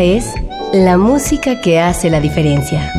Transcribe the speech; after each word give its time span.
Es 0.00 0.32
la 0.72 0.96
música 0.96 1.60
que 1.60 1.80
hace 1.80 2.08
la 2.08 2.20
diferencia. 2.20 2.92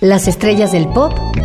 Las 0.00 0.26
estrellas 0.26 0.72
del 0.72 0.88
pop 0.88 1.29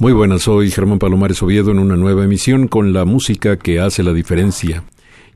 Muy 0.00 0.14
buenas, 0.14 0.44
soy 0.44 0.70
Germán 0.70 0.98
Palomares 0.98 1.42
Oviedo 1.42 1.72
en 1.72 1.78
una 1.78 1.94
nueva 1.94 2.24
emisión 2.24 2.68
con 2.68 2.94
la 2.94 3.04
música 3.04 3.58
que 3.58 3.80
hace 3.80 4.02
la 4.02 4.14
diferencia. 4.14 4.82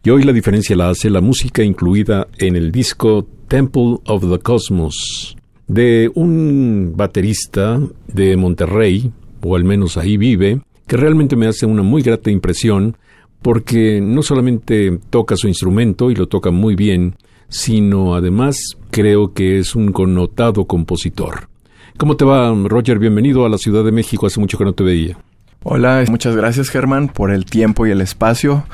Y 0.02 0.08
hoy 0.08 0.22
la 0.22 0.32
diferencia 0.32 0.74
la 0.74 0.88
hace 0.88 1.10
la 1.10 1.20
música 1.20 1.62
incluida 1.62 2.28
en 2.38 2.56
el 2.56 2.72
disco 2.72 3.28
Temple 3.46 3.98
of 4.06 4.22
the 4.22 4.38
Cosmos 4.38 5.36
de 5.66 6.10
un 6.14 6.94
baterista 6.96 7.78
de 8.06 8.38
Monterrey, 8.38 9.12
o 9.42 9.54
al 9.54 9.64
menos 9.64 9.98
ahí 9.98 10.16
vive, 10.16 10.62
que 10.86 10.96
realmente 10.96 11.36
me 11.36 11.46
hace 11.46 11.66
una 11.66 11.82
muy 11.82 12.00
grata 12.00 12.30
impresión 12.30 12.96
porque 13.42 14.00
no 14.00 14.22
solamente 14.22 14.98
toca 15.10 15.36
su 15.36 15.46
instrumento 15.46 16.10
y 16.10 16.14
lo 16.14 16.26
toca 16.26 16.50
muy 16.50 16.74
bien, 16.74 17.16
sino 17.50 18.14
además 18.14 18.56
creo 18.90 19.34
que 19.34 19.58
es 19.58 19.74
un 19.74 19.92
connotado 19.92 20.64
compositor. 20.64 21.52
¿Cómo 21.96 22.16
te 22.16 22.24
va, 22.24 22.52
Roger? 22.52 22.98
Bienvenido 22.98 23.46
a 23.46 23.48
la 23.48 23.56
Ciudad 23.56 23.84
de 23.84 23.92
México. 23.92 24.26
Hace 24.26 24.40
mucho 24.40 24.58
que 24.58 24.64
no 24.64 24.72
te 24.72 24.82
veía. 24.82 25.16
Hola, 25.62 26.04
muchas 26.10 26.34
gracias 26.34 26.68
Germán 26.68 27.06
por 27.08 27.30
el 27.30 27.44
tiempo 27.44 27.86
y 27.86 27.92
el 27.92 28.00
espacio. 28.00 28.64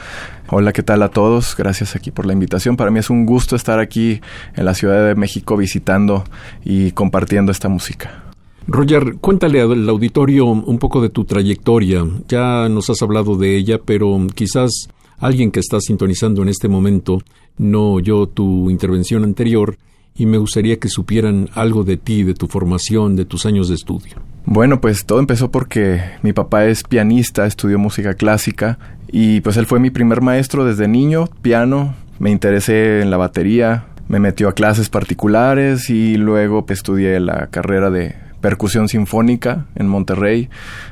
Hola, 0.49 0.73
¿qué 0.73 0.83
tal 0.83 1.03
a 1.03 1.11
todos? 1.11 1.55
Gracias 1.55 1.95
aquí 1.95 2.11
por 2.11 2.25
la 2.25 2.33
invitación. 2.33 2.79
Para 2.79 2.91
mí 2.91 2.99
es 2.99 3.11
un 3.11 3.27
gusto 3.27 3.57
estar 3.57 3.79
aquí 3.79 4.23
en 4.57 4.65
la 4.65 4.73
Ciudad 4.73 5.07
de 5.07 5.15
México 5.15 5.59
visitando 5.59 6.25
y 6.65 6.93
compartiendo 6.93 7.53
esta 7.53 7.69
música. 7.69 8.25
Roger, 8.67 9.17
cuéntale 9.21 9.61
al 9.61 9.87
auditorio 9.87 10.47
un 10.47 10.79
poco 10.79 11.03
de 11.03 11.11
tu 11.11 11.27
trayectoria. 11.27 12.06
Ya 12.27 12.71
nos 12.71 12.89
has 12.89 13.03
hablado 13.03 13.37
de 13.37 13.55
ella, 13.55 13.78
pero 13.84 14.19
quizás 14.34 14.89
alguien 15.19 15.50
que 15.50 15.61
está 15.61 15.78
sintonizando 15.78 16.43
en 16.43 16.49
este 16.49 16.69
momento 16.69 17.21
no 17.59 17.93
oyó 17.93 18.27
tu 18.27 18.71
intervención 18.71 19.25
anterior 19.25 19.77
y 20.20 20.26
me 20.26 20.36
gustaría 20.36 20.78
que 20.78 20.91
supieran 20.91 21.48
algo 21.54 21.82
de 21.82 21.97
ti, 21.97 22.25
de 22.25 22.34
tu 22.34 22.47
formación, 22.47 23.16
de 23.16 23.25
tus 23.25 23.47
años 23.47 23.70
de 23.70 23.75
estudio. 23.75 24.16
Bueno, 24.44 24.78
pues 24.82 25.06
todo 25.06 25.19
empezó 25.19 25.50
porque 25.50 26.03
mi 26.22 26.34
papá 26.34 26.66
es 26.66 26.82
pianista, 26.82 27.47
estudió 27.47 27.78
música 27.78 28.12
clásica 28.12 28.78
y 29.10 29.41
pues 29.41 29.56
él 29.56 29.64
fue 29.64 29.81
mi 29.81 29.88
primer 29.88 30.20
maestro 30.20 30.66
desde 30.66 30.88
niño, 30.88 31.26
piano, 31.41 31.94
me 32.19 32.31
interesé 32.31 33.00
en 33.00 33.08
la 33.08 33.16
batería, 33.16 33.86
me 34.08 34.19
metió 34.19 34.50
a 34.50 34.53
clases 34.53 34.91
particulares 34.91 35.88
y 35.88 36.19
luego 36.19 36.66
estudié 36.69 37.19
la 37.19 37.47
carrera 37.47 37.88
de 37.88 38.14
percusión 38.42 38.91
sinfónica 38.91 39.69
en 39.75 39.88
Monterrey, 39.88 40.50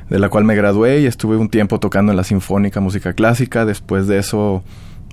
de 0.09 0.17
la 0.17 0.29
cual 0.29 0.43
me 0.43 0.55
gradué 0.55 1.01
y 1.01 1.05
estuve 1.05 1.37
un 1.37 1.49
tiempo 1.49 1.79
tocando 1.79 2.11
en 2.11 2.17
la 2.17 2.23
sinfónica 2.23 2.79
música 2.79 3.13
clásica. 3.13 3.65
Después 3.65 4.07
de 4.07 4.17
eso 4.17 4.63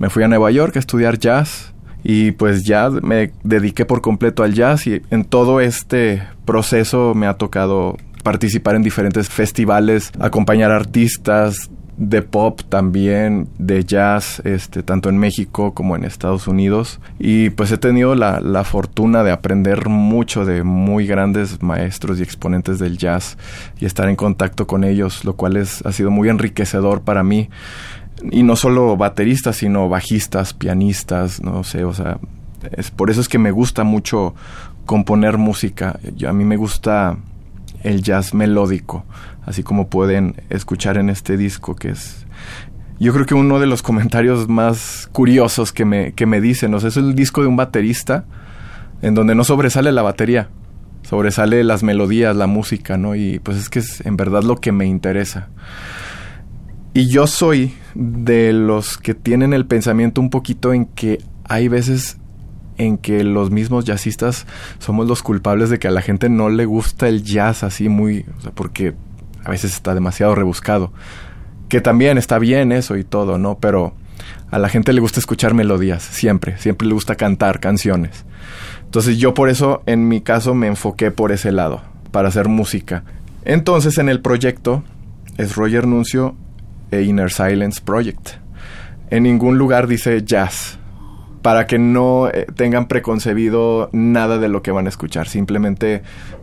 me 0.00 0.08
fui 0.08 0.22
a 0.22 0.28
Nueva 0.28 0.50
York 0.50 0.76
a 0.76 0.78
estudiar 0.78 1.18
jazz 1.18 1.74
y 2.08 2.30
pues 2.30 2.62
ya 2.62 2.88
me 2.88 3.32
dediqué 3.42 3.84
por 3.84 4.00
completo 4.00 4.44
al 4.44 4.54
jazz 4.54 4.86
y 4.86 5.02
en 5.10 5.24
todo 5.24 5.60
este 5.60 6.22
proceso 6.44 7.14
me 7.16 7.26
ha 7.26 7.34
tocado 7.34 7.96
participar 8.22 8.76
en 8.76 8.82
diferentes 8.82 9.28
festivales, 9.28 10.12
acompañar 10.20 10.70
artistas 10.70 11.68
de 11.96 12.22
pop 12.22 12.60
también, 12.68 13.48
de 13.58 13.84
jazz, 13.84 14.40
este, 14.44 14.84
tanto 14.84 15.08
en 15.08 15.18
México 15.18 15.74
como 15.74 15.96
en 15.96 16.04
Estados 16.04 16.46
Unidos. 16.46 17.00
Y 17.18 17.50
pues 17.50 17.72
he 17.72 17.78
tenido 17.78 18.14
la, 18.14 18.38
la 18.40 18.62
fortuna 18.62 19.24
de 19.24 19.32
aprender 19.32 19.88
mucho 19.88 20.44
de 20.44 20.62
muy 20.62 21.08
grandes 21.08 21.60
maestros 21.60 22.20
y 22.20 22.22
exponentes 22.22 22.78
del 22.78 22.98
jazz 22.98 23.36
y 23.80 23.84
estar 23.84 24.08
en 24.08 24.14
contacto 24.14 24.68
con 24.68 24.84
ellos, 24.84 25.24
lo 25.24 25.34
cual 25.34 25.56
es, 25.56 25.84
ha 25.84 25.90
sido 25.90 26.12
muy 26.12 26.28
enriquecedor 26.28 27.00
para 27.00 27.24
mí 27.24 27.48
y 28.30 28.42
no 28.42 28.56
solo 28.56 28.96
bateristas, 28.96 29.56
sino 29.56 29.88
bajistas, 29.88 30.54
pianistas, 30.54 31.42
no 31.42 31.64
sé, 31.64 31.84
o 31.84 31.92
sea, 31.92 32.18
es 32.72 32.90
por 32.90 33.10
eso 33.10 33.20
es 33.20 33.28
que 33.28 33.38
me 33.38 33.50
gusta 33.50 33.84
mucho 33.84 34.34
componer 34.86 35.38
música. 35.38 35.98
Yo, 36.16 36.28
a 36.28 36.32
mí 36.32 36.44
me 36.44 36.56
gusta 36.56 37.16
el 37.82 38.02
jazz 38.02 38.34
melódico, 38.34 39.04
así 39.44 39.62
como 39.62 39.88
pueden 39.88 40.42
escuchar 40.50 40.96
en 40.96 41.10
este 41.10 41.36
disco 41.36 41.76
que 41.76 41.90
es 41.90 42.26
yo 42.98 43.12
creo 43.12 43.26
que 43.26 43.34
uno 43.34 43.60
de 43.60 43.66
los 43.66 43.82
comentarios 43.82 44.48
más 44.48 45.08
curiosos 45.12 45.72
que 45.72 45.84
me, 45.84 46.12
que 46.12 46.24
me 46.24 46.40
dicen, 46.40 46.72
o 46.74 46.80
sea, 46.80 46.88
es 46.88 46.96
el 46.96 47.14
disco 47.14 47.42
de 47.42 47.46
un 47.46 47.56
baterista 47.56 48.24
en 49.02 49.14
donde 49.14 49.34
no 49.34 49.44
sobresale 49.44 49.92
la 49.92 50.02
batería, 50.02 50.48
sobresale 51.02 51.62
las 51.62 51.82
melodías, 51.82 52.34
la 52.34 52.46
música, 52.46 52.96
¿no? 52.96 53.14
Y 53.14 53.38
pues 53.40 53.58
es 53.58 53.68
que 53.68 53.80
es 53.80 54.04
en 54.06 54.16
verdad 54.16 54.42
lo 54.42 54.56
que 54.56 54.72
me 54.72 54.86
interesa. 54.86 55.48
Y 56.96 57.08
yo 57.08 57.26
soy 57.26 57.74
de 57.94 58.54
los 58.54 58.96
que 58.96 59.12
tienen 59.12 59.52
el 59.52 59.66
pensamiento 59.66 60.18
un 60.18 60.30
poquito 60.30 60.72
en 60.72 60.86
que 60.86 61.20
hay 61.44 61.68
veces 61.68 62.16
en 62.78 62.96
que 62.96 63.22
los 63.22 63.50
mismos 63.50 63.84
jazzistas 63.84 64.46
somos 64.78 65.06
los 65.06 65.22
culpables 65.22 65.68
de 65.68 65.78
que 65.78 65.88
a 65.88 65.90
la 65.90 66.00
gente 66.00 66.30
no 66.30 66.48
le 66.48 66.64
gusta 66.64 67.06
el 67.06 67.22
jazz 67.22 67.64
así 67.64 67.90
muy, 67.90 68.24
porque 68.54 68.94
a 69.44 69.50
veces 69.50 69.74
está 69.74 69.94
demasiado 69.94 70.34
rebuscado. 70.34 70.90
Que 71.68 71.82
también 71.82 72.16
está 72.16 72.38
bien 72.38 72.72
eso 72.72 72.96
y 72.96 73.04
todo, 73.04 73.36
¿no? 73.36 73.58
Pero 73.58 73.92
a 74.50 74.58
la 74.58 74.70
gente 74.70 74.94
le 74.94 75.02
gusta 75.02 75.20
escuchar 75.20 75.52
melodías, 75.52 76.02
siempre, 76.02 76.56
siempre 76.56 76.88
le 76.88 76.94
gusta 76.94 77.16
cantar 77.16 77.60
canciones. 77.60 78.24
Entonces 78.84 79.18
yo 79.18 79.34
por 79.34 79.50
eso 79.50 79.82
en 79.84 80.08
mi 80.08 80.22
caso 80.22 80.54
me 80.54 80.66
enfoqué 80.66 81.10
por 81.10 81.30
ese 81.30 81.52
lado, 81.52 81.82
para 82.10 82.28
hacer 82.28 82.48
música. 82.48 83.04
Entonces 83.44 83.98
en 83.98 84.08
el 84.08 84.22
proyecto 84.22 84.82
es 85.36 85.56
Roger 85.56 85.86
Nuncio 85.86 86.36
e 86.90 87.02
Inner 87.02 87.30
Silence 87.30 87.80
Project. 87.84 88.30
En 89.10 89.22
ningún 89.22 89.58
lugar 89.58 89.86
dice 89.86 90.22
jazz, 90.24 90.78
para 91.42 91.66
que 91.66 91.78
no 91.78 92.28
eh, 92.28 92.46
tengan 92.56 92.88
preconcebido 92.88 93.88
nada 93.92 94.38
de 94.38 94.48
lo 94.48 94.62
que 94.62 94.72
van 94.72 94.86
a 94.86 94.88
escuchar, 94.88 95.28
simplemente 95.28 96.02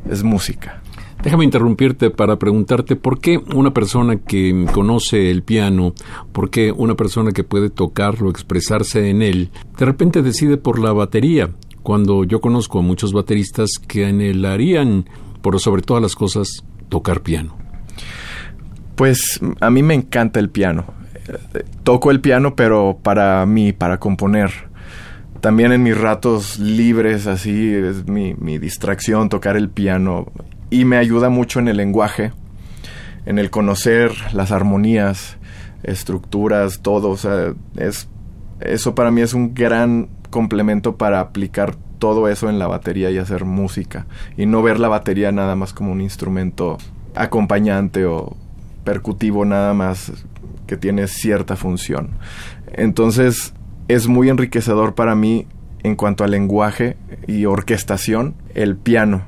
es 0.09 0.23
música. 0.23 0.81
Déjame 1.23 1.45
interrumpirte 1.45 2.09
para 2.09 2.38
preguntarte 2.38 2.97
por 2.97 3.19
qué 3.19 3.38
una 3.56 3.73
persona 3.73 4.17
que 4.17 4.65
conoce 4.73 5.31
el 5.31 5.44
piano, 5.44 5.94
por 6.33 6.50
qué 6.50 6.71
una 6.71 6.95
persona 6.95 7.31
que 7.31 7.45
puede 7.45 7.69
tocarlo, 7.69 8.29
expresarse 8.29 9.09
en 9.09 9.21
él, 9.21 9.50
de 9.77 9.85
repente 9.85 10.21
decide 10.21 10.57
por 10.57 10.79
la 10.79 10.91
batería, 10.91 11.50
cuando 11.81 12.25
yo 12.25 12.41
conozco 12.41 12.79
a 12.79 12.81
muchos 12.81 13.13
bateristas 13.13 13.71
que 13.88 14.06
anhelarían, 14.06 15.06
por 15.41 15.59
sobre 15.59 15.81
todas 15.81 16.03
las 16.03 16.15
cosas, 16.15 16.65
tocar 16.89 17.21
piano. 17.21 17.62
Pues 18.95 19.39
a 19.59 19.69
mí 19.69 19.83
me 19.83 19.93
encanta 19.93 20.39
el 20.39 20.49
piano. 20.49 20.85
Toco 21.83 22.11
el 22.11 22.21
piano, 22.21 22.55
pero 22.55 22.99
para 23.01 23.45
mí, 23.45 23.73
para 23.73 23.99
componer. 23.99 24.51
También 25.41 25.71
en 25.71 25.83
mis 25.83 25.97
ratos 25.97 26.59
libres, 26.59 27.27
así 27.27 27.73
es 27.73 28.07
mi, 28.07 28.33
distracción, 28.59 29.29
tocar 29.29 29.57
el 29.57 29.69
piano. 29.69 30.27
Y 30.69 30.85
me 30.85 30.97
ayuda 30.97 31.29
mucho 31.29 31.59
en 31.59 31.67
el 31.67 31.77
lenguaje, 31.77 32.31
en 33.25 33.39
el 33.39 33.49
conocer 33.49 34.11
las 34.33 34.51
armonías, 34.51 35.37
estructuras, 35.83 36.81
todo. 36.81 37.09
O 37.09 37.17
sea, 37.17 37.53
es, 37.77 38.07
eso 38.61 38.95
para 38.95 39.11
mí 39.11 39.21
es 39.21 39.33
un 39.33 39.53
gran 39.53 40.09
complemento 40.29 40.97
para 40.97 41.19
aplicar 41.19 41.75
todo 41.99 42.27
eso 42.27 42.49
en 42.49 42.59
la 42.59 42.67
batería 42.67 43.11
y 43.11 43.17
hacer 43.17 43.45
música. 43.45 44.05
Y 44.37 44.45
no 44.45 44.61
ver 44.61 44.79
la 44.79 44.87
batería 44.87 45.31
nada 45.31 45.55
más 45.55 45.73
como 45.73 45.91
un 45.91 46.01
instrumento 46.01 46.77
acompañante 47.15 48.05
o, 48.05 48.35
percutivo 48.83 49.45
nada 49.45 49.74
más 49.74 50.12
que 50.68 50.77
tiene 50.77 51.07
cierta 51.07 51.56
función. 51.56 52.12
Entonces 52.74 53.53
es 53.88 54.07
muy 54.07 54.30
enriquecedor 54.30 54.95
para 54.95 55.15
mí 55.15 55.47
en 55.83 55.95
cuanto 55.95 56.24
al 56.24 56.31
lenguaje 56.31 56.97
y 57.27 57.45
orquestación, 57.45 58.35
el 58.53 58.77
piano. 58.77 59.25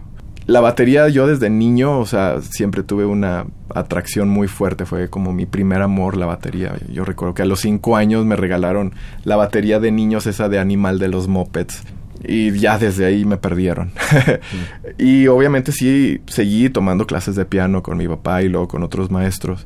La 0.48 0.62
batería 0.62 1.10
yo 1.10 1.26
desde 1.26 1.50
niño, 1.50 2.00
o 2.00 2.06
sea, 2.06 2.40
siempre 2.42 2.84
tuve 2.84 3.06
una 3.06 3.48
atracción 3.74 4.30
muy 4.30 4.48
fuerte, 4.48 4.86
fue 4.86 5.10
como 5.10 5.34
mi 5.34 5.48
primer 5.48 5.82
amor 5.82 6.16
la 6.16 6.28
batería. 6.28 6.76
Yo 6.88 7.04
recuerdo 7.04 7.34
que 7.34 7.42
a 7.42 7.46
los 7.46 7.62
cinco 7.62 7.98
años 7.98 8.26
me 8.26 8.36
regalaron 8.36 8.94
la 9.24 9.38
batería 9.38 9.80
de 9.80 9.92
niños, 9.92 10.28
esa 10.28 10.48
de 10.48 10.60
animal 10.60 11.00
de 11.00 11.08
los 11.08 11.28
mopeds. 11.28 11.84
Y 12.28 12.52
ya 12.58 12.78
desde 12.78 13.06
ahí 13.06 13.26
me 13.26 13.38
perdieron. 13.38 13.92
y 14.98 15.28
obviamente 15.28 15.72
sí, 15.72 16.22
seguí 16.28 16.70
tomando 16.70 17.06
clases 17.06 17.36
de 17.36 17.46
piano 17.46 17.84
con 17.84 17.98
mi 17.98 18.08
papá 18.08 18.42
y 18.42 18.50
luego 18.50 18.68
con 18.68 18.84
otros 18.84 19.12
maestros. 19.12 19.66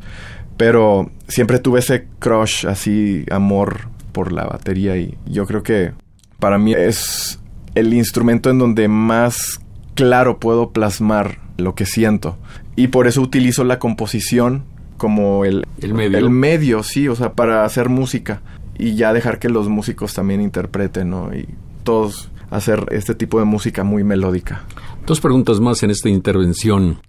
Pero 0.57 1.09
siempre 1.27 1.59
tuve 1.59 1.79
ese 1.79 2.07
crush, 2.19 2.65
así, 2.67 3.25
amor 3.31 3.88
por 4.11 4.31
la 4.31 4.45
batería. 4.45 4.97
Y 4.97 5.17
yo 5.25 5.45
creo 5.45 5.63
que 5.63 5.94
para 6.39 6.57
mí 6.57 6.73
es 6.73 7.39
el 7.75 7.94
instrumento 7.94 8.50
en 8.50 8.59
donde 8.59 8.88
más 8.88 9.61
claro 9.95 10.39
puedo 10.39 10.71
plasmar 10.71 11.39
lo 11.57 11.75
que 11.75 11.85
siento. 11.85 12.38
Y 12.75 12.88
por 12.88 13.07
eso 13.07 13.21
utilizo 13.21 13.63
la 13.63 13.79
composición 13.79 14.63
como 14.97 15.45
el, 15.45 15.65
el 15.81 15.94
medio. 15.94 16.17
El 16.17 16.29
medio, 16.29 16.83
sí, 16.83 17.07
o 17.07 17.15
sea, 17.15 17.33
para 17.33 17.65
hacer 17.65 17.89
música. 17.89 18.41
Y 18.77 18.95
ya 18.95 19.13
dejar 19.13 19.39
que 19.39 19.50
los 19.50 19.67
músicos 19.67 20.13
también 20.13 20.41
interpreten, 20.41 21.09
¿no? 21.09 21.33
Y 21.35 21.47
todos 21.83 22.31
hacer 22.49 22.85
este 22.91 23.15
tipo 23.15 23.39
de 23.39 23.45
música 23.45 23.83
muy 23.83 24.03
melódica. 24.03 24.63
Dos 25.05 25.21
preguntas 25.21 25.59
más 25.59 25.83
en 25.83 25.91
esta 25.91 26.09
intervención. 26.09 27.01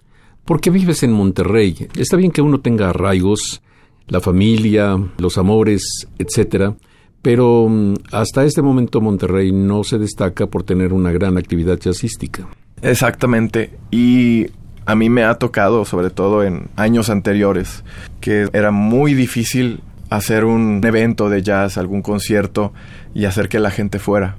¿Por 0.45 0.61
qué 0.61 0.71
vives 0.71 1.03
en 1.03 1.13
Monterrey? 1.13 1.89
Está 1.97 2.17
bien 2.17 2.31
que 2.31 2.43
uno 2.43 2.61
tenga 2.61 2.91
arraigos, 2.91 3.63
la 4.09 4.21
familia, 4.21 4.99
los 5.19 5.39
amores, 5.39 6.09
etcétera, 6.19 6.75
pero 7.23 7.69
mm, 7.69 7.95
hasta 8.13 8.45
este 8.45 8.63
momento 8.63 9.01
Monterrey 9.01 9.53
no 9.53 9.85
se 9.85 9.99
destaca 9.99 10.47
por 10.47 10.63
tener 10.63 10.93
una 10.93 11.13
gran 11.13 11.37
actividad 11.37 11.79
jazzística. 11.79 12.49
Exactamente. 12.83 13.71
Y 13.91 14.47
a 14.87 14.95
mí 14.95 15.11
me 15.11 15.25
ha 15.25 15.35
tocado, 15.35 15.85
sobre 15.85 16.11
todo 16.11 16.43
en 16.43 16.69
años 16.77 17.11
anteriores, 17.11 17.85
que 18.21 18.49
era 18.53 18.71
muy 18.71 19.15
difícil 19.15 19.81
hacer 20.09 20.45
un 20.45 20.81
evento 20.85 21.29
de 21.29 21.43
jazz, 21.43 21.79
algún 21.79 22.03
concierto 22.03 22.73
y 23.15 23.27
hacer 23.27 23.49
que 23.49 23.61
la 23.61 23.71
gente 23.71 23.99
fuera. 23.99 24.37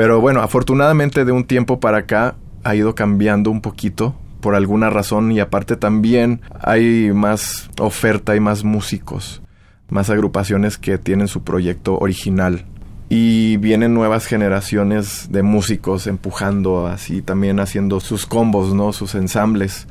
Pero 0.00 0.18
bueno, 0.18 0.40
afortunadamente 0.40 1.26
de 1.26 1.32
un 1.32 1.44
tiempo 1.44 1.78
para 1.78 1.98
acá 1.98 2.36
ha 2.64 2.74
ido 2.74 2.94
cambiando 2.94 3.50
un 3.50 3.60
poquito 3.60 4.14
por 4.40 4.54
alguna 4.54 4.88
razón 4.88 5.30
y 5.30 5.40
aparte 5.40 5.76
también 5.76 6.40
hay 6.58 7.12
más 7.12 7.68
oferta 7.78 8.34
y 8.34 8.40
más 8.40 8.64
músicos, 8.64 9.42
más 9.90 10.08
agrupaciones 10.08 10.78
que 10.78 10.96
tienen 10.96 11.28
su 11.28 11.44
proyecto 11.44 11.98
original 11.98 12.64
y 13.10 13.58
vienen 13.58 13.92
nuevas 13.92 14.24
generaciones 14.24 15.28
de 15.30 15.42
músicos 15.42 16.06
empujando 16.06 16.86
así 16.86 17.20
también 17.20 17.60
haciendo 17.60 18.00
sus 18.00 18.24
combos, 18.24 18.72
¿no? 18.72 18.94
Sus 18.94 19.14
ensambles. 19.14 19.86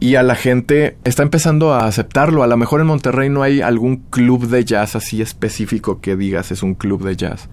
Y 0.00 0.14
a 0.14 0.22
la 0.22 0.36
gente 0.36 0.96
está 1.02 1.24
empezando 1.24 1.74
a 1.74 1.86
aceptarlo. 1.86 2.44
A 2.44 2.46
lo 2.46 2.56
mejor 2.56 2.80
en 2.80 2.86
Monterrey 2.86 3.28
no 3.28 3.42
hay 3.42 3.60
algún 3.60 3.96
club 3.96 4.46
de 4.46 4.64
jazz 4.64 4.94
así 4.94 5.20
específico 5.20 6.00
que 6.00 6.16
digas 6.16 6.52
es 6.52 6.62
un 6.62 6.74
club 6.74 7.04
de 7.04 7.16
jazz. 7.16 7.48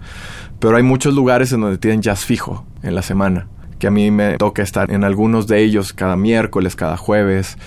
Pero 0.59 0.77
hay 0.77 0.83
muchos 0.83 1.15
lugares 1.15 1.51
en 1.51 1.61
donde 1.61 1.79
tienen 1.79 2.01
jazz 2.01 2.23
fijo 2.23 2.65
en 2.83 2.93
la 2.93 3.01
semana. 3.01 3.47
Que 3.79 3.87
a 3.87 3.91
mí 3.91 4.11
me 4.11 4.37
toca 4.37 4.61
estar 4.61 4.91
en 4.91 5.03
algunos 5.03 5.47
de 5.47 5.63
ellos 5.63 5.91
cada 5.91 6.15
miércoles, 6.15 6.75
cada 6.75 6.97
jueves. 6.97 7.57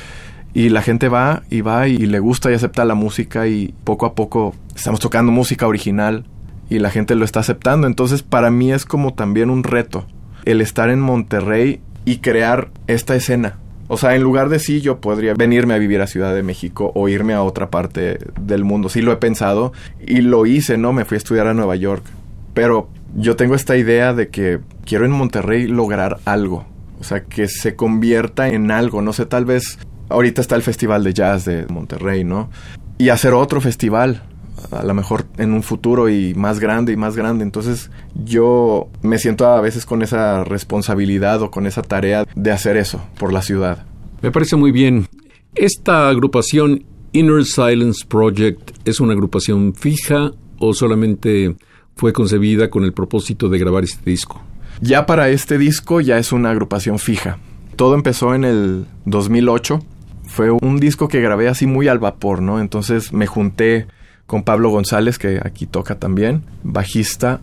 Y 0.55 0.69
la 0.69 0.81
gente 0.81 1.09
va 1.09 1.43
y 1.51 1.61
va 1.61 1.89
y 1.89 1.99
le 1.99 2.21
gusta 2.21 2.51
y 2.51 2.55
acepta 2.55 2.85
la 2.85 2.95
música 2.95 3.49
y 3.49 3.75
poco 3.85 4.07
a 4.07 4.15
poco 4.15 4.55
estamos 4.75 5.01
tocando 5.01 5.33
música 5.33 5.67
original 5.67 6.25
y 6.71 6.79
la 6.79 6.91
gente 6.91 7.17
lo 7.17 7.25
está 7.25 7.41
aceptando. 7.41 7.89
Entonces 7.89 8.23
para 8.23 8.51
mí 8.53 8.73
es 8.73 8.85
como 8.85 9.13
también 9.13 9.51
un 9.51 9.65
reto 9.65 10.07
el 10.45 10.61
estar 10.61 10.89
en 10.89 11.01
Monterrey 11.01 11.81
y 12.05 12.19
crear 12.19 12.71
esta 12.87 13.17
escena. 13.17 13.59
O 13.89 13.97
sea, 13.97 14.15
en 14.15 14.23
lugar 14.23 14.51
de 14.51 14.59
sí, 14.59 14.81
yo 14.81 15.01
podría 15.01 15.35
venirme 15.35 15.75
a 15.75 15.79
vivir 15.79 16.01
a 16.03 16.07
Ciudad 16.07 16.35
de 16.35 16.43
México 16.43 16.93
o 16.95 17.09
irme 17.09 17.33
a 17.33 17.43
otra 17.43 17.71
parte 17.71 18.19
del 18.41 18.65
mundo. 18.65 18.91
Sí 18.91 19.01
lo 19.01 19.13
he 19.13 19.17
pensado 19.17 19.73
y 20.07 20.21
lo 20.21 20.45
hice, 20.45 20.77
¿no? 20.77 20.93
Me 20.93 21.07
fui 21.07 21.17
a 21.17 21.19
estudiar 21.19 21.47
a 21.47 21.55
Nueva 21.55 21.75
York. 21.75 22.05
Pero 22.53 22.89
yo 23.17 23.35
tengo 23.37 23.55
esta 23.55 23.77
idea 23.77 24.13
de 24.13 24.29
que 24.29 24.61
quiero 24.85 25.07
en 25.07 25.11
Monterrey 25.11 25.67
lograr 25.67 26.19
algo. 26.27 26.67
O 27.01 27.05
sea, 27.05 27.25
que 27.25 27.49
se 27.49 27.77
convierta 27.77 28.49
en 28.49 28.71
algo. 28.71 29.01
No 29.01 29.13
sé, 29.13 29.25
tal 29.25 29.47
vez 29.47 29.79
ahorita 30.11 30.41
está 30.43 30.55
el 30.55 30.63
Festival 30.63 31.03
de 31.03 31.15
Jazz 31.15 31.45
de 31.47 31.67
Monterrey, 31.69 32.25
¿no? 32.25 32.51
Y 32.99 33.09
hacer 33.09 33.33
otro 33.33 33.61
festival 33.61 34.23
a 34.71 34.83
lo 34.83 34.95
mejor 34.95 35.27
en 35.37 35.53
un 35.53 35.63
futuro 35.63 36.09
y 36.09 36.35
más 36.35 36.61
grande 36.61 36.93
y 36.93 36.97
más 36.97 37.17
grande. 37.17 37.45
Entonces 37.45 37.91
yo 38.15 38.89
me 39.03 39.19
siento 39.19 39.47
a 39.47 39.61
veces 39.61 39.87
con 39.87 40.03
esa 40.03 40.45
responsabilidad 40.45 41.43
o 41.43 41.51
con 41.51 41.67
esa 41.67 41.83
tarea 41.83 42.27
de 42.35 42.51
hacer 42.51 42.77
eso 42.77 43.01
por 43.19 43.33
la 43.33 43.43
ciudad. 43.43 43.87
Me 44.23 44.31
parece 44.31 44.57
muy 44.57 44.73
bien. 44.73 45.07
Esta 45.55 46.09
agrupación 46.09 46.85
Inner 47.13 47.45
Silence 47.45 48.05
Project 48.07 48.73
es 48.85 49.01
una 49.01 49.15
agrupación 49.15 49.75
fija 49.75 50.33
o 50.59 50.75
solamente 50.75 51.57
fue 51.97 52.13
concebida 52.13 52.71
con 52.71 52.85
el 52.85 52.93
propósito 52.93 53.49
de 53.49 53.59
grabar 53.59 53.85
este 53.85 54.09
disco? 54.11 54.41
Ya 54.81 55.07
para 55.07 55.31
este 55.31 55.59
disco 55.59 56.01
ya 56.01 56.19
es 56.19 56.33
una 56.33 56.51
agrupación 56.51 56.99
fija. 56.99 57.39
Todo 57.75 57.95
empezó 57.95 58.35
en 58.35 58.45
el 58.45 58.87
2008. 59.07 59.81
Fue 60.27 60.51
un 60.51 60.79
disco 60.79 61.09
que 61.09 61.21
grabé 61.21 61.49
así 61.49 61.67
muy 61.67 61.89
al 61.89 61.99
vapor, 61.99 62.41
¿no? 62.43 62.61
Entonces 62.61 63.13
me 63.13 63.27
junté 63.27 63.87
con 64.29 64.43
Pablo 64.43 64.69
González, 64.69 65.19
que 65.19 65.41
aquí 65.43 65.67
toca 65.67 65.95
también, 65.99 66.43
bajista, 66.63 67.41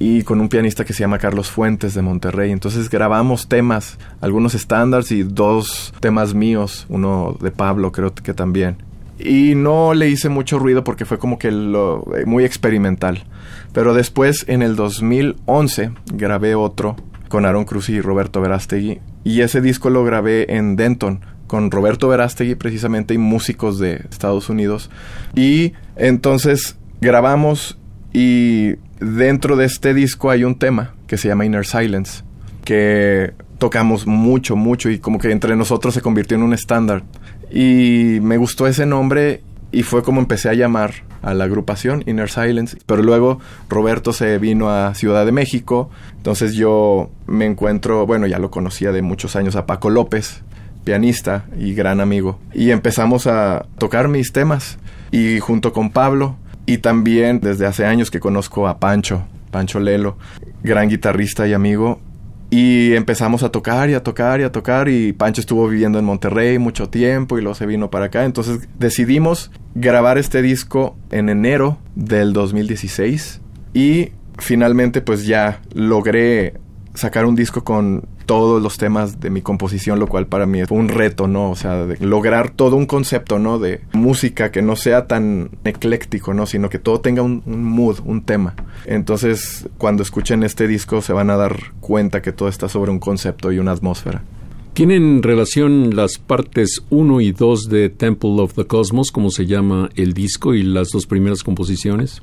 y 0.00 0.24
con 0.24 0.40
un 0.40 0.48
pianista 0.48 0.84
que 0.84 0.92
se 0.92 0.98
llama 0.98 1.20
Carlos 1.20 1.48
Fuentes 1.48 1.94
de 1.94 2.02
Monterrey. 2.02 2.50
Entonces 2.50 2.90
grabamos 2.90 3.48
temas, 3.48 3.98
algunos 4.20 4.56
estándares 4.56 5.12
y 5.12 5.22
dos 5.22 5.94
temas 6.00 6.34
míos, 6.34 6.86
uno 6.88 7.36
de 7.40 7.52
Pablo 7.52 7.92
creo 7.92 8.12
que 8.12 8.34
también. 8.34 8.78
Y 9.16 9.54
no 9.54 9.94
le 9.94 10.08
hice 10.08 10.28
mucho 10.28 10.58
ruido 10.58 10.82
porque 10.82 11.04
fue 11.04 11.18
como 11.18 11.38
que 11.38 11.52
lo, 11.52 12.04
eh, 12.16 12.26
muy 12.26 12.44
experimental. 12.44 13.22
Pero 13.72 13.94
después, 13.94 14.44
en 14.48 14.62
el 14.62 14.74
2011, 14.74 15.92
grabé 16.14 16.56
otro 16.56 16.96
con 17.28 17.46
Aaron 17.46 17.64
Cruz 17.64 17.90
y 17.90 18.00
Roberto 18.00 18.40
Verástegui. 18.40 18.98
Y 19.22 19.42
ese 19.42 19.60
disco 19.60 19.88
lo 19.88 20.04
grabé 20.04 20.56
en 20.56 20.74
Denton, 20.74 21.20
con 21.46 21.70
Roberto 21.70 22.08
Verástegui 22.08 22.56
precisamente 22.56 23.14
y 23.14 23.18
músicos 23.18 23.78
de 23.78 24.04
Estados 24.10 24.48
Unidos. 24.48 24.90
Y 25.36 25.74
entonces 25.96 26.76
grabamos 27.00 27.78
y 28.12 28.76
dentro 29.00 29.56
de 29.56 29.66
este 29.66 29.94
disco 29.94 30.30
hay 30.30 30.44
un 30.44 30.58
tema 30.58 30.94
que 31.06 31.18
se 31.18 31.28
llama 31.28 31.44
Inner 31.44 31.66
Silence, 31.66 32.22
que 32.64 33.32
tocamos 33.58 34.06
mucho, 34.06 34.56
mucho 34.56 34.90
y 34.90 34.98
como 34.98 35.18
que 35.18 35.30
entre 35.30 35.56
nosotros 35.56 35.94
se 35.94 36.00
convirtió 36.00 36.36
en 36.36 36.42
un 36.42 36.54
estándar. 36.54 37.02
Y 37.50 38.18
me 38.22 38.36
gustó 38.36 38.66
ese 38.66 38.86
nombre 38.86 39.42
y 39.70 39.82
fue 39.82 40.02
como 40.02 40.20
empecé 40.20 40.48
a 40.48 40.54
llamar 40.54 40.92
a 41.22 41.34
la 41.34 41.44
agrupación 41.44 42.02
Inner 42.06 42.30
Silence. 42.30 42.78
Pero 42.86 43.02
luego 43.02 43.40
Roberto 43.68 44.12
se 44.12 44.38
vino 44.38 44.70
a 44.70 44.94
Ciudad 44.94 45.26
de 45.26 45.32
México, 45.32 45.90
entonces 46.16 46.54
yo 46.54 47.10
me 47.26 47.46
encuentro, 47.46 48.06
bueno, 48.06 48.26
ya 48.26 48.38
lo 48.38 48.50
conocía 48.50 48.92
de 48.92 49.02
muchos 49.02 49.36
años 49.36 49.56
a 49.56 49.66
Paco 49.66 49.90
López, 49.90 50.42
pianista 50.84 51.46
y 51.58 51.74
gran 51.74 52.00
amigo. 52.00 52.38
Y 52.52 52.70
empezamos 52.70 53.26
a 53.26 53.66
tocar 53.78 54.08
mis 54.08 54.32
temas 54.32 54.78
y 55.14 55.38
junto 55.38 55.72
con 55.72 55.90
Pablo 55.90 56.36
y 56.66 56.78
también 56.78 57.38
desde 57.38 57.66
hace 57.66 57.86
años 57.86 58.10
que 58.10 58.18
conozco 58.18 58.66
a 58.66 58.80
Pancho, 58.80 59.24
Pancho 59.52 59.78
Lelo, 59.78 60.18
gran 60.64 60.88
guitarrista 60.88 61.46
y 61.46 61.52
amigo. 61.52 62.00
Y 62.50 62.94
empezamos 62.94 63.44
a 63.44 63.50
tocar 63.50 63.88
y 63.90 63.94
a 63.94 64.02
tocar 64.02 64.40
y 64.40 64.42
a 64.42 64.50
tocar 64.50 64.88
y 64.88 65.12
Pancho 65.12 65.40
estuvo 65.40 65.68
viviendo 65.68 66.00
en 66.00 66.04
Monterrey 66.04 66.58
mucho 66.58 66.88
tiempo 66.88 67.38
y 67.38 67.42
luego 67.42 67.54
se 67.54 67.64
vino 67.64 67.90
para 67.90 68.06
acá. 68.06 68.24
Entonces 68.24 68.68
decidimos 68.76 69.52
grabar 69.76 70.18
este 70.18 70.42
disco 70.42 70.96
en 71.12 71.28
enero 71.28 71.78
del 71.94 72.32
2016 72.32 73.40
y 73.72 74.10
finalmente 74.38 75.00
pues 75.00 75.26
ya 75.26 75.60
logré 75.74 76.54
sacar 76.94 77.24
un 77.24 77.36
disco 77.36 77.62
con 77.62 78.08
todos 78.26 78.62
los 78.62 78.78
temas 78.78 79.20
de 79.20 79.30
mi 79.30 79.42
composición, 79.42 79.98
lo 79.98 80.06
cual 80.06 80.26
para 80.26 80.46
mí 80.46 80.64
fue 80.66 80.78
un 80.78 80.88
reto, 80.88 81.28
¿no? 81.28 81.50
O 81.50 81.56
sea, 81.56 81.86
de 81.86 82.04
lograr 82.04 82.50
todo 82.50 82.76
un 82.76 82.86
concepto, 82.86 83.38
¿no? 83.38 83.58
De 83.58 83.80
música 83.92 84.50
que 84.50 84.62
no 84.62 84.76
sea 84.76 85.06
tan 85.06 85.50
ecléctico, 85.64 86.34
¿no? 86.34 86.46
Sino 86.46 86.68
que 86.68 86.78
todo 86.78 87.00
tenga 87.00 87.22
un, 87.22 87.42
mood, 87.46 88.00
un 88.04 88.22
tema. 88.22 88.54
Entonces, 88.86 89.68
cuando 89.78 90.02
escuchen 90.02 90.42
este 90.42 90.66
disco 90.66 91.02
se 91.02 91.12
van 91.12 91.30
a 91.30 91.36
dar 91.36 91.72
cuenta 91.80 92.22
que 92.22 92.32
todo 92.32 92.48
está 92.48 92.68
sobre 92.68 92.90
un 92.90 92.98
concepto 92.98 93.52
y 93.52 93.58
una 93.58 93.72
atmósfera. 93.72 94.22
¿Tienen 94.72 95.22
relación 95.22 95.94
las 95.94 96.18
partes 96.18 96.82
1 96.90 97.20
y 97.20 97.30
2 97.30 97.68
de 97.68 97.90
Temple 97.90 98.40
of 98.40 98.54
the 98.54 98.66
Cosmos, 98.66 99.12
como 99.12 99.30
se 99.30 99.46
llama 99.46 99.88
el 99.94 100.14
disco, 100.14 100.52
y 100.52 100.64
las 100.64 100.88
dos 100.88 101.06
primeras 101.06 101.44
composiciones? 101.44 102.22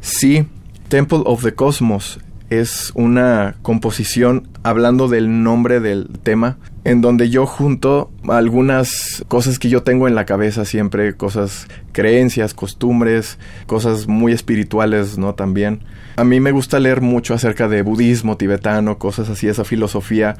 Sí, 0.00 0.44
Temple 0.88 1.22
of 1.24 1.42
the 1.42 1.54
Cosmos 1.54 2.18
es 2.50 2.92
una 2.94 3.56
composición 3.62 4.48
hablando 4.62 5.08
del 5.08 5.42
nombre 5.42 5.80
del 5.80 6.08
tema. 6.22 6.58
en 6.84 7.00
donde 7.00 7.30
yo 7.30 7.46
junto 7.46 8.12
algunas 8.28 9.24
cosas 9.26 9.58
que 9.58 9.68
yo 9.68 9.82
tengo 9.82 10.06
en 10.06 10.14
la 10.14 10.24
cabeza 10.24 10.64
siempre, 10.64 11.16
cosas, 11.16 11.66
creencias, 11.90 12.54
costumbres, 12.54 13.40
cosas 13.66 14.06
muy 14.06 14.30
espirituales, 14.30 15.18
¿no? 15.18 15.34
También. 15.34 15.80
A 16.14 16.22
mí 16.22 16.38
me 16.38 16.52
gusta 16.52 16.78
leer 16.78 17.00
mucho 17.00 17.34
acerca 17.34 17.66
de 17.66 17.82
budismo 17.82 18.36
tibetano, 18.36 18.98
cosas 18.98 19.28
así, 19.30 19.48
esa 19.48 19.64
filosofía 19.64 20.36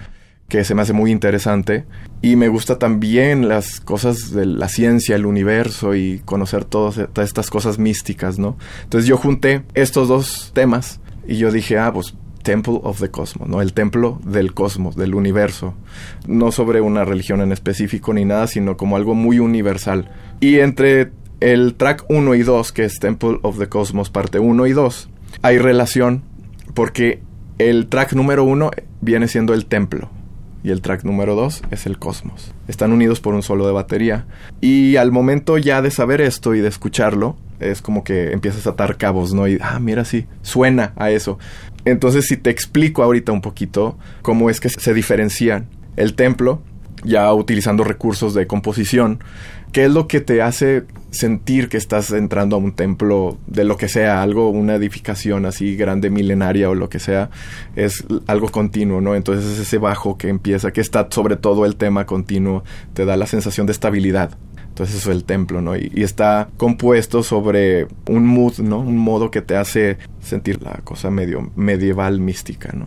que 0.48 0.62
se 0.62 0.76
me 0.76 0.82
hace 0.82 0.92
muy 0.92 1.10
interesante. 1.10 1.84
Y 2.22 2.36
me 2.36 2.46
gusta 2.46 2.78
también 2.78 3.48
las 3.48 3.80
cosas 3.80 4.30
de 4.30 4.46
la 4.46 4.68
ciencia, 4.68 5.16
el 5.16 5.26
universo 5.26 5.96
y 5.96 6.20
conocer 6.24 6.64
todas 6.64 7.00
estas 7.16 7.50
cosas 7.50 7.80
místicas, 7.80 8.38
¿no? 8.38 8.56
Entonces 8.84 9.08
yo 9.08 9.16
junté 9.16 9.64
estos 9.74 10.06
dos 10.06 10.52
temas 10.54 11.00
y 11.26 11.36
yo 11.36 11.50
dije, 11.50 11.78
ah, 11.78 11.92
pues 11.92 12.14
Temple 12.42 12.80
of 12.84 13.00
the 13.00 13.10
Cosmos, 13.10 13.48
¿no? 13.48 13.60
El 13.60 13.72
templo 13.72 14.20
del 14.24 14.54
cosmos, 14.54 14.94
del 14.94 15.14
universo. 15.14 15.74
No 16.28 16.52
sobre 16.52 16.80
una 16.80 17.04
religión 17.04 17.40
en 17.40 17.50
específico 17.50 18.14
ni 18.14 18.24
nada, 18.24 18.46
sino 18.46 18.76
como 18.76 18.96
algo 18.96 19.14
muy 19.14 19.40
universal. 19.40 20.10
Y 20.38 20.60
entre 20.60 21.10
el 21.40 21.74
track 21.74 22.04
1 22.08 22.34
y 22.36 22.42
2, 22.42 22.72
que 22.72 22.84
es 22.84 23.00
Temple 23.00 23.40
of 23.42 23.58
the 23.58 23.68
Cosmos, 23.68 24.10
parte 24.10 24.38
1 24.38 24.66
y 24.68 24.72
2, 24.72 25.08
hay 25.42 25.58
relación 25.58 26.22
porque 26.74 27.20
el 27.58 27.88
track 27.88 28.12
número 28.12 28.44
1 28.44 28.70
viene 29.00 29.26
siendo 29.26 29.52
el 29.52 29.66
templo 29.66 30.10
y 30.66 30.72
el 30.72 30.80
track 30.80 31.04
número 31.04 31.36
2 31.36 31.62
es 31.70 31.86
el 31.86 31.96
cosmos. 31.96 32.52
Están 32.66 32.90
unidos 32.90 33.20
por 33.20 33.34
un 33.34 33.44
solo 33.44 33.68
de 33.68 33.72
batería. 33.72 34.26
Y 34.60 34.96
al 34.96 35.12
momento 35.12 35.58
ya 35.58 35.80
de 35.80 35.92
saber 35.92 36.20
esto 36.20 36.56
y 36.56 36.60
de 36.60 36.66
escucharlo, 36.66 37.36
es 37.60 37.80
como 37.82 38.02
que 38.02 38.32
empiezas 38.32 38.66
a 38.66 38.70
atar 38.70 38.96
cabos, 38.96 39.32
¿no? 39.32 39.46
Y, 39.46 39.58
ah, 39.62 39.78
mira, 39.78 40.04
sí, 40.04 40.26
suena 40.42 40.92
a 40.96 41.12
eso. 41.12 41.38
Entonces, 41.84 42.26
si 42.26 42.36
te 42.36 42.50
explico 42.50 43.04
ahorita 43.04 43.30
un 43.30 43.42
poquito 43.42 43.96
cómo 44.22 44.50
es 44.50 44.58
que 44.58 44.68
se 44.68 44.92
diferencian 44.92 45.68
el 45.94 46.14
templo, 46.16 46.60
ya 47.06 47.32
utilizando 47.32 47.84
recursos 47.84 48.34
de 48.34 48.46
composición, 48.46 49.20
¿qué 49.72 49.84
es 49.84 49.90
lo 49.90 50.08
que 50.08 50.20
te 50.20 50.42
hace 50.42 50.84
sentir 51.10 51.68
que 51.68 51.76
estás 51.76 52.10
entrando 52.10 52.56
a 52.56 52.58
un 52.58 52.72
templo 52.72 53.38
de 53.46 53.64
lo 53.64 53.76
que 53.76 53.88
sea, 53.88 54.22
algo, 54.22 54.50
una 54.50 54.74
edificación 54.74 55.46
así 55.46 55.76
grande, 55.76 56.10
milenaria 56.10 56.68
o 56.68 56.74
lo 56.74 56.88
que 56.88 56.98
sea, 56.98 57.30
es 57.74 58.04
algo 58.26 58.50
continuo, 58.50 59.00
¿no? 59.00 59.14
Entonces 59.14 59.52
es 59.52 59.58
ese 59.60 59.78
bajo 59.78 60.18
que 60.18 60.28
empieza, 60.28 60.72
que 60.72 60.80
está 60.80 61.08
sobre 61.10 61.36
todo 61.36 61.64
el 61.64 61.76
tema 61.76 62.06
continuo, 62.06 62.64
te 62.92 63.04
da 63.04 63.16
la 63.16 63.26
sensación 63.26 63.66
de 63.66 63.72
estabilidad. 63.72 64.36
Entonces 64.68 64.96
eso 64.96 65.10
es 65.10 65.16
el 65.16 65.24
templo, 65.24 65.62
¿no? 65.62 65.74
Y, 65.74 65.90
está 65.94 66.50
compuesto 66.58 67.22
sobre 67.22 67.86
un 68.08 68.26
mood, 68.26 68.58
¿no? 68.58 68.80
Un 68.80 68.98
modo 68.98 69.30
que 69.30 69.40
te 69.40 69.56
hace 69.56 69.96
sentir 70.20 70.62
la 70.62 70.80
cosa 70.84 71.10
medio 71.10 71.50
medieval 71.56 72.20
mística, 72.20 72.72
¿no? 72.74 72.86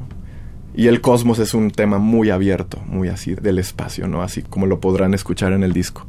Y 0.75 0.87
el 0.87 1.01
cosmos 1.01 1.39
es 1.39 1.53
un 1.53 1.71
tema 1.71 1.97
muy 1.97 2.29
abierto, 2.29 2.79
muy 2.87 3.07
así 3.09 3.35
del 3.35 3.59
espacio, 3.59 4.07
¿no? 4.07 4.21
Así 4.21 4.43
como 4.43 4.65
lo 4.65 4.79
podrán 4.79 5.13
escuchar 5.13 5.53
en 5.53 5.63
el 5.63 5.73
disco. 5.73 6.05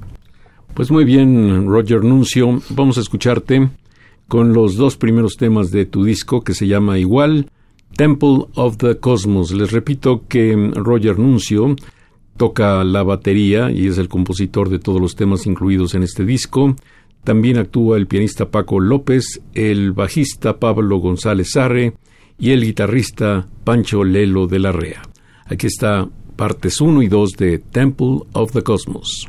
Pues 0.75 0.91
muy 0.91 1.05
bien, 1.05 1.67
Roger 1.67 2.05
Nuncio, 2.05 2.63
vamos 2.71 2.99
a 2.99 3.01
escucharte 3.01 3.69
con 4.29 4.53
los 4.53 4.77
dos 4.77 4.97
primeros 4.97 5.37
temas 5.37 5.73
de 5.73 5.87
tu 5.87 6.05
disco 6.05 6.43
que 6.43 6.55
se 6.55 6.69
llama 6.69 6.99
igual, 6.99 7.51
Temple 7.97 8.47
of 8.55 8.77
the 8.77 8.97
Cosmos. 8.99 9.51
Les 9.51 9.73
repito 9.73 10.23
que 10.29 10.71
Roger 10.75 11.19
Nuncio 11.19 11.75
toca 12.37 12.85
la 12.85 13.03
batería 13.03 13.71
y 13.71 13.89
es 13.89 13.99
el 13.99 14.09
compositor 14.09 14.71
de 14.71 14.79
todos 14.79 15.01
los 15.01 15.17
temas 15.17 15.47
incluidos 15.47 15.95
en 15.95 16.05
este 16.05 16.25
disco. 16.25 16.77
También 17.25 17.59
actúa 17.59 17.97
el 17.97 18.07
pianista 18.07 18.51
Paco 18.51 18.79
López, 18.79 19.43
el 19.55 19.93
bajista 19.93 20.59
Pablo 20.59 20.99
González 20.99 21.51
Sarre 21.53 21.95
y 22.41 22.53
el 22.53 22.65
guitarrista 22.65 23.47
Pancho 23.65 24.03
Lelo 24.03 24.47
de 24.47 24.59
la 24.59 24.73
Rea. 24.73 25.03
Aquí 25.45 25.67
está 25.67 26.09
partes 26.37 26.81
1 26.81 27.03
y 27.03 27.09
2 27.09 27.31
de 27.33 27.59
Temple 27.59 28.21
of 28.33 28.53
the 28.53 28.63
Cosmos. 28.63 29.29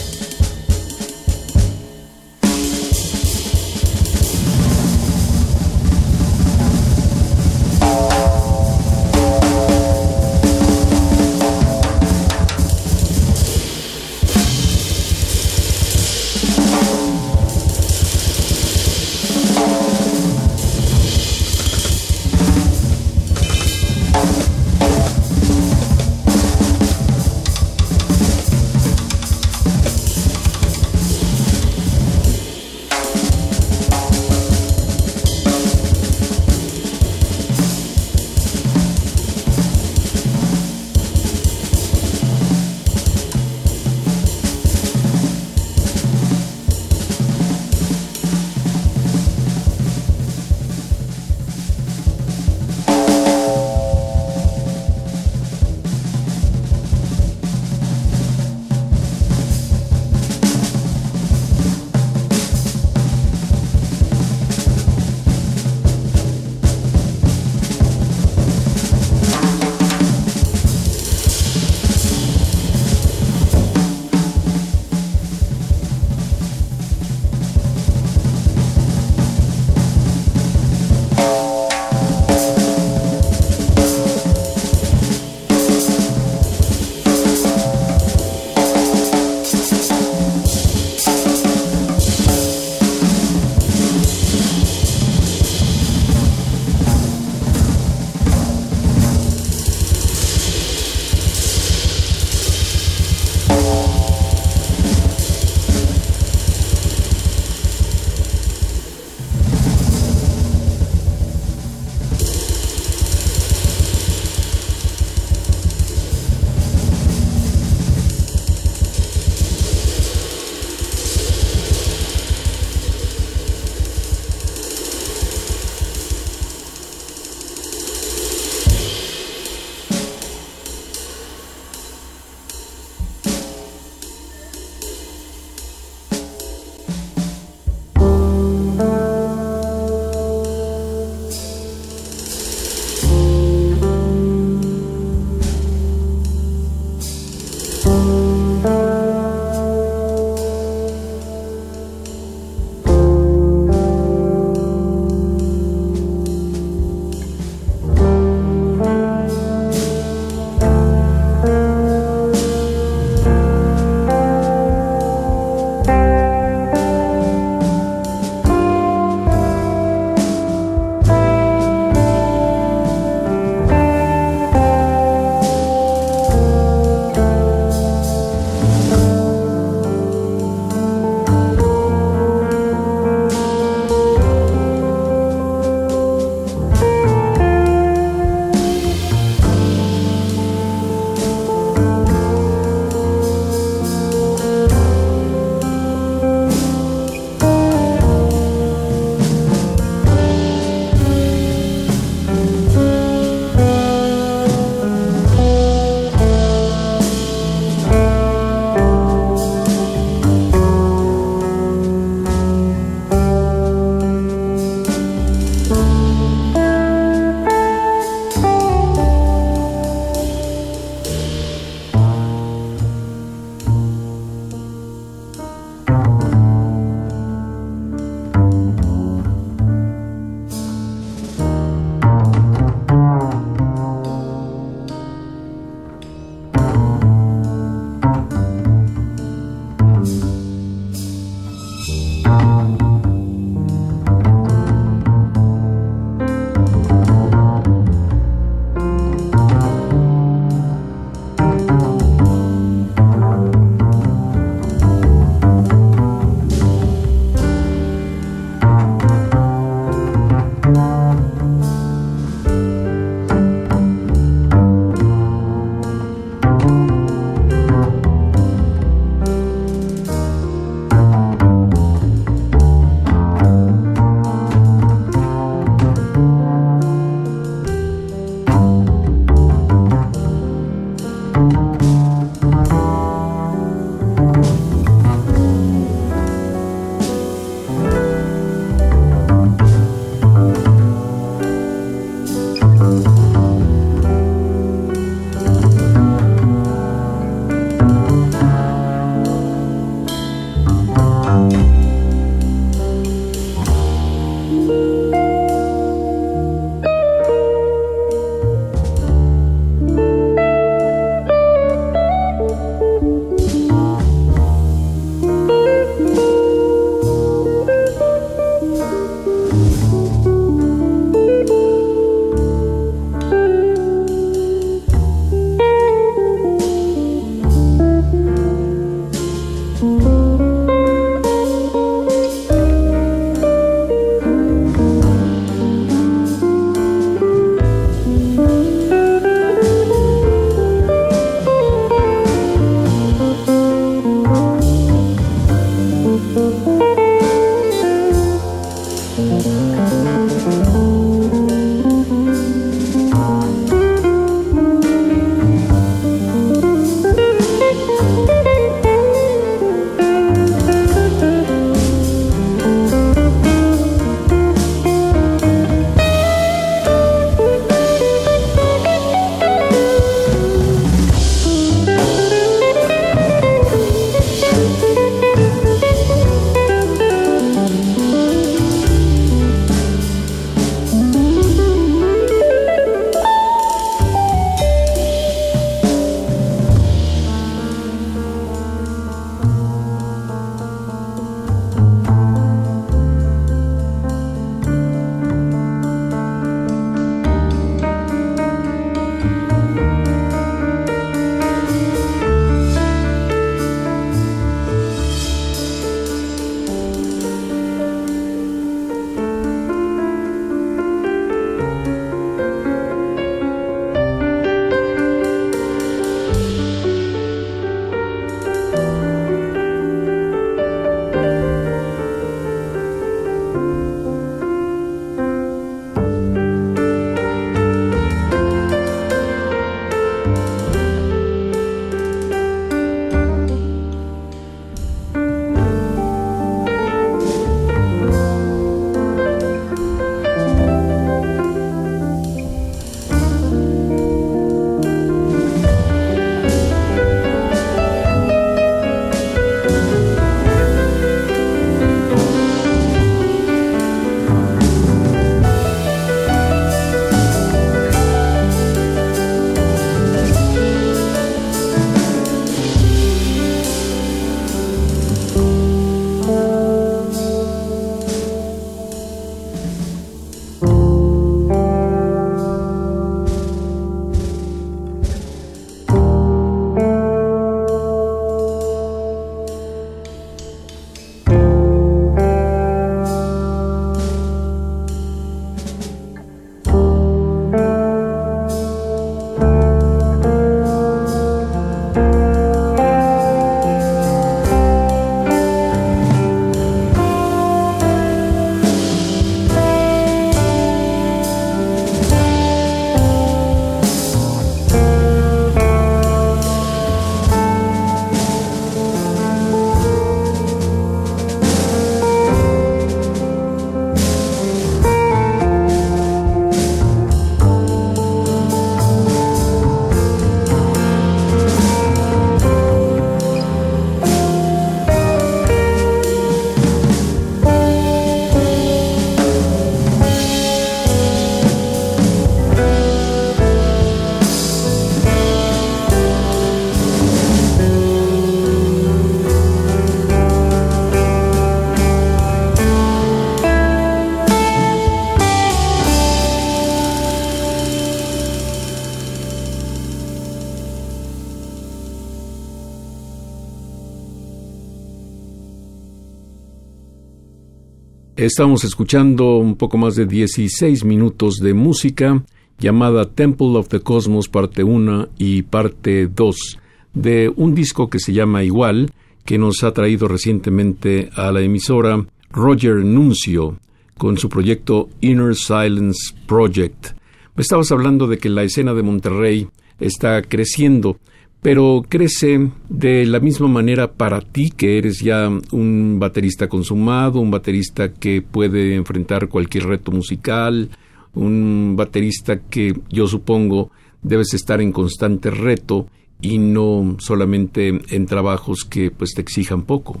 Estamos 558.20 558.64
escuchando 558.64 559.38
un 559.38 559.56
poco 559.56 559.78
más 559.78 559.96
de 559.96 560.04
16 560.04 560.84
minutos 560.84 561.36
de 561.36 561.54
música 561.54 562.22
llamada 562.58 563.06
Temple 563.06 563.56
of 563.56 563.68
the 563.68 563.80
Cosmos 563.80 564.28
parte 564.28 564.62
1 564.62 565.08
y 565.16 565.40
parte 565.40 566.06
2 566.06 566.58
de 566.92 567.32
un 567.34 567.54
disco 567.54 567.88
que 567.88 567.98
se 567.98 568.12
llama 568.12 568.44
igual 568.44 568.92
que 569.24 569.38
nos 569.38 569.64
ha 569.64 569.72
traído 569.72 570.06
recientemente 570.06 571.08
a 571.14 571.32
la 571.32 571.40
emisora 571.40 572.04
Roger 572.30 572.84
Nuncio 572.84 573.58
con 573.96 574.18
su 574.18 574.28
proyecto 574.28 574.90
Inner 575.00 575.34
Silence 575.34 576.14
Project. 576.26 576.88
Me 577.36 577.40
estabas 577.40 577.72
hablando 577.72 578.06
de 578.06 578.18
que 578.18 578.28
la 578.28 578.42
escena 578.42 578.74
de 578.74 578.82
Monterrey 578.82 579.48
está 579.78 580.20
creciendo 580.20 580.98
pero 581.42 581.82
crece 581.88 582.50
de 582.68 583.06
la 583.06 583.20
misma 583.20 583.48
manera 583.48 583.92
para 583.92 584.20
ti, 584.20 584.50
que 584.50 584.78
eres 584.78 585.00
ya 585.00 585.30
un 585.52 585.98
baterista 585.98 586.48
consumado, 586.48 587.20
un 587.20 587.30
baterista 587.30 587.92
que 587.92 588.22
puede 588.22 588.74
enfrentar 588.74 589.28
cualquier 589.28 589.66
reto 589.66 589.90
musical, 589.90 590.68
un 591.14 591.74
baterista 591.76 592.40
que 592.40 592.78
yo 592.90 593.06
supongo 593.06 593.70
debes 594.02 594.34
estar 594.34 594.60
en 594.60 594.72
constante 594.72 595.30
reto 595.30 595.86
y 596.20 596.38
no 596.38 596.96
solamente 596.98 597.80
en 597.88 598.06
trabajos 598.06 598.64
que 598.64 598.90
pues 598.90 599.14
te 599.14 599.22
exijan 599.22 599.62
poco. 599.62 600.00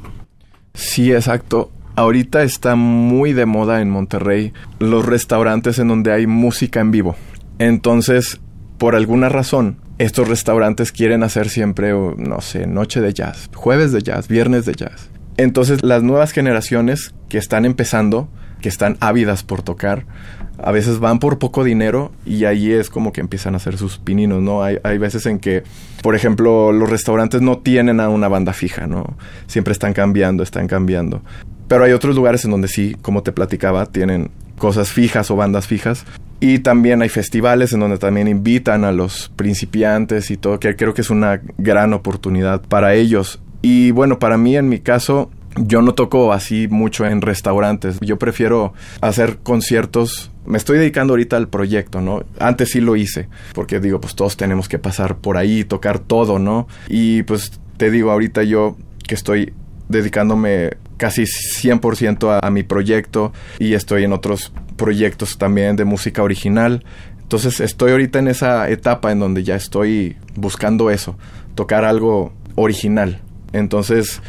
Sí, 0.74 1.12
exacto. 1.12 1.70
Ahorita 1.96 2.42
está 2.42 2.76
muy 2.76 3.32
de 3.32 3.46
moda 3.46 3.80
en 3.80 3.90
Monterrey 3.90 4.52
los 4.78 5.04
restaurantes 5.04 5.78
en 5.78 5.88
donde 5.88 6.12
hay 6.12 6.26
música 6.26 6.80
en 6.80 6.90
vivo. 6.90 7.16
Entonces, 7.58 8.40
por 8.78 8.94
alguna 8.94 9.28
razón, 9.28 9.76
estos 10.00 10.28
restaurantes 10.28 10.92
quieren 10.92 11.22
hacer 11.22 11.50
siempre, 11.50 11.92
no 11.92 12.40
sé, 12.40 12.66
noche 12.66 13.02
de 13.02 13.12
jazz, 13.12 13.50
jueves 13.54 13.92
de 13.92 14.00
jazz, 14.00 14.28
viernes 14.28 14.64
de 14.64 14.72
jazz. 14.72 15.10
Entonces 15.36 15.84
las 15.84 16.02
nuevas 16.02 16.32
generaciones 16.32 17.14
que 17.28 17.36
están 17.36 17.66
empezando, 17.66 18.26
que 18.62 18.70
están 18.70 18.96
ávidas 19.00 19.42
por 19.42 19.60
tocar, 19.60 20.06
a 20.56 20.72
veces 20.72 21.00
van 21.00 21.18
por 21.18 21.38
poco 21.38 21.64
dinero 21.64 22.12
y 22.24 22.46
ahí 22.46 22.72
es 22.72 22.88
como 22.88 23.12
que 23.12 23.20
empiezan 23.20 23.52
a 23.52 23.58
hacer 23.58 23.76
sus 23.76 23.98
pininos, 23.98 24.40
¿no? 24.40 24.62
Hay, 24.62 24.78
hay 24.84 24.96
veces 24.96 25.26
en 25.26 25.38
que, 25.38 25.64
por 26.02 26.14
ejemplo, 26.14 26.72
los 26.72 26.88
restaurantes 26.88 27.42
no 27.42 27.58
tienen 27.58 28.00
a 28.00 28.08
una 28.08 28.28
banda 28.28 28.54
fija, 28.54 28.86
¿no? 28.86 29.18
Siempre 29.48 29.72
están 29.72 29.92
cambiando, 29.92 30.42
están 30.42 30.66
cambiando. 30.66 31.20
Pero 31.68 31.84
hay 31.84 31.92
otros 31.92 32.16
lugares 32.16 32.42
en 32.46 32.52
donde 32.52 32.68
sí, 32.68 32.96
como 33.02 33.22
te 33.22 33.32
platicaba, 33.32 33.84
tienen 33.84 34.30
cosas 34.56 34.92
fijas 34.92 35.30
o 35.30 35.36
bandas 35.36 35.66
fijas 35.66 36.06
y 36.40 36.60
también 36.60 37.02
hay 37.02 37.10
festivales 37.10 37.72
en 37.74 37.80
donde 37.80 37.98
también 37.98 38.26
invitan 38.26 38.84
a 38.84 38.92
los 38.92 39.30
principiantes 39.36 40.30
y 40.30 40.38
todo, 40.38 40.58
que 40.58 40.74
creo 40.74 40.94
que 40.94 41.02
es 41.02 41.10
una 41.10 41.42
gran 41.58 41.92
oportunidad 41.92 42.62
para 42.62 42.94
ellos. 42.94 43.40
Y 43.60 43.90
bueno, 43.90 44.18
para 44.18 44.38
mí 44.38 44.56
en 44.56 44.68
mi 44.70 44.80
caso, 44.80 45.30
yo 45.56 45.82
no 45.82 45.92
toco 45.92 46.32
así 46.32 46.66
mucho 46.68 47.06
en 47.06 47.20
restaurantes. 47.20 47.98
Yo 48.00 48.18
prefiero 48.18 48.72
hacer 49.02 49.38
conciertos. 49.42 50.30
Me 50.46 50.56
estoy 50.56 50.78
dedicando 50.78 51.12
ahorita 51.12 51.36
al 51.36 51.48
proyecto, 51.48 52.00
¿no? 52.00 52.24
Antes 52.38 52.70
sí 52.70 52.80
lo 52.80 52.96
hice, 52.96 53.28
porque 53.52 53.78
digo, 53.78 54.00
pues 54.00 54.14
todos 54.14 54.38
tenemos 54.38 54.68
que 54.68 54.78
pasar 54.78 55.18
por 55.18 55.36
ahí, 55.36 55.64
tocar 55.64 55.98
todo, 55.98 56.38
¿no? 56.38 56.66
Y 56.88 57.22
pues 57.24 57.60
te 57.76 57.90
digo, 57.90 58.10
ahorita 58.10 58.44
yo 58.44 58.76
que 59.06 59.14
estoy 59.14 59.52
dedicándome 59.90 60.70
casi 60.96 61.22
100% 61.24 62.30
a, 62.30 62.46
a 62.46 62.50
mi 62.50 62.62
proyecto 62.62 63.32
y 63.58 63.74
estoy 63.74 64.04
en 64.04 64.12
otros 64.12 64.52
proyectos 64.80 65.36
también 65.36 65.76
de 65.76 65.84
música 65.84 66.22
original. 66.22 66.82
Entonces 67.20 67.60
estoy 67.60 67.92
ahorita 67.92 68.18
en 68.18 68.28
esa 68.28 68.70
etapa 68.70 69.12
en 69.12 69.18
donde 69.18 69.44
ya 69.44 69.54
estoy 69.54 70.16
buscando 70.36 70.90
eso, 70.90 71.18
tocar 71.54 71.84
algo 71.84 72.32
original. 72.54 73.20
Entonces 73.52 74.22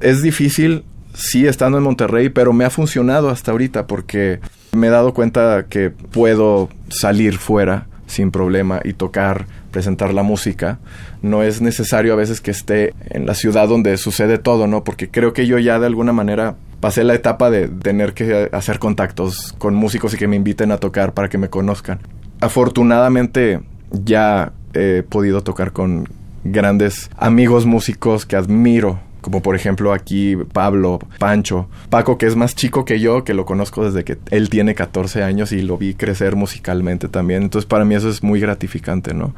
es 0.00 0.20
difícil, 0.20 0.82
sí, 1.14 1.46
estando 1.46 1.78
en 1.78 1.84
Monterrey, 1.84 2.30
pero 2.30 2.52
me 2.52 2.64
ha 2.64 2.70
funcionado 2.70 3.30
hasta 3.30 3.52
ahorita 3.52 3.86
porque 3.86 4.40
me 4.72 4.88
he 4.88 4.90
dado 4.90 5.14
cuenta 5.14 5.66
que 5.68 5.90
puedo 5.90 6.68
salir 6.88 7.38
fuera 7.38 7.86
sin 8.06 8.32
problema 8.32 8.80
y 8.82 8.94
tocar, 8.94 9.46
presentar 9.70 10.12
la 10.12 10.24
música. 10.24 10.80
No 11.22 11.44
es 11.44 11.62
necesario 11.62 12.12
a 12.12 12.16
veces 12.16 12.40
que 12.40 12.50
esté 12.50 12.92
en 13.08 13.24
la 13.24 13.34
ciudad 13.34 13.68
donde 13.68 13.96
sucede 13.98 14.38
todo, 14.38 14.66
¿no? 14.66 14.82
Porque 14.82 15.08
creo 15.08 15.32
que 15.32 15.46
yo 15.46 15.60
ya 15.60 15.78
de 15.78 15.86
alguna 15.86 16.12
manera 16.12 16.56
pasé 16.82 17.04
la 17.04 17.14
etapa 17.14 17.48
de 17.48 17.68
tener 17.68 18.12
que 18.12 18.50
hacer 18.50 18.80
contactos 18.80 19.54
con 19.56 19.76
músicos 19.76 20.14
y 20.14 20.16
que 20.16 20.26
me 20.26 20.34
inviten 20.34 20.72
a 20.72 20.78
tocar 20.78 21.14
para 21.14 21.28
que 21.28 21.38
me 21.38 21.48
conozcan. 21.48 22.00
Afortunadamente 22.40 23.60
ya 23.92 24.52
he 24.74 25.04
podido 25.08 25.42
tocar 25.42 25.70
con 25.70 26.08
grandes 26.42 27.08
amigos 27.16 27.66
músicos 27.66 28.26
que 28.26 28.34
admiro 28.34 28.98
como 29.20 29.40
por 29.40 29.54
ejemplo 29.54 29.92
aquí 29.92 30.36
Pablo, 30.52 30.98
Pancho, 31.20 31.68
Paco 31.88 32.18
que 32.18 32.26
es 32.26 32.34
más 32.34 32.56
chico 32.56 32.84
que 32.84 32.98
yo, 32.98 33.22
que 33.22 33.32
lo 33.32 33.44
conozco 33.44 33.84
desde 33.84 34.02
que 34.02 34.18
él 34.30 34.50
tiene 34.50 34.74
14 34.74 35.22
años 35.22 35.52
y 35.52 35.62
lo 35.62 35.78
vi 35.78 35.94
crecer 35.94 36.34
musicalmente 36.34 37.06
también, 37.06 37.44
entonces 37.44 37.68
para 37.68 37.84
mí 37.84 37.94
eso 37.94 38.08
es 38.08 38.24
muy 38.24 38.40
gratificante, 38.40 39.14
¿no? 39.14 39.36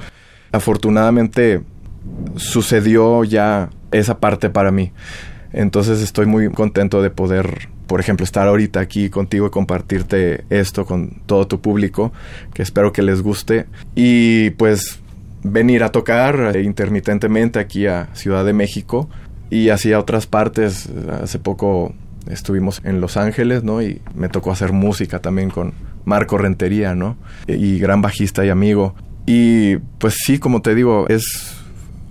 Afortunadamente 0.52 1.60
sucedió 2.36 3.24
ya 3.24 3.68
esa 3.92 4.18
parte 4.18 4.48
para 4.48 4.70
mí, 4.70 4.92
entonces 5.54 6.02
estoy 6.02 6.26
muy 6.26 6.50
contento 6.50 7.00
de 7.00 7.10
poder 7.10 7.68
por 7.86 8.00
ejemplo, 8.00 8.24
estar 8.24 8.48
ahorita 8.48 8.80
aquí 8.80 9.10
contigo 9.10 9.46
y 9.46 9.50
compartirte 9.50 10.44
esto 10.50 10.86
con 10.86 11.20
todo 11.26 11.46
tu 11.46 11.60
público, 11.60 12.12
que 12.52 12.62
espero 12.62 12.92
que 12.92 13.02
les 13.02 13.22
guste. 13.22 13.66
Y 13.94 14.50
pues 14.50 15.00
venir 15.42 15.84
a 15.84 15.92
tocar 15.92 16.56
intermitentemente 16.56 17.58
aquí 17.58 17.86
a 17.86 18.08
Ciudad 18.14 18.44
de 18.44 18.54
México 18.54 19.08
y 19.50 19.68
así 19.68 19.92
a 19.92 19.98
otras 19.98 20.26
partes. 20.26 20.88
Hace 21.22 21.38
poco 21.38 21.94
estuvimos 22.28 22.80
en 22.84 23.00
Los 23.00 23.16
Ángeles, 23.16 23.62
¿no? 23.62 23.82
Y 23.82 24.00
me 24.14 24.28
tocó 24.28 24.50
hacer 24.50 24.72
música 24.72 25.20
también 25.20 25.50
con 25.50 25.74
Marco 26.04 26.38
Rentería, 26.38 26.94
¿no? 26.94 27.16
Y 27.46 27.78
gran 27.78 28.00
bajista 28.00 28.44
y 28.44 28.48
amigo. 28.48 28.94
Y 29.26 29.76
pues 29.98 30.14
sí, 30.24 30.38
como 30.38 30.62
te 30.62 30.74
digo, 30.74 31.06
es 31.08 31.63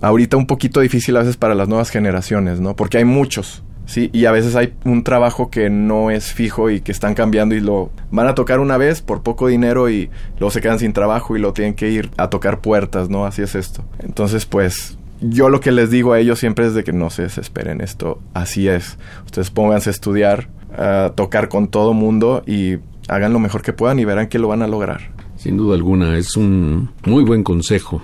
ahorita 0.04 0.36
un 0.36 0.46
poquito 0.46 0.80
difícil 0.80 1.16
a 1.16 1.20
veces 1.20 1.36
para 1.36 1.54
las 1.54 1.68
nuevas 1.68 1.90
generaciones, 1.90 2.60
¿no? 2.60 2.76
Porque 2.76 2.98
hay 2.98 3.04
muchos 3.04 3.62
Sí, 3.86 4.08
y 4.12 4.24
a 4.24 4.32
veces 4.32 4.56
hay 4.56 4.72
un 4.84 5.04
trabajo 5.04 5.50
que 5.50 5.68
no 5.68 6.10
es 6.10 6.32
fijo 6.32 6.70
y 6.70 6.80
que 6.80 6.90
están 6.90 7.14
cambiando 7.14 7.54
y 7.54 7.60
lo 7.60 7.90
van 8.10 8.26
a 8.26 8.34
tocar 8.34 8.60
una 8.60 8.78
vez 8.78 9.02
por 9.02 9.22
poco 9.22 9.48
dinero 9.48 9.90
y 9.90 10.08
luego 10.38 10.50
se 10.50 10.62
quedan 10.62 10.78
sin 10.78 10.94
trabajo 10.94 11.36
y 11.36 11.40
lo 11.40 11.52
tienen 11.52 11.74
que 11.74 11.90
ir 11.90 12.10
a 12.16 12.30
tocar 12.30 12.60
puertas, 12.60 13.10
¿no? 13.10 13.26
Así 13.26 13.42
es 13.42 13.54
esto. 13.54 13.84
Entonces, 13.98 14.46
pues 14.46 14.96
yo 15.20 15.50
lo 15.50 15.60
que 15.60 15.70
les 15.70 15.90
digo 15.90 16.14
a 16.14 16.18
ellos 16.18 16.38
siempre 16.38 16.66
es 16.66 16.74
de 16.74 16.82
que 16.82 16.92
no 16.92 17.10
se 17.10 17.22
desesperen, 17.22 17.82
esto 17.82 18.20
así 18.32 18.68
es. 18.68 18.96
Ustedes 19.26 19.50
pónganse 19.50 19.90
a 19.90 19.92
estudiar, 19.92 20.48
a 20.76 21.12
tocar 21.14 21.50
con 21.50 21.68
todo 21.68 21.92
mundo 21.92 22.42
y 22.46 22.78
hagan 23.08 23.34
lo 23.34 23.38
mejor 23.38 23.60
que 23.60 23.74
puedan 23.74 23.98
y 23.98 24.06
verán 24.06 24.28
que 24.28 24.38
lo 24.38 24.48
van 24.48 24.62
a 24.62 24.66
lograr. 24.66 25.12
Sin 25.36 25.58
duda 25.58 25.74
alguna, 25.74 26.16
es 26.16 26.38
un 26.38 26.90
muy 27.04 27.22
buen 27.22 27.42
consejo. 27.42 28.00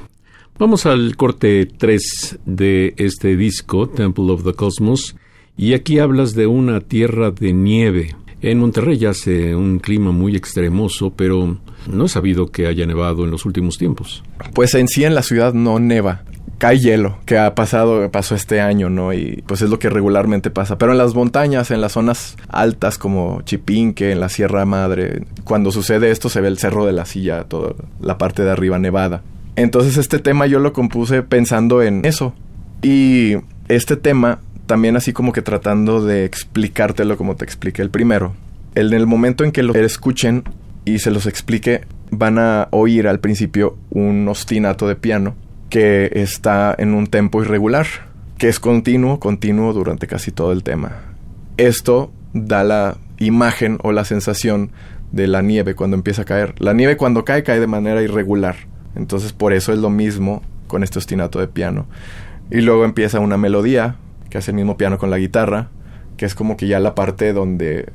Vamos 0.60 0.84
al 0.84 1.16
corte 1.16 1.64
3 1.64 2.40
de 2.44 2.92
este 2.98 3.34
disco, 3.34 3.88
Temple 3.88 4.30
of 4.30 4.44
the 4.44 4.52
Cosmos. 4.52 5.16
Y 5.56 5.72
aquí 5.72 5.98
hablas 5.98 6.34
de 6.34 6.46
una 6.46 6.80
tierra 6.80 7.30
de 7.30 7.54
nieve. 7.54 8.14
En 8.42 8.58
Monterrey 8.58 9.06
hace 9.06 9.56
un 9.56 9.78
clima 9.78 10.12
muy 10.12 10.36
extremoso, 10.36 11.14
pero 11.16 11.56
no 11.90 12.04
he 12.04 12.08
sabido 12.10 12.48
que 12.48 12.66
haya 12.66 12.84
nevado 12.84 13.24
en 13.24 13.30
los 13.30 13.46
últimos 13.46 13.78
tiempos. 13.78 14.22
Pues 14.52 14.74
en 14.74 14.88
sí 14.88 15.02
en 15.02 15.14
la 15.14 15.22
ciudad 15.22 15.54
no 15.54 15.78
neva. 15.78 16.24
Cae 16.58 16.78
hielo, 16.78 17.16
que 17.24 17.38
ha 17.38 17.54
pasado, 17.54 18.10
pasó 18.10 18.34
este 18.34 18.60
año, 18.60 18.90
¿no? 18.90 19.14
Y 19.14 19.42
pues 19.46 19.62
es 19.62 19.70
lo 19.70 19.78
que 19.78 19.88
regularmente 19.88 20.50
pasa. 20.50 20.76
Pero 20.76 20.92
en 20.92 20.98
las 20.98 21.14
montañas, 21.14 21.70
en 21.70 21.80
las 21.80 21.92
zonas 21.92 22.36
altas 22.50 22.98
como 22.98 23.40
Chipinque, 23.46 24.12
en 24.12 24.20
la 24.20 24.28
Sierra 24.28 24.66
Madre, 24.66 25.24
cuando 25.44 25.72
sucede 25.72 26.10
esto 26.10 26.28
se 26.28 26.42
ve 26.42 26.48
el 26.48 26.58
Cerro 26.58 26.84
de 26.84 26.92
la 26.92 27.06
Silla, 27.06 27.44
toda 27.44 27.72
la 28.02 28.18
parte 28.18 28.42
de 28.42 28.50
arriba 28.50 28.78
nevada. 28.78 29.22
Entonces 29.56 29.96
este 29.96 30.18
tema 30.18 30.46
yo 30.46 30.58
lo 30.58 30.72
compuse 30.72 31.22
pensando 31.22 31.82
en 31.82 32.04
eso. 32.04 32.34
Y 32.82 33.36
este 33.68 33.96
tema 33.96 34.40
también 34.66 34.96
así 34.96 35.12
como 35.12 35.32
que 35.32 35.42
tratando 35.42 36.04
de 36.04 36.24
explicártelo 36.24 37.16
como 37.16 37.36
te 37.36 37.44
expliqué 37.44 37.82
el 37.82 37.90
primero. 37.90 38.34
En 38.74 38.92
el 38.92 39.06
momento 39.06 39.42
en 39.44 39.50
que 39.50 39.62
lo 39.62 39.74
escuchen 39.74 40.44
y 40.84 41.00
se 41.00 41.10
los 41.10 41.26
explique, 41.26 41.82
van 42.10 42.38
a 42.38 42.68
oír 42.70 43.08
al 43.08 43.20
principio 43.20 43.76
un 43.90 44.28
ostinato 44.28 44.86
de 44.86 44.96
piano 44.96 45.34
que 45.70 46.10
está 46.14 46.74
en 46.78 46.94
un 46.94 47.06
tempo 47.06 47.42
irregular, 47.42 47.86
que 48.38 48.48
es 48.48 48.60
continuo, 48.60 49.20
continuo 49.20 49.72
durante 49.72 50.06
casi 50.06 50.30
todo 50.30 50.52
el 50.52 50.62
tema. 50.62 51.02
Esto 51.56 52.12
da 52.32 52.64
la 52.64 52.96
imagen 53.18 53.78
o 53.82 53.92
la 53.92 54.04
sensación 54.04 54.70
de 55.12 55.26
la 55.26 55.42
nieve 55.42 55.74
cuando 55.74 55.96
empieza 55.96 56.22
a 56.22 56.26
caer. 56.26 56.54
La 56.58 56.72
nieve 56.72 56.96
cuando 56.96 57.24
cae 57.24 57.42
cae 57.42 57.60
de 57.60 57.66
manera 57.66 58.02
irregular. 58.02 58.56
Entonces 58.94 59.32
por 59.32 59.52
eso 59.52 59.72
es 59.72 59.78
lo 59.78 59.90
mismo 59.90 60.42
con 60.66 60.82
este 60.82 60.98
ostinato 60.98 61.40
de 61.40 61.48
piano. 61.48 61.86
Y 62.50 62.60
luego 62.60 62.84
empieza 62.84 63.20
una 63.20 63.36
melodía 63.36 63.96
que 64.28 64.38
hace 64.38 64.50
el 64.50 64.56
mismo 64.56 64.76
piano 64.76 64.98
con 64.98 65.10
la 65.10 65.18
guitarra, 65.18 65.68
que 66.16 66.26
es 66.26 66.34
como 66.34 66.56
que 66.56 66.66
ya 66.66 66.80
la 66.80 66.94
parte 66.94 67.32
donde 67.32 67.86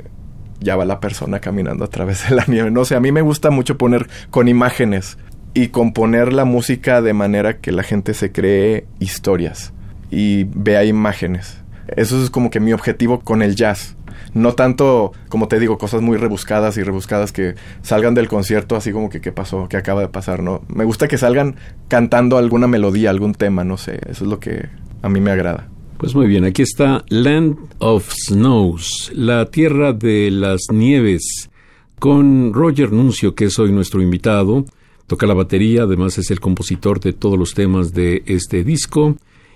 ya 0.60 0.76
va 0.76 0.86
la 0.86 1.00
persona 1.00 1.40
caminando 1.40 1.86
a 1.86 1.90
través 1.90 2.28
de 2.30 2.36
la 2.36 2.46
nieve. 2.48 2.72
No 2.72 2.86
sé, 2.86 2.96
a 2.96 3.00
mí 3.00 3.12
me 3.12 3.22
gusta 3.22 3.50
mucho 3.50 3.78
poner 3.78 4.08
con 4.30 4.48
imágenes 4.48 5.18
y 5.54 5.70
componer 5.70 6.34
la 6.34 6.46
música 6.46 7.02
de 7.02 7.14
manera 7.14 7.58
que 7.58 7.72
la 7.72 7.84
gente 7.84 8.14
se 8.14 8.32
cree 8.32 8.86
historias 9.00 9.74
y 10.12 10.44
vea 10.44 10.84
imágenes. 10.84 11.62
Eso 11.88 12.22
es 12.22 12.30
como 12.30 12.50
que 12.50 12.60
mi 12.60 12.74
objetivo 12.74 13.22
con 13.22 13.42
el 13.42 13.56
jazz. 13.56 13.95
No 14.36 14.54
tanto, 14.54 15.14
como 15.30 15.48
te 15.48 15.60
digo, 15.62 15.78
cosas 15.78 16.02
muy 16.02 16.18
rebuscadas 16.18 16.76
y 16.76 16.84
rebuscadas 16.84 17.32
que 17.32 17.56
salgan 17.82 18.14
del 18.14 18.28
concierto 18.28 18.76
así 18.76 18.92
como 18.92 19.10
que 19.10 19.22
qué 19.22 19.32
pasó, 19.32 19.68
qué 19.70 19.78
acaba 19.78 20.02
de 20.02 20.10
pasar, 20.10 20.44
¿no? 20.44 20.62
Me 20.68 20.84
gusta 20.84 21.08
que 21.08 21.18
salgan 21.18 21.56
cantando 21.88 22.38
alguna 22.38 22.68
melodía, 22.68 23.12
algún 23.12 23.34
tema, 23.34 23.64
no 23.64 23.78
sé. 23.78 24.02
Eso 24.10 24.26
es 24.26 24.30
lo 24.30 24.42
que 24.42 24.68
a 25.02 25.08
mí 25.08 25.22
me 25.22 25.32
agrada. 25.32 25.70
Pues 25.98 26.14
muy 26.14 26.28
bien, 26.28 26.44
aquí 26.44 26.64
está 26.64 27.06
Land 27.08 27.56
of 27.80 28.12
Snows, 28.12 29.14
la 29.16 29.46
tierra 29.46 29.94
de 29.94 30.30
las 30.32 30.64
nieves, 30.70 31.50
con 31.98 32.54
Roger 32.54 32.92
Nuncio, 32.92 33.36
que 33.36 33.46
es 33.46 33.58
hoy 33.58 33.72
nuestro 33.72 34.02
invitado. 34.02 34.66
Toca 35.08 35.28
la 35.28 35.34
batería, 35.34 35.84
además 35.84 36.18
es 36.18 36.30
el 36.30 36.42
compositor 36.42 37.00
de 37.00 37.14
todos 37.14 37.40
los 37.40 37.54
temas 37.54 37.94
de 37.94 38.22
este 38.26 38.66
disco. 38.66 39.16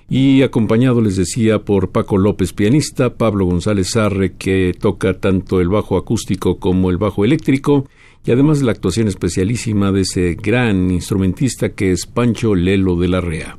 Y 0.09 0.41
acompañado, 0.41 1.01
les 1.01 1.17
decía, 1.17 1.59
por 1.59 1.91
Paco 1.91 2.17
López, 2.17 2.51
pianista, 2.53 3.13
Pablo 3.13 3.45
González 3.45 3.91
Sarre, 3.91 4.33
que 4.33 4.73
toca 4.79 5.19
tanto 5.19 5.61
el 5.61 5.69
bajo 5.69 5.97
acústico 5.97 6.57
como 6.57 6.89
el 6.89 6.97
bajo 6.97 7.25
eléctrico, 7.25 7.87
y 8.25 8.31
además 8.31 8.63
la 8.63 8.71
actuación 8.71 9.07
especialísima 9.07 9.91
de 9.91 10.01
ese 10.01 10.33
gran 10.33 10.89
instrumentista 10.89 11.69
que 11.69 11.91
es 11.91 12.07
Pancho 12.07 12.55
Lelo 12.55 12.95
de 12.95 13.07
la 13.07 13.21
Rea. 13.21 13.57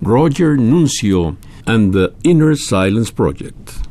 Roger 0.00 0.58
Nuncio 0.58 1.36
and 1.66 1.92
the 1.92 2.28
Inner 2.28 2.56
Silence 2.56 3.12
Project. 3.12 3.85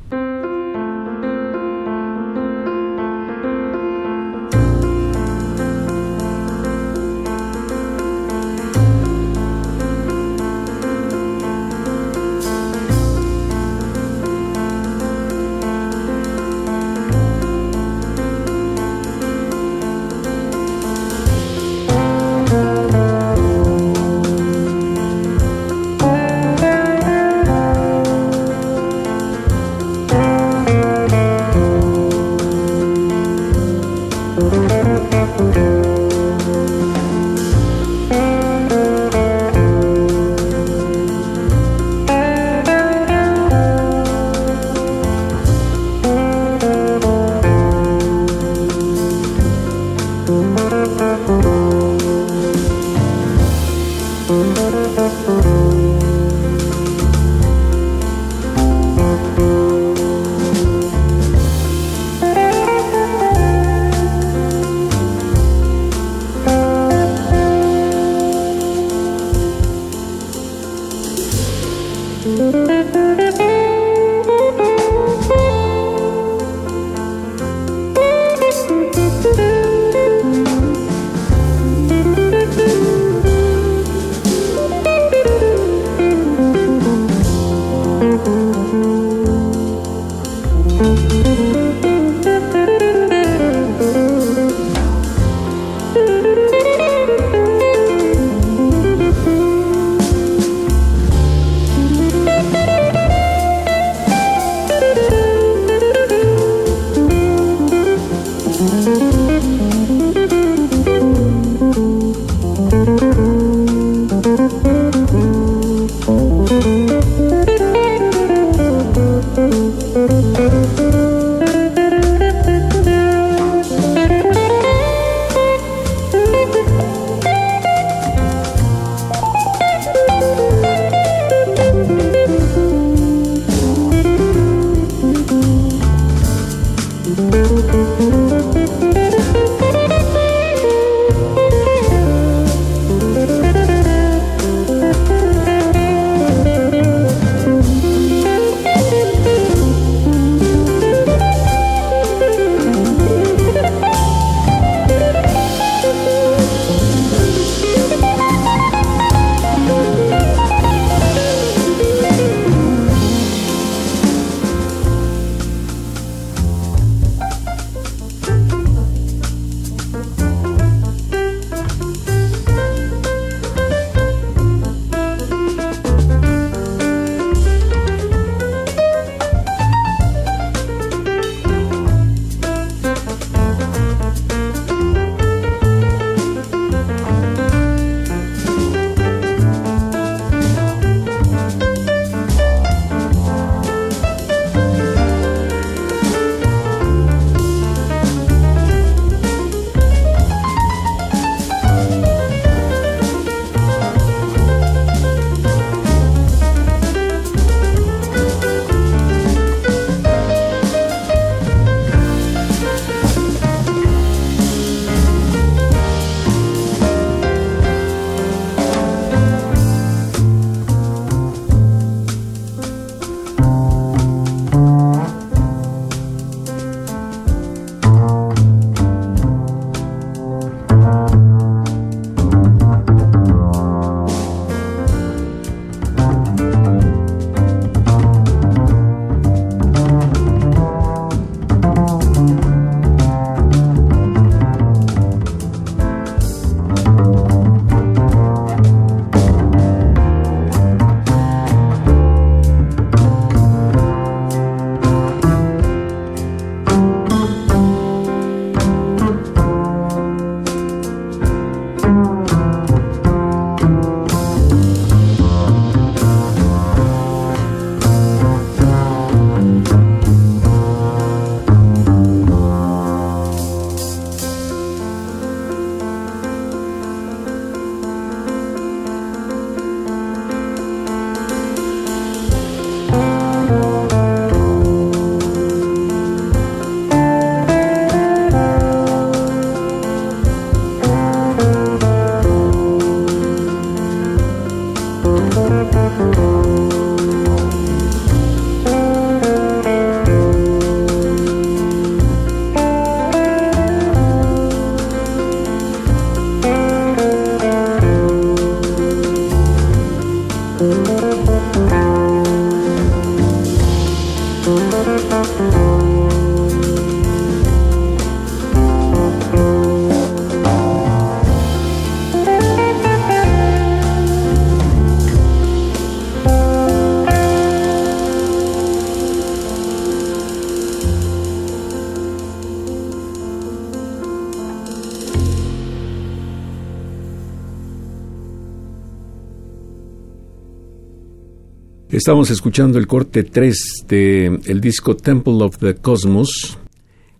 Estamos 341.95 342.29
escuchando 342.29 342.77
el 342.77 342.87
corte 342.87 343.23
3 343.23 343.85
del 343.87 344.41
el 344.47 344.59
disco 344.59 344.97
Temple 344.97 345.35
of 345.35 345.59
the 345.59 345.75
Cosmos, 345.75 346.57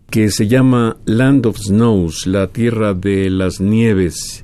que 0.09 0.30
se 0.30 0.49
llama 0.49 0.97
Land 1.05 1.45
of 1.45 1.57
Snows, 1.57 2.28
la 2.28 2.47
tierra 2.47 2.93
de 2.93 3.30
las 3.30 3.61
nieves. 3.61 4.43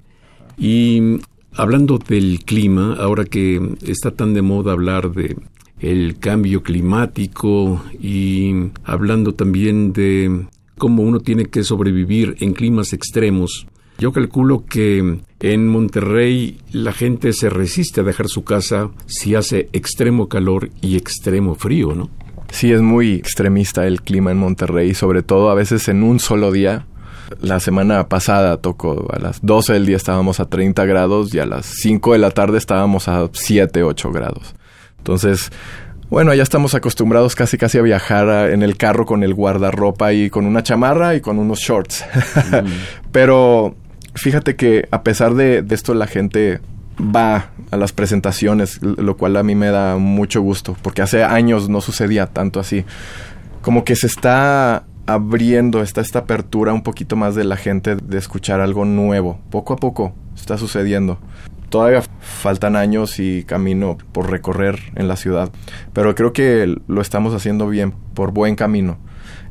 Y 0.57 1.19
hablando 1.51 1.97
del 1.97 2.45
clima, 2.45 2.95
ahora 2.97 3.25
que 3.25 3.75
está 3.85 4.11
tan 4.11 4.33
de 4.33 4.41
moda 4.41 4.71
hablar 4.71 5.11
de 5.11 5.35
el 5.81 6.17
cambio 6.17 6.63
climático 6.63 7.83
y 7.99 8.53
hablando 8.85 9.33
también 9.33 9.91
de 9.91 10.45
cómo 10.77 11.03
uno 11.03 11.19
tiene 11.19 11.47
que 11.47 11.65
sobrevivir 11.65 12.37
en 12.39 12.53
climas 12.53 12.93
extremos, 12.93 13.67
yo 14.01 14.11
calculo 14.11 14.65
que 14.65 15.19
en 15.41 15.67
Monterrey 15.67 16.57
la 16.71 16.91
gente 16.91 17.33
se 17.33 17.51
resiste 17.51 18.01
a 18.01 18.03
dejar 18.03 18.29
su 18.29 18.43
casa 18.43 18.89
si 19.05 19.35
hace 19.35 19.69
extremo 19.73 20.27
calor 20.27 20.71
y 20.81 20.97
extremo 20.97 21.53
frío, 21.53 21.93
¿no? 21.93 22.09
Sí, 22.49 22.71
es 22.71 22.81
muy 22.81 23.13
extremista 23.13 23.85
el 23.85 24.01
clima 24.01 24.31
en 24.31 24.39
Monterrey, 24.39 24.95
sobre 24.95 25.21
todo 25.21 25.51
a 25.51 25.53
veces 25.53 25.87
en 25.87 26.01
un 26.01 26.19
solo 26.19 26.51
día. 26.51 26.87
La 27.41 27.59
semana 27.59 28.09
pasada 28.09 28.57
tocó 28.57 29.07
a 29.13 29.19
las 29.19 29.39
12 29.45 29.73
del 29.73 29.85
día 29.85 29.97
estábamos 29.97 30.39
a 30.39 30.49
30 30.49 30.83
grados 30.85 31.31
y 31.35 31.39
a 31.39 31.45
las 31.45 31.67
5 31.67 32.13
de 32.13 32.17
la 32.17 32.31
tarde 32.31 32.57
estábamos 32.57 33.07
a 33.07 33.29
7, 33.31 33.83
8 33.83 34.11
grados. 34.11 34.55
Entonces, 34.97 35.51
bueno, 36.09 36.33
ya 36.33 36.41
estamos 36.41 36.73
acostumbrados 36.73 37.35
casi 37.35 37.59
casi 37.59 37.77
a 37.77 37.83
viajar 37.83 38.49
en 38.49 38.63
el 38.63 38.77
carro 38.77 39.05
con 39.05 39.21
el 39.21 39.35
guardarropa 39.35 40.11
y 40.11 40.31
con 40.31 40.47
una 40.47 40.63
chamarra 40.63 41.13
y 41.13 41.21
con 41.21 41.37
unos 41.37 41.59
shorts. 41.59 42.03
Mm. 42.51 42.67
Pero 43.11 43.75
fíjate 44.13 44.55
que 44.55 44.87
a 44.91 45.03
pesar 45.03 45.33
de, 45.35 45.61
de, 45.61 45.75
esto 45.75 45.93
la 45.93 46.07
gente 46.07 46.59
va 46.99 47.51
a 47.71 47.77
las 47.77 47.93
presentaciones, 47.93 48.81
lo 48.81 49.17
cual 49.17 49.37
a 49.37 49.43
mí 49.43 49.55
me 49.55 49.67
da 49.67 49.97
mucho 49.97 50.41
gusto, 50.41 50.75
porque 50.81 51.01
hace 51.01 51.23
años 51.23 51.69
no 51.69 51.81
sucedía 51.81 52.27
tanto 52.27 52.59
así. 52.59 52.85
Como 53.61 53.83
que 53.83 53.95
se 53.95 54.07
está 54.07 54.83
abriendo, 55.05 55.81
está 55.81 56.01
esta 56.01 56.19
apertura 56.19 56.73
un 56.73 56.83
poquito 56.83 57.15
más 57.15 57.35
de 57.35 57.43
la 57.43 57.57
gente 57.57 57.95
de 57.95 58.17
escuchar 58.17 58.61
algo 58.61 58.85
nuevo. 58.85 59.39
Poco 59.49 59.73
a 59.73 59.77
poco 59.77 60.13
está 60.35 60.57
sucediendo. 60.57 61.19
Todavía 61.69 62.03
faltan 62.19 62.75
años 62.75 63.19
y 63.19 63.43
camino 63.43 63.97
por 64.11 64.29
recorrer 64.29 64.79
en 64.95 65.07
la 65.07 65.15
ciudad, 65.15 65.49
pero 65.93 66.15
creo 66.15 66.33
que 66.33 66.75
lo 66.87 67.01
estamos 67.01 67.33
haciendo 67.33 67.67
bien, 67.67 67.93
por 68.13 68.31
buen 68.31 68.55
camino. 68.55 68.97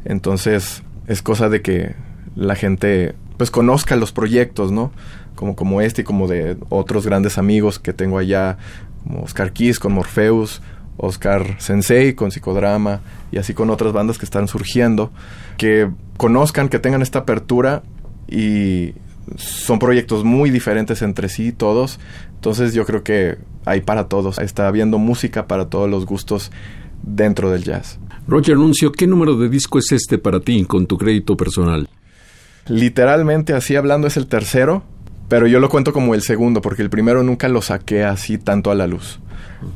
Entonces 0.04 0.82
es 1.06 1.22
cosa 1.22 1.48
de 1.48 1.62
que 1.62 1.94
la 2.36 2.56
gente 2.56 3.14
pues 3.40 3.50
conozca 3.50 3.96
los 3.96 4.12
proyectos, 4.12 4.70
¿no? 4.70 4.92
como, 5.34 5.56
como 5.56 5.80
este 5.80 6.02
y 6.02 6.04
como 6.04 6.28
de 6.28 6.58
otros 6.68 7.06
grandes 7.06 7.38
amigos 7.38 7.78
que 7.78 7.94
tengo 7.94 8.18
allá, 8.18 8.58
como 9.02 9.22
Oscar 9.22 9.54
Kiss 9.54 9.78
con 9.78 9.94
Morpheus, 9.94 10.60
Oscar 10.98 11.56
Sensei 11.58 12.12
con 12.12 12.30
Psicodrama 12.30 13.00
y 13.32 13.38
así 13.38 13.54
con 13.54 13.70
otras 13.70 13.94
bandas 13.94 14.18
que 14.18 14.26
están 14.26 14.46
surgiendo, 14.46 15.10
que 15.56 15.88
conozcan, 16.18 16.68
que 16.68 16.78
tengan 16.78 17.00
esta 17.00 17.20
apertura 17.20 17.82
y 18.28 18.92
son 19.36 19.78
proyectos 19.78 20.22
muy 20.22 20.50
diferentes 20.50 21.00
entre 21.00 21.30
sí 21.30 21.50
todos, 21.50 21.98
entonces 22.34 22.74
yo 22.74 22.84
creo 22.84 23.02
que 23.02 23.38
hay 23.64 23.80
para 23.80 24.06
todos, 24.06 24.38
está 24.38 24.68
habiendo 24.68 24.98
música 24.98 25.46
para 25.46 25.70
todos 25.70 25.88
los 25.88 26.04
gustos 26.04 26.52
dentro 27.02 27.50
del 27.50 27.64
jazz. 27.64 27.98
Roger 28.28 28.56
Anuncio, 28.56 28.92
¿qué 28.92 29.06
número 29.06 29.38
de 29.38 29.48
disco 29.48 29.78
es 29.78 29.90
este 29.92 30.18
para 30.18 30.40
ti 30.40 30.62
con 30.66 30.86
tu 30.86 30.98
crédito 30.98 31.38
personal? 31.38 31.88
Literalmente 32.70 33.52
así 33.52 33.74
hablando 33.74 34.06
es 34.06 34.16
el 34.16 34.28
tercero, 34.28 34.84
pero 35.28 35.48
yo 35.48 35.58
lo 35.58 35.68
cuento 35.68 35.92
como 35.92 36.14
el 36.14 36.22
segundo, 36.22 36.62
porque 36.62 36.82
el 36.82 36.88
primero 36.88 37.24
nunca 37.24 37.48
lo 37.48 37.62
saqué 37.62 38.04
así 38.04 38.38
tanto 38.38 38.70
a 38.70 38.76
la 38.76 38.86
luz. 38.86 39.18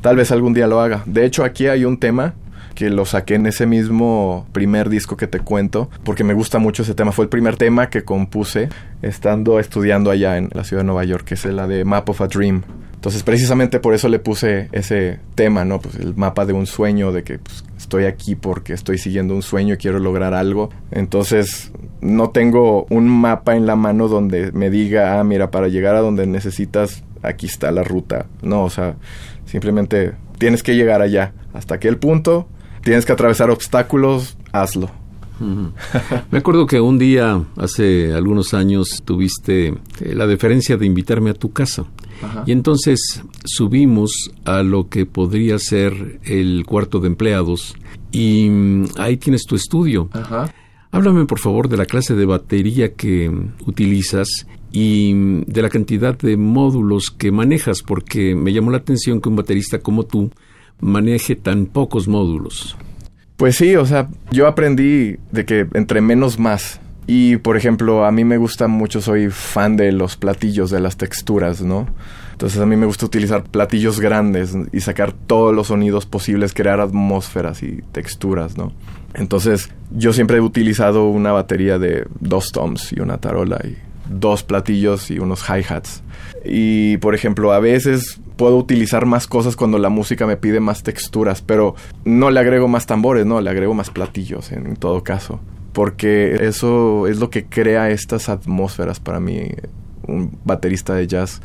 Tal 0.00 0.14
vez 0.14 0.30
algún 0.30 0.54
día 0.54 0.68
lo 0.68 0.80
haga. 0.80 1.02
De 1.04 1.26
hecho, 1.26 1.42
aquí 1.42 1.66
hay 1.66 1.84
un 1.84 1.98
tema 1.98 2.34
que 2.76 2.90
lo 2.90 3.04
saqué 3.04 3.34
en 3.34 3.46
ese 3.46 3.66
mismo 3.66 4.46
primer 4.52 4.88
disco 4.90 5.16
que 5.16 5.26
te 5.26 5.40
cuento, 5.40 5.90
porque 6.04 6.22
me 6.22 6.34
gusta 6.34 6.60
mucho 6.60 6.82
ese 6.82 6.94
tema. 6.94 7.10
Fue 7.10 7.24
el 7.24 7.28
primer 7.28 7.56
tema 7.56 7.90
que 7.90 8.04
compuse 8.04 8.68
estando 9.02 9.58
estudiando 9.58 10.12
allá 10.12 10.36
en 10.38 10.50
la 10.52 10.62
ciudad 10.62 10.82
de 10.82 10.86
Nueva 10.86 11.02
York, 11.02 11.24
que 11.24 11.34
es 11.34 11.44
la 11.46 11.66
de 11.66 11.84
Map 11.84 12.08
of 12.08 12.20
a 12.20 12.28
Dream. 12.28 12.62
Entonces, 12.94 13.24
precisamente 13.24 13.80
por 13.80 13.92
eso 13.92 14.08
le 14.08 14.20
puse 14.20 14.68
ese 14.70 15.18
tema, 15.34 15.64
¿no? 15.64 15.80
Pues 15.80 15.96
el 15.96 16.14
mapa 16.14 16.46
de 16.46 16.52
un 16.52 16.66
sueño, 16.66 17.10
de 17.10 17.24
que 17.24 17.38
pues, 17.38 17.64
estoy 17.94 18.06
aquí 18.06 18.34
porque 18.34 18.72
estoy 18.72 18.98
siguiendo 18.98 19.34
un 19.34 19.42
sueño 19.42 19.74
y 19.74 19.76
quiero 19.76 20.00
lograr 20.00 20.34
algo. 20.34 20.70
Entonces, 20.90 21.70
no 22.00 22.30
tengo 22.30 22.86
un 22.90 23.08
mapa 23.08 23.54
en 23.54 23.66
la 23.66 23.76
mano 23.76 24.08
donde 24.08 24.50
me 24.50 24.68
diga, 24.68 25.20
ah, 25.20 25.22
mira, 25.22 25.52
para 25.52 25.68
llegar 25.68 25.94
a 25.94 26.00
donde 26.00 26.26
necesitas, 26.26 27.04
aquí 27.22 27.46
está 27.46 27.70
la 27.70 27.84
ruta. 27.84 28.26
No, 28.42 28.64
o 28.64 28.70
sea, 28.70 28.96
simplemente 29.44 30.14
tienes 30.38 30.64
que 30.64 30.74
llegar 30.74 31.02
allá. 31.02 31.34
Hasta 31.52 31.76
aquel 31.76 31.98
punto, 31.98 32.48
tienes 32.82 33.06
que 33.06 33.12
atravesar 33.12 33.50
obstáculos, 33.50 34.36
hazlo. 34.50 34.90
Me 36.30 36.38
acuerdo 36.38 36.66
que 36.66 36.80
un 36.80 36.98
día, 36.98 37.44
hace 37.56 38.12
algunos 38.12 38.54
años, 38.54 39.02
tuviste 39.04 39.68
eh, 39.68 39.74
la 40.14 40.26
deferencia 40.26 40.76
de 40.76 40.86
invitarme 40.86 41.30
a 41.30 41.34
tu 41.34 41.52
casa. 41.52 41.84
Y 42.46 42.52
entonces 42.52 43.22
subimos 43.44 44.30
a 44.44 44.62
lo 44.62 44.88
que 44.88 45.04
podría 45.04 45.58
ser 45.58 46.20
el 46.24 46.64
cuarto 46.64 47.00
de 47.00 47.08
empleados 47.08 47.74
y 48.14 48.48
mm, 48.48 48.84
ahí 48.98 49.16
tienes 49.16 49.44
tu 49.44 49.56
estudio. 49.56 50.08
Ajá. 50.12 50.52
Háblame 50.90 51.26
por 51.26 51.40
favor 51.40 51.68
de 51.68 51.76
la 51.76 51.86
clase 51.86 52.14
de 52.14 52.24
batería 52.24 52.94
que 52.94 53.28
utilizas 53.66 54.46
y 54.70 55.12
de 55.46 55.62
la 55.62 55.68
cantidad 55.68 56.16
de 56.16 56.36
módulos 56.36 57.10
que 57.10 57.32
manejas, 57.32 57.82
porque 57.82 58.36
me 58.36 58.52
llamó 58.52 58.70
la 58.70 58.78
atención 58.78 59.20
que 59.20 59.28
un 59.28 59.36
baterista 59.36 59.80
como 59.80 60.04
tú 60.04 60.30
maneje 60.80 61.34
tan 61.34 61.66
pocos 61.66 62.06
módulos. 62.06 62.76
Pues 63.36 63.56
sí, 63.56 63.74
o 63.74 63.84
sea, 63.86 64.08
yo 64.30 64.46
aprendí 64.46 65.16
de 65.32 65.44
que 65.44 65.66
entre 65.74 66.00
menos 66.00 66.38
más. 66.38 66.80
Y 67.06 67.36
por 67.38 67.56
ejemplo, 67.56 68.04
a 68.04 68.12
mí 68.12 68.24
me 68.24 68.38
gusta 68.38 68.68
mucho, 68.68 69.00
soy 69.00 69.30
fan 69.30 69.76
de 69.76 69.92
los 69.92 70.16
platillos, 70.16 70.70
de 70.70 70.80
las 70.80 70.96
texturas, 70.96 71.60
¿no? 71.60 71.88
Entonces 72.34 72.60
a 72.60 72.66
mí 72.66 72.74
me 72.74 72.86
gusta 72.86 73.06
utilizar 73.06 73.44
platillos 73.44 74.00
grandes 74.00 74.56
y 74.72 74.80
sacar 74.80 75.12
todos 75.12 75.54
los 75.54 75.68
sonidos 75.68 76.04
posibles, 76.04 76.52
crear 76.52 76.80
atmósferas 76.80 77.62
y 77.62 77.82
texturas, 77.92 78.58
¿no? 78.58 78.72
Entonces, 79.14 79.70
yo 79.92 80.12
siempre 80.12 80.38
he 80.38 80.40
utilizado 80.40 81.08
una 81.08 81.30
batería 81.30 81.78
de 81.78 82.08
dos 82.18 82.50
toms 82.50 82.92
y 82.92 82.98
una 82.98 83.18
tarola 83.18 83.60
y 83.64 83.76
dos 84.10 84.42
platillos 84.42 85.12
y 85.12 85.20
unos 85.20 85.44
hi-hats. 85.48 86.02
Y, 86.44 86.96
por 86.96 87.14
ejemplo, 87.14 87.52
a 87.52 87.60
veces 87.60 88.20
puedo 88.36 88.56
utilizar 88.56 89.06
más 89.06 89.28
cosas 89.28 89.54
cuando 89.54 89.78
la 89.78 89.88
música 89.88 90.26
me 90.26 90.36
pide 90.36 90.58
más 90.58 90.82
texturas, 90.82 91.40
pero 91.40 91.76
no 92.04 92.32
le 92.32 92.40
agrego 92.40 92.66
más 92.66 92.86
tambores, 92.86 93.24
no, 93.26 93.40
le 93.40 93.48
agrego 93.48 93.74
más 93.74 93.90
platillos 93.90 94.50
en, 94.50 94.74
todo 94.74 95.04
caso. 95.04 95.38
Porque 95.72 96.46
eso 96.46 97.06
es 97.06 97.20
lo 97.20 97.30
que 97.30 97.46
crea 97.46 97.90
estas 97.90 98.28
atmósferas 98.28 98.98
para 98.98 99.20
mí. 99.20 99.50
Un 100.08 100.36
baterista 100.44 100.94
de 100.94 101.06
jazz 101.06 101.40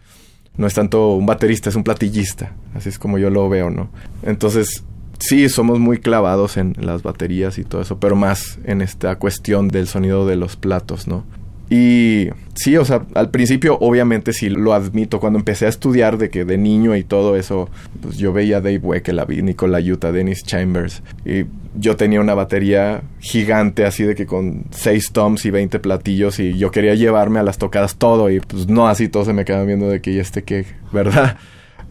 no 0.57 0.67
es 0.67 0.73
tanto 0.73 1.13
un 1.13 1.25
baterista, 1.25 1.69
es 1.69 1.75
un 1.75 1.83
platillista. 1.83 2.53
Así 2.73 2.89
es 2.89 2.99
como 2.99 3.17
yo 3.17 3.29
lo 3.29 3.47
veo, 3.49 3.69
¿no? 3.69 3.89
Entonces, 4.23 4.83
sí, 5.19 5.47
somos 5.49 5.79
muy 5.79 5.99
clavados 5.99 6.57
en 6.57 6.75
las 6.79 7.03
baterías 7.03 7.57
y 7.57 7.63
todo 7.63 7.81
eso, 7.81 7.99
pero 7.99 8.15
más 8.15 8.59
en 8.63 8.81
esta 8.81 9.15
cuestión 9.17 9.67
del 9.67 9.87
sonido 9.87 10.25
de 10.25 10.35
los 10.35 10.55
platos, 10.55 11.07
¿no? 11.07 11.23
Y 11.69 12.29
sí, 12.55 12.77
o 12.77 12.85
sea, 12.85 13.05
al 13.13 13.29
principio 13.29 13.77
obviamente 13.79 14.33
sí 14.33 14.49
lo 14.49 14.73
admito, 14.73 15.19
cuando 15.19 15.37
empecé 15.37 15.67
a 15.67 15.69
estudiar 15.69 16.17
de 16.17 16.29
que 16.29 16.43
de 16.43 16.57
niño 16.57 16.95
y 16.95 17.03
todo 17.03 17.35
eso, 17.35 17.69
pues 18.01 18.17
yo 18.17 18.33
veía 18.33 18.57
a 18.57 18.61
Dave 18.61 18.79
Weck, 18.79 19.07
la 19.09 19.25
vi, 19.25 19.43
Nicola 19.43 19.79
Utah, 19.79 20.11
Dennis 20.11 20.43
Chambers, 20.43 21.03
y 21.25 21.45
yo 21.75 21.95
tenía 21.95 22.21
una 22.21 22.33
batería 22.33 23.01
gigante 23.19 23.85
así 23.85 24.03
de 24.03 24.15
que 24.15 24.25
con 24.25 24.63
6 24.71 25.11
toms 25.11 25.45
y 25.45 25.51
20 25.51 25.79
platillos 25.79 26.39
y 26.39 26.57
yo 26.57 26.71
quería 26.71 26.95
llevarme 26.95 27.39
a 27.39 27.43
las 27.43 27.59
tocadas 27.59 27.97
todo 27.97 28.31
y 28.31 28.39
pues 28.39 28.67
no 28.67 28.87
así 28.87 29.07
todos 29.07 29.27
se 29.27 29.33
me 29.33 29.45
quedaban 29.45 29.67
viendo 29.67 29.87
de 29.87 30.01
que 30.01 30.15
ya 30.15 30.21
este 30.21 30.43
que, 30.43 30.65
¿verdad? 30.91 31.37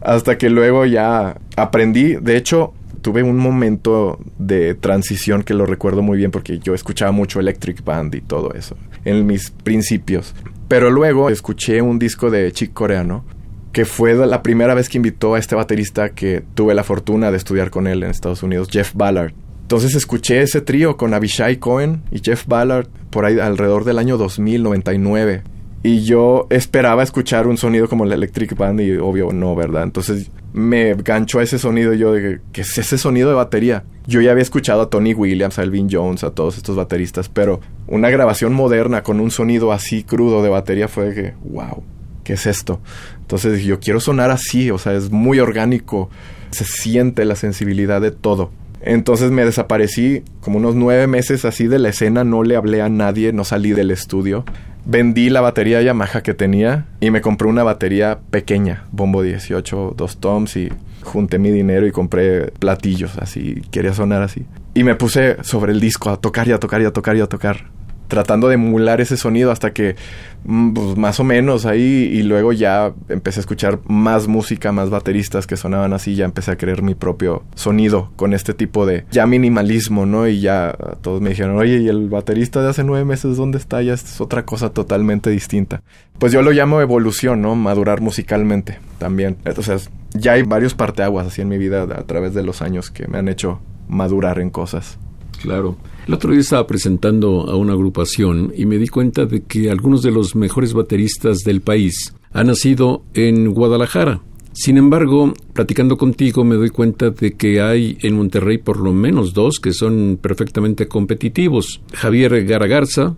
Hasta 0.01 0.37
que 0.37 0.49
luego 0.49 0.85
ya 0.85 1.37
aprendí, 1.55 2.15
de 2.15 2.37
hecho, 2.37 2.73
tuve 2.99 3.23
un 3.23 3.37
momento 3.37 4.19
de 4.37 4.75
transición 4.75 5.43
que 5.43 5.53
lo 5.53 5.65
recuerdo 5.65 6.01
muy 6.01 6.17
bien 6.17 6.31
porque 6.31 6.59
yo 6.59 6.73
escuchaba 6.73 7.11
mucho 7.11 7.39
Electric 7.39 7.83
Band 7.83 8.15
y 8.15 8.21
todo 8.21 8.53
eso 8.53 8.75
en 9.05 9.25
mis 9.25 9.51
principios. 9.51 10.33
Pero 10.67 10.91
luego 10.91 11.29
escuché 11.29 11.81
un 11.81 11.97
disco 11.97 12.29
de 12.29 12.51
Chick 12.51 12.73
Coreano 12.73 13.25
que 13.71 13.85
fue 13.85 14.13
la 14.15 14.41
primera 14.41 14.73
vez 14.73 14.89
que 14.89 14.97
invitó 14.97 15.35
a 15.35 15.39
este 15.39 15.55
baterista 15.55 16.09
que 16.09 16.43
tuve 16.55 16.73
la 16.73 16.83
fortuna 16.83 17.31
de 17.31 17.37
estudiar 17.37 17.69
con 17.69 17.87
él 17.87 18.03
en 18.03 18.09
Estados 18.09 18.43
Unidos, 18.43 18.69
Jeff 18.71 18.93
Ballard. 18.95 19.33
Entonces 19.61 19.93
escuché 19.93 20.41
ese 20.41 20.61
trío 20.61 20.97
con 20.97 21.13
Abishai 21.13 21.57
Cohen 21.57 22.01
y 22.11 22.19
Jeff 22.19 22.47
Ballard 22.47 22.87
por 23.11 23.25
ahí 23.25 23.39
alrededor 23.39 23.85
del 23.85 23.99
año 23.99 24.17
2099. 24.17 25.43
Y 25.83 26.03
yo 26.03 26.47
esperaba 26.49 27.03
escuchar 27.03 27.47
un 27.47 27.57
sonido 27.57 27.87
como 27.87 28.03
el 28.03 28.11
Electric 28.11 28.55
Band 28.57 28.81
y 28.81 28.97
obvio 28.97 29.31
no, 29.31 29.55
¿verdad? 29.55 29.83
Entonces 29.83 30.31
me 30.53 30.93
ganchó 30.95 31.41
ese 31.41 31.59
sonido 31.59 31.93
yo 31.93 32.13
de 32.13 32.39
que 32.51 32.61
es 32.61 32.77
ese 32.77 32.97
sonido 32.97 33.29
de 33.29 33.35
batería. 33.35 33.83
Yo 34.07 34.21
ya 34.21 34.31
había 34.31 34.41
escuchado 34.41 34.81
a 34.81 34.89
Tony 34.89 35.13
Williams, 35.13 35.59
a 35.59 35.63
Elvin 35.63 35.87
Jones, 35.91 36.23
a 36.23 36.31
todos 36.31 36.57
estos 36.57 36.75
bateristas, 36.75 37.29
pero 37.29 37.59
una 37.87 38.09
grabación 38.09 38.53
moderna 38.53 39.03
con 39.03 39.19
un 39.19 39.31
sonido 39.31 39.71
así 39.71 40.03
crudo 40.03 40.41
de 40.41 40.49
batería 40.49 40.87
fue 40.87 41.13
que, 41.13 41.33
wow, 41.43 41.83
¿qué 42.23 42.33
es 42.33 42.47
esto? 42.47 42.81
Entonces 43.21 43.63
yo 43.63 43.79
quiero 43.79 43.99
sonar 43.99 44.31
así, 44.31 44.71
o 44.71 44.77
sea, 44.77 44.93
es 44.93 45.11
muy 45.11 45.39
orgánico, 45.39 46.09
se 46.51 46.65
siente 46.65 47.25
la 47.25 47.35
sensibilidad 47.35 48.01
de 48.01 48.11
todo. 48.11 48.51
Entonces 48.81 49.29
me 49.29 49.43
desaparecí 49.43 50.23
como 50.39 50.57
unos 50.57 50.73
nueve 50.73 51.05
meses 51.05 51.43
así 51.45 51.67
de 51.67 51.79
la 51.79 51.89
escena, 51.89 52.23
no 52.23 52.43
le 52.43 52.55
hablé 52.55 52.81
a 52.81 52.89
nadie, 52.89 53.33
no 53.33 53.43
salí 53.43 53.71
del 53.71 53.91
estudio. 53.91 54.45
Vendí 54.91 55.29
la 55.29 55.39
batería 55.39 55.83
Yamaha 55.83 56.23
que 56.23 56.33
tenía 56.33 56.87
y 56.99 57.11
me 57.11 57.21
compré 57.21 57.47
una 57.47 57.61
batería 57.61 58.17
pequeña, 58.31 58.85
bombo 58.91 59.21
18, 59.21 59.93
dos 59.95 60.17
toms 60.17 60.57
y 60.57 60.69
junté 61.03 61.37
mi 61.37 61.51
dinero 61.51 61.85
y 61.85 61.91
compré 61.91 62.47
platillos 62.57 63.15
así, 63.19 63.61
quería 63.69 63.93
sonar 63.93 64.23
así. 64.23 64.47
Y 64.73 64.83
me 64.83 64.95
puse 64.95 65.43
sobre 65.43 65.73
el 65.73 65.79
disco 65.79 66.09
a 66.09 66.17
tocar 66.17 66.47
y 66.47 66.53
a 66.53 66.57
tocar 66.57 66.81
y 66.81 66.85
a 66.85 66.91
tocar 66.91 67.15
y 67.15 67.21
a 67.21 67.27
tocar 67.27 67.65
tratando 68.09 68.49
de 68.49 68.55
emular 68.55 68.99
ese 68.99 69.15
sonido 69.15 69.51
hasta 69.51 69.71
que 69.71 69.95
mm, 70.43 70.73
pues, 70.73 70.97
más 70.97 71.19
o 71.21 71.23
menos 71.23 71.65
ahí 71.65 72.09
y 72.11 72.23
luego 72.23 72.51
ya 72.51 72.91
empecé 73.07 73.39
a 73.39 73.41
escuchar 73.41 73.79
más 73.87 74.27
música, 74.27 74.73
más 74.73 74.89
bateristas 74.89 75.47
que 75.47 75.55
sonaban 75.55 75.93
así, 75.93 76.15
ya 76.15 76.25
empecé 76.25 76.51
a 76.51 76.57
crear 76.57 76.81
mi 76.81 76.95
propio 76.95 77.43
sonido 77.55 78.11
con 78.17 78.33
este 78.33 78.53
tipo 78.53 78.85
de 78.85 79.05
ya 79.11 79.25
minimalismo, 79.25 80.05
¿no? 80.05 80.27
Y 80.27 80.41
ya 80.41 80.75
todos 81.01 81.21
me 81.21 81.29
dijeron, 81.29 81.55
oye, 81.57 81.77
¿y 81.77 81.87
el 81.87 82.09
baterista 82.09 82.61
de 82.61 82.69
hace 82.69 82.83
nueve 82.83 83.05
meses 83.05 83.37
dónde 83.37 83.57
está? 83.57 83.81
Ya 83.81 83.93
es 83.93 84.19
otra 84.19 84.43
cosa 84.43 84.71
totalmente 84.71 85.29
distinta. 85.29 85.81
Pues 86.17 86.33
yo 86.33 86.41
lo 86.41 86.51
llamo 86.51 86.81
evolución, 86.81 87.41
¿no? 87.41 87.55
Madurar 87.55 88.01
musicalmente 88.01 88.79
también. 88.97 89.37
Entonces, 89.45 89.89
ya 90.13 90.33
hay 90.33 90.43
varios 90.43 90.73
parteaguas 90.73 91.27
así 91.27 91.41
en 91.41 91.47
mi 91.47 91.57
vida 91.57 91.83
a 91.83 92.03
través 92.03 92.33
de 92.33 92.43
los 92.43 92.61
años 92.61 92.91
que 92.91 93.07
me 93.07 93.19
han 93.19 93.29
hecho 93.29 93.61
madurar 93.87 94.39
en 94.39 94.49
cosas. 94.49 94.97
Claro. 95.41 95.77
El 96.09 96.15
otro 96.15 96.31
día 96.31 96.41
estaba 96.41 96.65
presentando 96.65 97.41
a 97.51 97.55
una 97.55 97.73
agrupación 97.73 98.51
y 98.57 98.65
me 98.65 98.79
di 98.79 98.87
cuenta 98.87 99.27
de 99.27 99.43
que 99.43 99.69
algunos 99.69 100.01
de 100.01 100.09
los 100.09 100.35
mejores 100.35 100.73
bateristas 100.73 101.43
del 101.45 101.61
país 101.61 102.15
han 102.31 102.47
nacido 102.47 103.03
en 103.13 103.53
Guadalajara. 103.53 104.19
Sin 104.51 104.79
embargo, 104.79 105.35
platicando 105.53 105.97
contigo 105.97 106.43
me 106.43 106.55
doy 106.55 106.71
cuenta 106.71 107.11
de 107.11 107.33
que 107.33 107.61
hay 107.61 107.99
en 108.01 108.15
Monterrey 108.15 108.57
por 108.57 108.79
lo 108.79 108.91
menos 108.91 109.35
dos 109.35 109.59
que 109.59 109.71
son 109.71 110.17
perfectamente 110.19 110.87
competitivos. 110.87 111.79
Javier 111.93 112.43
Garagarza 112.43 113.15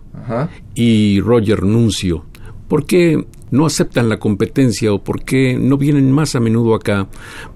y 0.74 1.18
Roger 1.20 1.62
Nuncio. 1.62 2.26
¿Por 2.68 2.84
qué 2.84 3.24
no 3.52 3.66
aceptan 3.66 4.08
la 4.08 4.18
competencia 4.18 4.92
o 4.92 5.04
por 5.04 5.24
qué 5.24 5.56
no 5.56 5.78
vienen 5.78 6.10
más 6.10 6.34
a 6.34 6.40
menudo 6.40 6.74
acá 6.74 7.06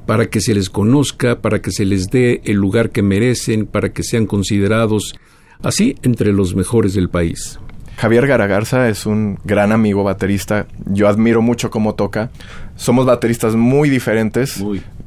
para 0.07 0.27
que 0.27 0.41
se 0.41 0.55
les 0.55 0.71
conozca, 0.71 1.41
para 1.41 1.61
que 1.61 1.73
se 1.73 1.85
les 1.85 2.07
dé 2.11 2.43
el 2.45 2.59
lugar 2.59 2.91
que 2.91 3.03
merecen, 3.03 3.67
para 3.67 3.93
que 3.93 4.05
sean 4.05 4.27
considerados 4.27 5.17
así 5.63 5.97
entre 6.03 6.33
los 6.33 6.55
mejores 6.55 6.95
del 6.95 7.09
país? 7.09 7.59
Javier 7.97 8.27
Garagarza 8.27 8.91
es 8.91 9.07
un 9.07 9.39
gran 9.45 9.73
amigo 9.73 10.05
baterista. 10.05 10.67
Yo 10.85 11.09
admiro 11.09 11.41
mucho 11.41 11.71
cómo 11.71 11.95
toca. 11.95 12.31
Somos 12.77 13.07
bateristas 13.07 13.57
muy 13.57 13.89
diferentes. 13.89 14.63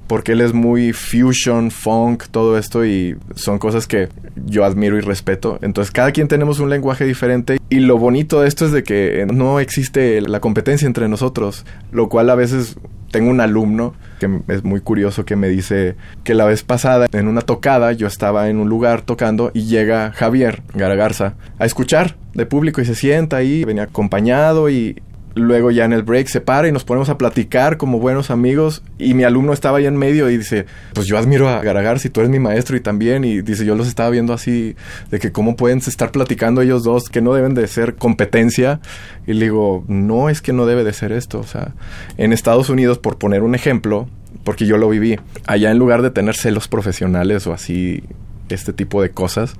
Porque 0.10 0.34
él 0.34 0.42
es 0.42 0.54
muy 0.54 0.92
fusion, 0.92 1.70
funk, 1.70 2.26
todo 2.32 2.58
esto 2.58 2.84
y 2.84 3.16
son 3.36 3.60
cosas 3.60 3.86
que 3.86 4.10
yo 4.46 4.66
admiro 4.66 4.98
y 4.98 5.02
respeto. 5.02 5.60
Entonces 5.62 5.92
cada 5.92 6.12
quien 6.12 6.28
tenemos 6.28 6.60
un 6.60 6.70
lenguaje 6.70 7.06
diferente 7.06 7.60
y 7.70 7.80
lo 7.80 7.98
bonito 8.00 8.42
de 8.42 8.48
esto 8.48 8.66
es 8.66 8.72
de 8.72 8.84
que 8.84 9.28
no 9.32 9.60
existe 9.60 10.20
la 10.22 10.40
competencia 10.40 10.88
entre 10.88 11.08
nosotros, 11.08 11.64
lo 11.92 12.10
cual 12.10 12.32
a 12.32 12.36
veces 12.36 12.76
tengo 13.12 13.30
un 13.30 13.40
alumno 13.40 13.94
que 14.20 14.42
es 14.48 14.64
muy 14.64 14.82
curioso 14.82 15.26
que 15.26 15.36
me 15.36 15.48
dice 15.48 15.96
que 16.24 16.34
la 16.34 16.46
vez 16.46 16.64
pasada 16.64 17.08
en 17.12 17.28
una 17.28 17.42
tocada 17.42 17.92
yo 17.94 18.08
estaba 18.08 18.50
en 18.50 18.58
un 18.58 18.70
lugar 18.70 19.02
tocando 19.02 19.52
y 19.54 19.66
llega 19.66 20.12
Javier 20.12 20.64
Garagarza 20.74 21.36
a 21.58 21.66
escuchar 21.66 22.16
de 22.34 22.46
público 22.46 22.82
y 22.82 22.86
se 22.86 22.96
sienta 22.96 23.38
ahí, 23.38 23.64
venía 23.64 23.84
acompañado 23.84 24.70
y 24.70 25.02
Luego 25.40 25.72
ya 25.72 25.86
en 25.86 25.94
el 25.94 26.04
break 26.04 26.28
se 26.28 26.42
para 26.42 26.68
y 26.68 26.72
nos 26.72 26.84
ponemos 26.84 27.10
a 27.10 27.18
platicar 27.18 27.78
como 27.78 28.00
buenos 28.00 28.30
amigos 28.30 28.84
y 28.98 29.14
mi 29.14 29.24
alumno 29.24 29.54
estaba 29.54 29.80
ahí 29.80 29.86
en 29.86 29.98
medio 29.98 30.30
y 30.30 30.38
dice, 30.38 30.66
pues 30.94 31.08
yo 31.08 31.18
admiro 31.18 31.50
a 31.50 31.62
Garagar 31.62 32.00
si 32.00 32.10
tú 32.10 32.20
eres 32.20 32.30
mi 32.30 32.40
maestro 32.40 32.76
y 32.78 32.82
también 32.82 33.24
y 33.24 33.42
dice, 33.42 33.66
yo 33.66 33.76
los 33.76 33.88
estaba 33.88 34.10
viendo 34.10 34.34
así 34.34 34.76
de 35.10 35.20
que 35.20 35.32
cómo 35.32 35.56
pueden 35.56 35.80
estar 35.80 36.12
platicando 36.12 36.62
ellos 36.62 36.84
dos 36.84 37.10
que 37.10 37.22
no 37.22 37.34
deben 37.34 37.54
de 37.54 37.68
ser 37.68 37.96
competencia 37.96 38.80
y 39.26 39.34
le 39.34 39.46
digo, 39.46 39.84
no 39.88 40.30
es 40.30 40.42
que 40.42 40.54
no 40.54 40.66
debe 40.66 40.84
de 40.84 40.94
ser 40.94 41.12
esto, 41.12 41.40
o 41.40 41.44
sea, 41.44 41.74
en 42.18 42.34
Estados 42.34 42.70
Unidos 42.70 42.98
por 42.98 43.18
poner 43.18 43.44
un 43.44 43.56
ejemplo, 43.56 44.08
porque 44.44 44.66
yo 44.66 44.78
lo 44.78 44.90
viví, 44.90 45.20
allá 45.48 45.72
en 45.72 45.78
lugar 45.78 46.02
de 46.02 46.12
tener 46.12 46.36
celos 46.36 46.68
profesionales 46.68 47.48
o 47.48 47.54
así 47.54 48.04
este 48.50 48.74
tipo 48.74 49.02
de 49.02 49.12
cosas, 49.12 49.56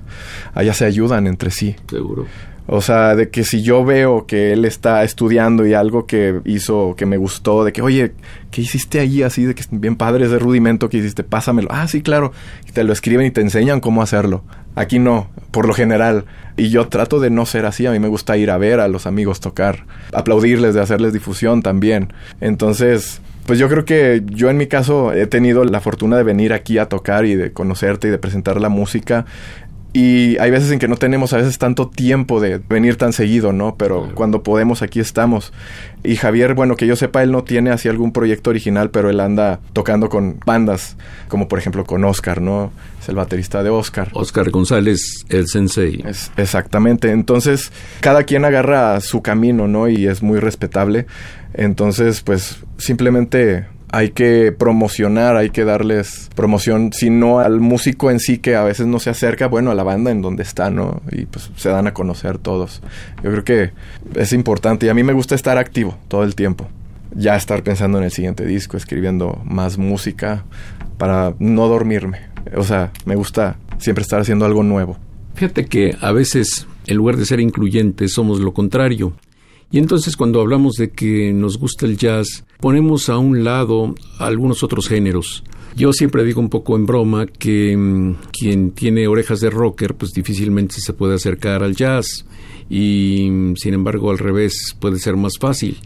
allá 0.54 0.74
se 0.74 0.84
ayudan 0.84 1.26
entre 1.26 1.50
sí. 1.50 1.76
Seguro. 1.88 2.26
O 2.72 2.80
sea, 2.82 3.16
de 3.16 3.30
que 3.30 3.42
si 3.42 3.62
yo 3.62 3.84
veo 3.84 4.26
que 4.26 4.52
él 4.52 4.64
está 4.64 5.02
estudiando 5.02 5.66
y 5.66 5.74
algo 5.74 6.06
que 6.06 6.40
hizo 6.44 6.94
que 6.96 7.04
me 7.04 7.16
gustó, 7.16 7.64
de 7.64 7.72
que, 7.72 7.82
oye, 7.82 8.12
¿qué 8.52 8.60
hiciste 8.60 9.00
allí 9.00 9.24
así? 9.24 9.44
De 9.44 9.56
que 9.56 9.64
bien 9.72 9.96
padre 9.96 10.26
ese 10.26 10.38
rudimento 10.38 10.88
que 10.88 10.98
hiciste, 10.98 11.24
pásamelo. 11.24 11.66
Ah, 11.72 11.88
sí, 11.88 12.00
claro. 12.00 12.30
Y 12.68 12.70
te 12.70 12.84
lo 12.84 12.92
escriben 12.92 13.26
y 13.26 13.32
te 13.32 13.40
enseñan 13.40 13.80
cómo 13.80 14.02
hacerlo. 14.02 14.44
Aquí 14.76 15.00
no, 15.00 15.28
por 15.50 15.66
lo 15.66 15.74
general. 15.74 16.26
Y 16.56 16.68
yo 16.68 16.86
trato 16.86 17.18
de 17.18 17.30
no 17.30 17.44
ser 17.44 17.66
así. 17.66 17.86
A 17.86 17.90
mí 17.90 17.98
me 17.98 18.06
gusta 18.06 18.36
ir 18.36 18.52
a 18.52 18.58
ver 18.58 18.78
a 18.78 18.86
los 18.86 19.04
amigos 19.04 19.40
tocar, 19.40 19.84
aplaudirles, 20.12 20.72
de 20.72 20.80
hacerles 20.80 21.12
difusión 21.12 21.62
también. 21.62 22.12
Entonces, 22.40 23.20
pues 23.46 23.58
yo 23.58 23.68
creo 23.68 23.84
que 23.84 24.22
yo 24.26 24.48
en 24.48 24.56
mi 24.56 24.68
caso 24.68 25.12
he 25.12 25.26
tenido 25.26 25.64
la 25.64 25.80
fortuna 25.80 26.16
de 26.16 26.22
venir 26.22 26.52
aquí 26.52 26.78
a 26.78 26.86
tocar 26.86 27.24
y 27.24 27.34
de 27.34 27.52
conocerte 27.52 28.06
y 28.06 28.10
de 28.12 28.18
presentar 28.18 28.60
la 28.60 28.68
música 28.68 29.26
y 29.92 30.38
hay 30.38 30.50
veces 30.52 30.70
en 30.70 30.78
que 30.78 30.86
no 30.86 30.96
tenemos 30.96 31.32
a 31.32 31.38
veces 31.38 31.58
tanto 31.58 31.88
tiempo 31.88 32.40
de 32.40 32.58
venir 32.58 32.96
tan 32.96 33.12
seguido, 33.12 33.52
¿no? 33.52 33.74
Pero 33.76 34.10
cuando 34.14 34.42
podemos 34.42 34.82
aquí 34.82 35.00
estamos. 35.00 35.52
Y 36.04 36.14
Javier, 36.16 36.54
bueno, 36.54 36.76
que 36.76 36.86
yo 36.86 36.94
sepa, 36.94 37.22
él 37.22 37.32
no 37.32 37.42
tiene 37.42 37.70
así 37.70 37.88
algún 37.88 38.12
proyecto 38.12 38.50
original, 38.50 38.90
pero 38.90 39.10
él 39.10 39.18
anda 39.18 39.58
tocando 39.72 40.08
con 40.08 40.38
bandas, 40.46 40.96
como 41.28 41.48
por 41.48 41.58
ejemplo 41.58 41.84
con 41.84 42.04
Oscar, 42.04 42.40
¿no? 42.40 42.70
Es 43.00 43.08
el 43.08 43.16
baterista 43.16 43.64
de 43.64 43.70
Oscar. 43.70 44.08
Oscar 44.12 44.50
González, 44.50 45.24
el 45.28 45.48
sensei. 45.48 46.02
Es, 46.06 46.30
exactamente. 46.36 47.10
Entonces, 47.10 47.72
cada 48.00 48.22
quien 48.22 48.44
agarra 48.44 49.00
su 49.00 49.22
camino, 49.22 49.66
¿no? 49.66 49.88
Y 49.88 50.06
es 50.06 50.22
muy 50.22 50.38
respetable. 50.38 51.06
Entonces, 51.52 52.20
pues 52.20 52.58
simplemente 52.78 53.66
hay 53.92 54.10
que 54.10 54.52
promocionar, 54.52 55.36
hay 55.36 55.50
que 55.50 55.64
darles 55.64 56.30
promoción, 56.34 56.92
si 56.92 57.10
no 57.10 57.40
al 57.40 57.60
músico 57.60 58.10
en 58.10 58.20
sí 58.20 58.38
que 58.38 58.54
a 58.54 58.62
veces 58.62 58.86
no 58.86 59.00
se 59.00 59.10
acerca, 59.10 59.48
bueno, 59.48 59.70
a 59.70 59.74
la 59.74 59.82
banda 59.82 60.10
en 60.10 60.22
donde 60.22 60.42
está, 60.42 60.70
¿no? 60.70 61.02
Y 61.10 61.26
pues 61.26 61.50
se 61.56 61.70
dan 61.70 61.86
a 61.86 61.94
conocer 61.94 62.38
todos. 62.38 62.82
Yo 63.22 63.30
creo 63.30 63.44
que 63.44 63.72
es 64.14 64.32
importante 64.32 64.86
y 64.86 64.88
a 64.88 64.94
mí 64.94 65.02
me 65.02 65.12
gusta 65.12 65.34
estar 65.34 65.58
activo 65.58 65.98
todo 66.08 66.22
el 66.22 66.34
tiempo. 66.34 66.68
Ya 67.12 67.34
estar 67.34 67.62
pensando 67.64 67.98
en 67.98 68.04
el 68.04 68.12
siguiente 68.12 68.46
disco, 68.46 68.76
escribiendo 68.76 69.40
más 69.44 69.78
música 69.78 70.44
para 70.96 71.34
no 71.40 71.66
dormirme. 71.66 72.20
O 72.56 72.62
sea, 72.62 72.92
me 73.04 73.16
gusta 73.16 73.56
siempre 73.78 74.02
estar 74.02 74.20
haciendo 74.20 74.44
algo 74.44 74.62
nuevo. 74.62 74.96
Fíjate 75.34 75.64
que 75.64 75.96
a 76.00 76.12
veces, 76.12 76.68
en 76.86 76.96
lugar 76.96 77.16
de 77.16 77.26
ser 77.26 77.40
incluyentes, 77.40 78.12
somos 78.12 78.38
lo 78.38 78.52
contrario. 78.52 79.14
Y 79.72 79.78
entonces 79.78 80.16
cuando 80.16 80.40
hablamos 80.40 80.74
de 80.74 80.90
que 80.90 81.32
nos 81.32 81.58
gusta 81.58 81.86
el 81.86 81.96
jazz, 81.96 82.44
ponemos 82.58 83.08
a 83.08 83.18
un 83.18 83.44
lado 83.44 83.94
algunos 84.18 84.62
otros 84.62 84.88
géneros. 84.88 85.44
Yo 85.76 85.92
siempre 85.92 86.24
digo 86.24 86.40
un 86.40 86.48
poco 86.48 86.76
en 86.76 86.86
broma 86.86 87.26
que 87.26 87.76
mm, 87.76 88.14
quien 88.32 88.72
tiene 88.72 89.06
orejas 89.06 89.40
de 89.40 89.50
rocker 89.50 89.94
pues 89.94 90.10
difícilmente 90.12 90.80
se 90.80 90.92
puede 90.92 91.14
acercar 91.14 91.62
al 91.62 91.76
jazz 91.76 92.26
y 92.68 93.28
mm, 93.30 93.56
sin 93.56 93.74
embargo 93.74 94.10
al 94.10 94.18
revés 94.18 94.76
puede 94.80 94.98
ser 94.98 95.16
más 95.16 95.34
fácil. 95.38 95.78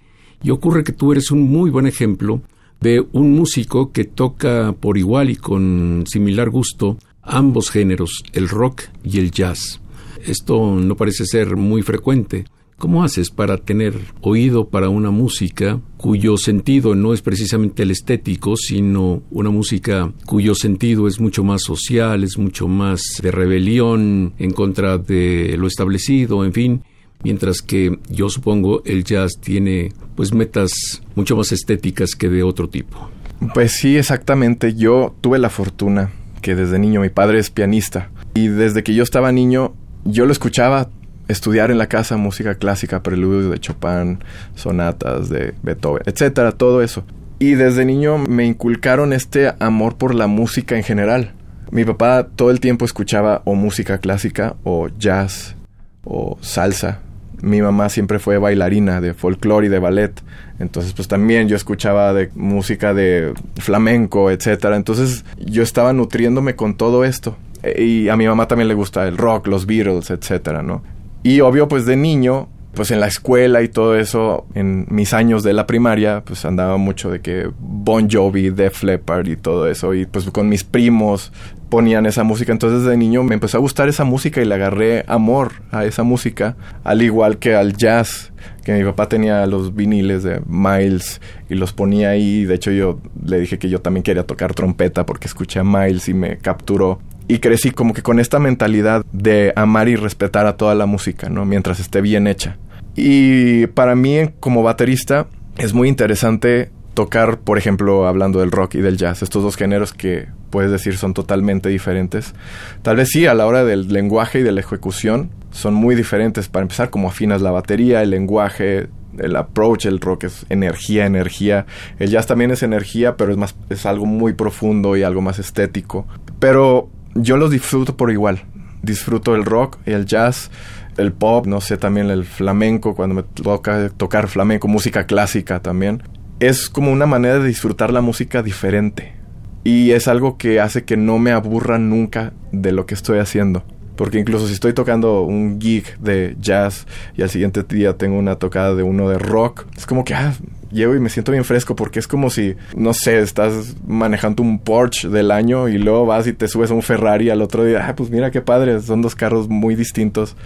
Y 0.43 0.51
ocurre 0.51 0.85
que 0.85 0.93
tú 0.93 1.13
eres 1.13 1.31
un 1.31 1.43
muy 1.43 1.71
buen 1.71 1.87
ejemplo 1.87 2.41
de 2.81 3.05
un 3.13 3.33
músico 3.33 3.93
que 3.93 4.05
toca 4.05 4.75
por 4.79 4.99
igual 4.99 5.31
y 5.31 5.37
con 5.37 6.05
similar 6.07 6.51
gusto 6.51 6.99
ambos 7.23 7.71
géneros, 7.71 8.25
el 8.33 8.49
rock 8.49 8.83
y 9.03 9.19
el 9.19 9.31
jazz. 9.31 9.81
Esto 10.25 10.75
no 10.77 10.97
parece 10.97 11.27
ser 11.27 11.57
muy 11.57 11.83
frecuente. 11.83 12.47
¿Cómo 12.85 13.03
haces 13.03 13.31
para 13.31 13.57
tener 13.57 13.95
oído 14.21 14.69
para 14.69 14.91
una 14.91 15.11
música 15.11 15.81
cuyo 15.97 16.37
sentido 16.37 16.95
no 16.95 17.15
es 17.15 17.23
precisamente 17.23 17.85
el 17.85 17.91
estético, 17.91 18.59
sino 18.59 19.23
una 19.31 19.49
música 19.49 20.13
cuyo 20.27 20.55
sentido 20.55 21.09
es 21.09 21.19
mucho 21.19 21.45
más 21.45 21.63
social, 21.63 22.23
es 22.25 22.37
mucho 22.37 22.69
más 22.69 23.01
de 23.23 23.31
rebelión 23.31 24.35
en 24.39 24.51
contra 24.51 24.99
de 24.99 25.57
lo 25.57 25.67
establecido, 25.67 26.45
en 26.45 26.53
fin? 26.53 26.83
Mientras 27.23 27.63
que 27.63 28.01
yo 28.11 28.29
supongo 28.29 28.83
el 28.85 29.03
jazz 29.03 29.41
tiene 29.41 29.95
pues 30.15 30.35
metas 30.35 31.01
mucho 31.15 31.39
más 31.39 31.53
estéticas 31.53 32.15
que 32.15 32.29
de 32.29 32.43
otro 32.43 32.69
tipo. 32.69 33.09
Pues 33.55 33.73
sí, 33.73 33.97
exactamente. 33.97 34.75
Yo 34.75 35.15
tuve 35.23 35.39
la 35.39 35.49
fortuna 35.49 36.13
que 36.43 36.55
desde 36.55 36.79
niño 36.79 37.01
mi 37.01 37.09
padre 37.09 37.39
es 37.39 37.49
pianista 37.49 38.11
y 38.35 38.49
desde 38.49 38.83
que 38.83 38.95
yo 38.95 39.05
estaba 39.05 39.33
niño 39.33 39.73
yo 40.05 40.27
lo 40.27 40.33
escuchaba 40.33 40.91
estudiar 41.29 41.71
en 41.71 41.79
la 41.79 41.87
casa 41.87 42.17
música 42.17 42.55
clásica, 42.57 43.03
preludios 43.03 43.51
de 43.51 43.59
Chopin, 43.59 44.19
sonatas 44.55 45.29
de 45.29 45.55
Beethoven, 45.63 46.03
etcétera, 46.07 46.53
todo 46.53 46.83
eso. 46.83 47.05
Y 47.39 47.55
desde 47.55 47.85
niño 47.85 48.19
me 48.19 48.45
inculcaron 48.47 49.13
este 49.13 49.53
amor 49.59 49.97
por 49.97 50.15
la 50.15 50.27
música 50.27 50.77
en 50.77 50.85
general. 50.85 51.33
Mi 51.71 51.85
papá 51.85 52.29
todo 52.37 52.51
el 52.51 52.61
tiempo 52.61 52.85
escuchaba 52.85 53.43
o 53.45 53.55
música 53.55 53.99
clásica 53.99 54.55
o 54.63 54.89
jazz 54.99 55.57
o 56.05 56.39
salsa. 56.41 57.01
mi 57.43 57.61
mamá 57.61 57.89
siempre 57.89 58.19
fue 58.19 58.39
bailarina 58.39 59.01
de 59.01 59.13
folclore 59.13 59.67
y 59.67 59.71
de 59.71 59.79
ballet. 59.79 60.23
Entonces, 60.59 60.93
pues 60.93 61.09
también 61.09 61.49
yo 61.49 61.57
escuchaba 61.57 62.15
de 62.15 62.31
música 62.35 62.95
de 62.95 63.35
flamenco, 63.57 64.31
etcétera. 64.31 64.77
Entonces, 64.77 65.25
yo 65.37 65.63
estaba 65.63 65.93
nutriéndome 65.93 66.55
con 66.55 66.77
todo 66.77 67.05
esto. 67.05 67.37
E, 67.63 67.83
y 67.83 68.09
a 68.09 68.17
mi 68.17 68.27
mamá 68.27 68.47
también 68.47 68.69
le 68.69 68.75
gusta 68.75 69.07
el 69.09 69.19
rock, 69.19 69.49
los 69.49 69.67
Beatles, 69.67 70.11
etcétera, 70.11 70.63
¿no? 70.63 70.83
Y 71.25 71.41
obvio, 71.41 71.69
pues 71.69 71.87
de 71.87 71.97
niño, 71.97 72.49
pues 72.75 72.91
en 72.91 73.01
la 73.01 73.07
escuela 73.07 73.63
y 73.63 73.69
todo 73.69 73.97
eso, 73.97 74.47
en 74.55 74.87
mis 74.91 75.15
años 75.15 75.43
de 75.43 75.55
la 75.55 75.67
primaria, 75.67 76.23
pues 76.23 76.45
andaba 76.45 76.77
mucho 76.77 77.11
de 77.11 77.21
que 77.21 77.51
Bon 77.59 78.11
Jovi, 78.11 78.51
Def 78.51 78.83
Leppard 78.83 79.27
y 79.29 79.37
todo 79.37 79.67
eso. 79.67 79.95
Y 79.95 80.05
pues 80.05 80.27
con 80.31 80.51
mis 80.51 80.65
primos 80.65 81.33
ponían 81.71 82.05
esa 82.05 82.25
música. 82.25 82.53
Entonces 82.53 82.85
de 82.85 82.97
niño 82.99 83.23
me 83.23 83.35
empezó 83.35 83.57
a 83.57 83.61
gustar 83.61 83.89
esa 83.89 84.05
música 84.05 84.43
y 84.43 84.45
le 84.45 84.55
agarré 84.55 85.05
amor 85.09 85.53
a 85.71 85.87
esa 85.87 86.03
música, 86.03 86.57
al 86.85 87.01
igual 87.01 87.39
que 87.39 87.55
al 87.55 87.75
jazz, 87.75 88.33
que 88.63 88.75
mi 88.75 88.85
papá 88.85 89.09
tenía 89.09 89.47
los 89.47 89.75
viniles 89.75 90.23
de 90.23 90.43
Miles 90.47 91.23
y 91.49 91.55
los 91.55 91.73
ponía 91.73 92.11
ahí. 92.11 92.45
De 92.45 92.55
hecho 92.55 92.71
yo 92.71 93.01
le 93.25 93.41
dije 93.41 93.59
que 93.59 93.71
yo 93.71 93.81
también 93.81 94.03
quería 94.03 94.27
tocar 94.27 94.53
trompeta 94.53 95.07
porque 95.07 95.27
escuché 95.27 95.61
a 95.61 95.65
Miles 95.65 96.09
y 96.09 96.15
me 96.15 96.37
capturó 96.37 97.01
y 97.29 97.39
crecí 97.39 97.71
como 97.71 97.95
que 97.95 98.03
con 98.03 98.21
esta 98.21 98.39
mentalidad 98.39 99.05
de 99.13 99.53
amar 99.57 99.89
y 99.89 99.97
respetar 99.97 100.47
a 100.47 100.57
toda 100.57 100.75
la 100.75 100.87
música, 100.87 101.29
¿no? 101.29 101.45
Mientras 101.45 101.81
esté 101.81 102.01
bien 102.01 102.27
hecha. 102.27 102.59
Y 102.97 103.67
para 103.69 103.95
mí 103.97 104.31
como 104.41 104.63
baterista 104.63 105.27
es 105.57 105.73
muy 105.73 105.89
interesante 105.89 106.71
tocar, 106.95 107.39
por 107.41 107.59
ejemplo, 107.59 108.07
hablando 108.07 108.41
del 108.41 108.53
rock 108.53 108.77
y 108.77 108.81
del 108.81 108.97
jazz, 108.97 109.23
estos 109.23 109.43
dos 109.43 109.57
géneros 109.57 109.93
que 109.93 110.29
puedes 110.51 110.71
decir 110.71 110.97
son 110.97 111.15
totalmente 111.15 111.69
diferentes. 111.69 112.35
Tal 112.83 112.97
vez 112.97 113.09
sí, 113.11 113.27
a 113.27 113.35
la 113.35 113.47
hora 113.47 113.65
del 113.65 113.89
lenguaje 113.89 114.39
y 114.39 114.43
de 114.43 114.53
la 114.53 114.61
ejecución 114.61 115.31
son 115.51 115.75
muy 115.75 115.97
diferentes. 115.97 116.49
Para 116.49 116.63
empezar, 116.63 116.91
como 116.91 117.09
afinas 117.09 117.43
la 117.43 117.51
batería, 117.51 118.03
el 118.03 118.11
lenguaje, 118.11 118.89
el 119.19 119.37
approach, 119.37 119.87
el 119.87 120.01
rock 120.01 120.25
es 120.25 120.47
energía, 120.49 121.07
energía. 121.07 121.67
El 121.99 122.11
jazz 122.11 122.27
también 122.27 122.53
es 122.53 122.63
energía, 122.63 123.17
pero 123.17 123.33
es 123.33 123.37
más 123.37 123.57
es 123.71 123.87
algo 123.87 124.07
muy 124.07 124.35
profundo 124.35 124.97
y 124.97 125.03
algo 125.03 125.21
más 125.21 125.41
estético. 125.41 126.07
Pero 126.39 126.89
yo 127.15 127.37
los 127.37 127.51
disfruto 127.51 127.97
por 127.97 128.11
igual. 128.11 128.43
Disfruto 128.83 129.35
el 129.35 129.45
rock 129.45 129.79
el 129.87 130.05
jazz, 130.05 130.51
el 130.99 131.13
pop, 131.13 131.47
no 131.47 131.61
sé, 131.61 131.77
también 131.77 132.11
el 132.11 132.25
flamenco, 132.25 132.95
cuando 132.95 133.15
me 133.15 133.23
toca 133.23 133.89
tocar 133.91 134.29
flamenco, 134.29 134.69
música 134.69 135.07
clásica 135.07 135.61
también. 135.61 136.03
Es 136.41 136.69
como 136.69 136.93
una 136.93 137.07
manera 137.07 137.39
de 137.39 137.49
disfrutar 137.49 137.93
la 137.93 138.01
música 138.01 138.43
diferente. 138.43 139.15
Y 139.63 139.93
es 139.93 140.09
algo 140.09 140.37
que 140.37 140.61
hace 140.61 140.85
que 140.85 140.97
no 140.97 141.19
me 141.19 141.33
aburra 141.33 141.79
nunca 141.79 142.35
de 142.53 142.73
lo 142.73 142.85
que 142.85 142.95
estoy 142.95 143.19
haciendo. 143.19 143.65
Porque 143.97 144.19
incluso 144.19 144.47
si 144.47 144.53
estoy 144.53 144.73
tocando 144.73 145.23
un 145.23 145.61
gig 145.61 145.99
de 145.99 146.37
jazz 146.41 146.87
y 147.17 147.23
al 147.23 147.31
siguiente 147.31 147.63
día 147.63 147.97
tengo 147.97 148.19
una 148.19 148.37
tocada 148.37 148.75
de 148.75 148.83
uno 148.83 149.09
de 149.09 149.19
rock, 149.19 149.65
es 149.77 149.87
como 149.87 150.05
que 150.05 150.15
ah, 150.15 150.35
llego 150.75 150.95
y 150.95 151.01
me 151.01 151.09
siento 151.09 151.33
bien 151.33 151.45
fresco 151.45 151.75
porque 151.75 151.99
es 151.99 152.07
como 152.07 152.29
si, 152.29 152.55
no 152.77 152.93
sé, 152.93 153.21
estás 153.21 153.77
manejando 153.87 154.43
un 154.43 154.59
Porsche 154.59 155.09
del 155.09 155.31
año 155.31 155.69
y 155.69 155.79
luego 155.79 156.05
vas 156.05 156.27
y 156.27 156.33
te 156.33 156.49
subes 156.49 156.71
a 156.71 156.75
un 156.75 156.83
Ferrari 156.83 157.31
al 157.31 157.41
otro 157.41 157.65
día, 157.65 157.87
ah, 157.89 157.97
pues 157.97 158.11
mira 158.11 158.31
qué 158.31 158.43
padre, 158.43 158.81
son 158.83 159.01
dos 159.01 159.15
carros 159.15 159.49
muy 159.49 159.75
distintos, 159.75 160.37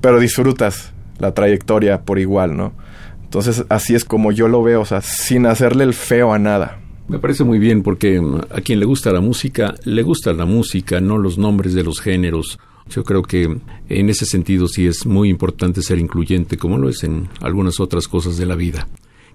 pero 0.00 0.18
disfrutas 0.18 0.92
la 1.18 1.34
trayectoria 1.34 2.02
por 2.02 2.18
igual, 2.18 2.56
¿no? 2.56 2.72
Entonces 3.22 3.64
así 3.68 3.94
es 3.94 4.04
como 4.04 4.32
yo 4.32 4.48
lo 4.48 4.62
veo, 4.62 4.80
o 4.80 4.86
sea, 4.86 5.02
sin 5.02 5.46
hacerle 5.46 5.84
el 5.84 5.94
feo 5.94 6.32
a 6.32 6.38
nada. 6.38 6.78
Me 7.08 7.18
parece 7.18 7.44
muy 7.44 7.58
bien 7.58 7.82
porque 7.82 8.20
a 8.50 8.60
quien 8.60 8.80
le 8.80 8.86
gusta 8.86 9.12
la 9.12 9.20
música, 9.20 9.74
le 9.84 10.02
gusta 10.02 10.32
la 10.32 10.44
música, 10.44 11.00
no 11.00 11.18
los 11.18 11.38
nombres 11.38 11.74
de 11.74 11.84
los 11.84 12.00
géneros 12.00 12.58
yo 12.88 13.04
creo 13.04 13.22
que 13.22 13.58
en 13.88 14.10
ese 14.10 14.26
sentido 14.26 14.68
sí 14.68 14.86
es 14.86 15.06
muy 15.06 15.28
importante 15.28 15.82
ser 15.82 15.98
incluyente, 15.98 16.56
como 16.56 16.78
lo 16.78 16.88
es 16.88 17.02
en 17.04 17.28
algunas 17.40 17.80
otras 17.80 18.06
cosas 18.06 18.36
de 18.36 18.46
la 18.46 18.54
vida. 18.54 18.86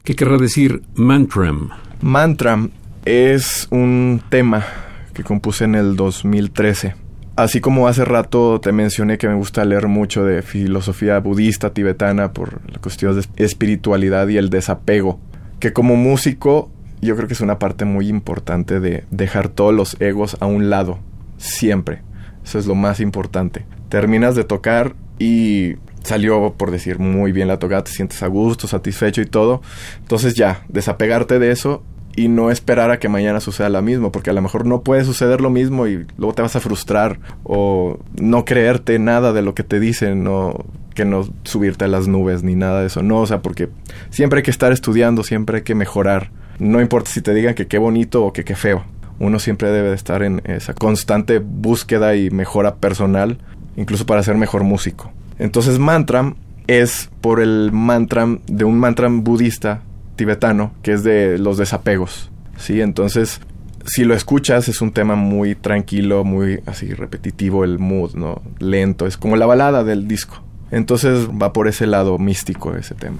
¿Qué 0.03 0.15
querrá 0.15 0.37
decir 0.37 0.81
Mantram? 0.95 1.69
Mantram 2.01 2.71
es 3.05 3.67
un 3.69 4.19
tema 4.29 4.65
que 5.13 5.23
compuse 5.23 5.65
en 5.65 5.75
el 5.75 5.95
2013. 5.95 6.95
Así 7.35 7.61
como 7.61 7.87
hace 7.87 8.03
rato 8.03 8.59
te 8.59 8.71
mencioné 8.71 9.19
que 9.19 9.27
me 9.27 9.35
gusta 9.35 9.63
leer 9.63 9.87
mucho 9.87 10.25
de 10.25 10.41
filosofía 10.41 11.19
budista 11.19 11.71
tibetana 11.71 12.33
por 12.33 12.67
la 12.71 12.79
cuestión 12.79 13.15
de 13.15 13.27
espiritualidad 13.35 14.27
y 14.29 14.37
el 14.37 14.49
desapego, 14.49 15.19
que 15.59 15.71
como 15.71 15.95
músico 15.95 16.71
yo 16.99 17.15
creo 17.15 17.27
que 17.27 17.35
es 17.35 17.41
una 17.41 17.59
parte 17.59 17.85
muy 17.85 18.07
importante 18.07 18.79
de 18.79 19.03
dejar 19.11 19.49
todos 19.49 19.73
los 19.73 20.01
egos 20.01 20.35
a 20.39 20.47
un 20.47 20.71
lado, 20.71 20.97
siempre. 21.37 22.01
Eso 22.43 22.57
es 22.57 22.65
lo 22.65 22.73
más 22.73 23.01
importante. 23.01 23.65
Terminas 23.89 24.33
de 24.35 24.45
tocar 24.45 24.95
y 25.19 25.75
salió, 26.03 26.53
por 26.57 26.71
decir, 26.71 26.99
muy 26.99 27.31
bien 27.31 27.47
la 27.47 27.59
tocada, 27.59 27.83
te 27.83 27.91
sientes 27.91 28.21
a 28.23 28.27
gusto, 28.27 28.67
satisfecho 28.67 29.21
y 29.21 29.25
todo. 29.25 29.61
Entonces 29.99 30.33
ya, 30.33 30.63
desapegarte 30.69 31.39
de 31.39 31.51
eso 31.51 31.83
y 32.15 32.27
no 32.27 32.51
esperar 32.51 32.91
a 32.91 32.99
que 32.99 33.09
mañana 33.09 33.39
suceda 33.39 33.69
lo 33.69 33.81
mismo, 33.81 34.11
porque 34.11 34.29
a 34.29 34.33
lo 34.33 34.41
mejor 34.41 34.65
no 34.65 34.81
puede 34.81 35.05
suceder 35.05 35.41
lo 35.41 35.49
mismo 35.49 35.87
y 35.87 36.05
luego 36.17 36.33
te 36.33 36.41
vas 36.41 36.55
a 36.55 36.59
frustrar 36.59 37.19
o 37.43 37.99
no 38.19 38.45
creerte 38.45 38.99
nada 38.99 39.33
de 39.33 39.41
lo 39.41 39.55
que 39.55 39.63
te 39.63 39.79
dicen, 39.79 40.27
o 40.27 40.65
que 40.93 41.05
no 41.05 41.27
subirte 41.43 41.85
a 41.85 41.87
las 41.87 42.07
nubes 42.07 42.43
ni 42.43 42.55
nada 42.55 42.81
de 42.81 42.87
eso, 42.87 43.01
no, 43.01 43.21
o 43.21 43.27
sea, 43.27 43.41
porque 43.41 43.69
siempre 44.09 44.39
hay 44.39 44.43
que 44.43 44.51
estar 44.51 44.73
estudiando, 44.73 45.23
siempre 45.23 45.57
hay 45.57 45.63
que 45.63 45.75
mejorar, 45.75 46.31
no 46.59 46.81
importa 46.81 47.09
si 47.09 47.21
te 47.21 47.33
digan 47.33 47.55
que 47.55 47.67
qué 47.67 47.77
bonito 47.77 48.25
o 48.25 48.33
que 48.33 48.43
qué 48.43 48.55
feo, 48.55 48.83
uno 49.19 49.39
siempre 49.39 49.71
debe 49.71 49.89
de 49.89 49.95
estar 49.95 50.21
en 50.21 50.41
esa 50.45 50.73
constante 50.73 51.39
búsqueda 51.39 52.15
y 52.15 52.29
mejora 52.29 52.75
personal, 52.75 53.37
incluso 53.77 54.05
para 54.05 54.23
ser 54.23 54.35
mejor 54.35 54.63
músico. 54.63 55.11
Entonces 55.41 55.79
mantram 55.79 56.35
es 56.67 57.09
por 57.19 57.41
el 57.41 57.71
mantram 57.71 58.41
de 58.45 58.63
un 58.63 58.79
mantram 58.79 59.23
budista 59.23 59.81
tibetano 60.15 60.71
que 60.83 60.93
es 60.93 61.03
de 61.03 61.39
los 61.39 61.57
desapegos. 61.57 62.29
Sí, 62.57 62.79
entonces 62.79 63.41
si 63.87 64.03
lo 64.03 64.13
escuchas 64.13 64.69
es 64.69 64.81
un 64.81 64.91
tema 64.91 65.15
muy 65.15 65.55
tranquilo, 65.55 66.23
muy 66.23 66.59
así 66.67 66.93
repetitivo 66.93 67.63
el 67.63 67.79
mood, 67.79 68.13
¿no? 68.13 68.43
Lento, 68.59 69.07
es 69.07 69.17
como 69.17 69.35
la 69.35 69.47
balada 69.47 69.83
del 69.83 70.07
disco. 70.07 70.43
Entonces 70.69 71.27
va 71.29 71.51
por 71.53 71.67
ese 71.67 71.87
lado 71.87 72.19
místico 72.19 72.75
ese 72.75 72.93
tema. 72.93 73.17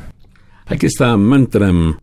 Aquí 0.67 0.85
está 0.85 1.17
Mantram 1.17 1.97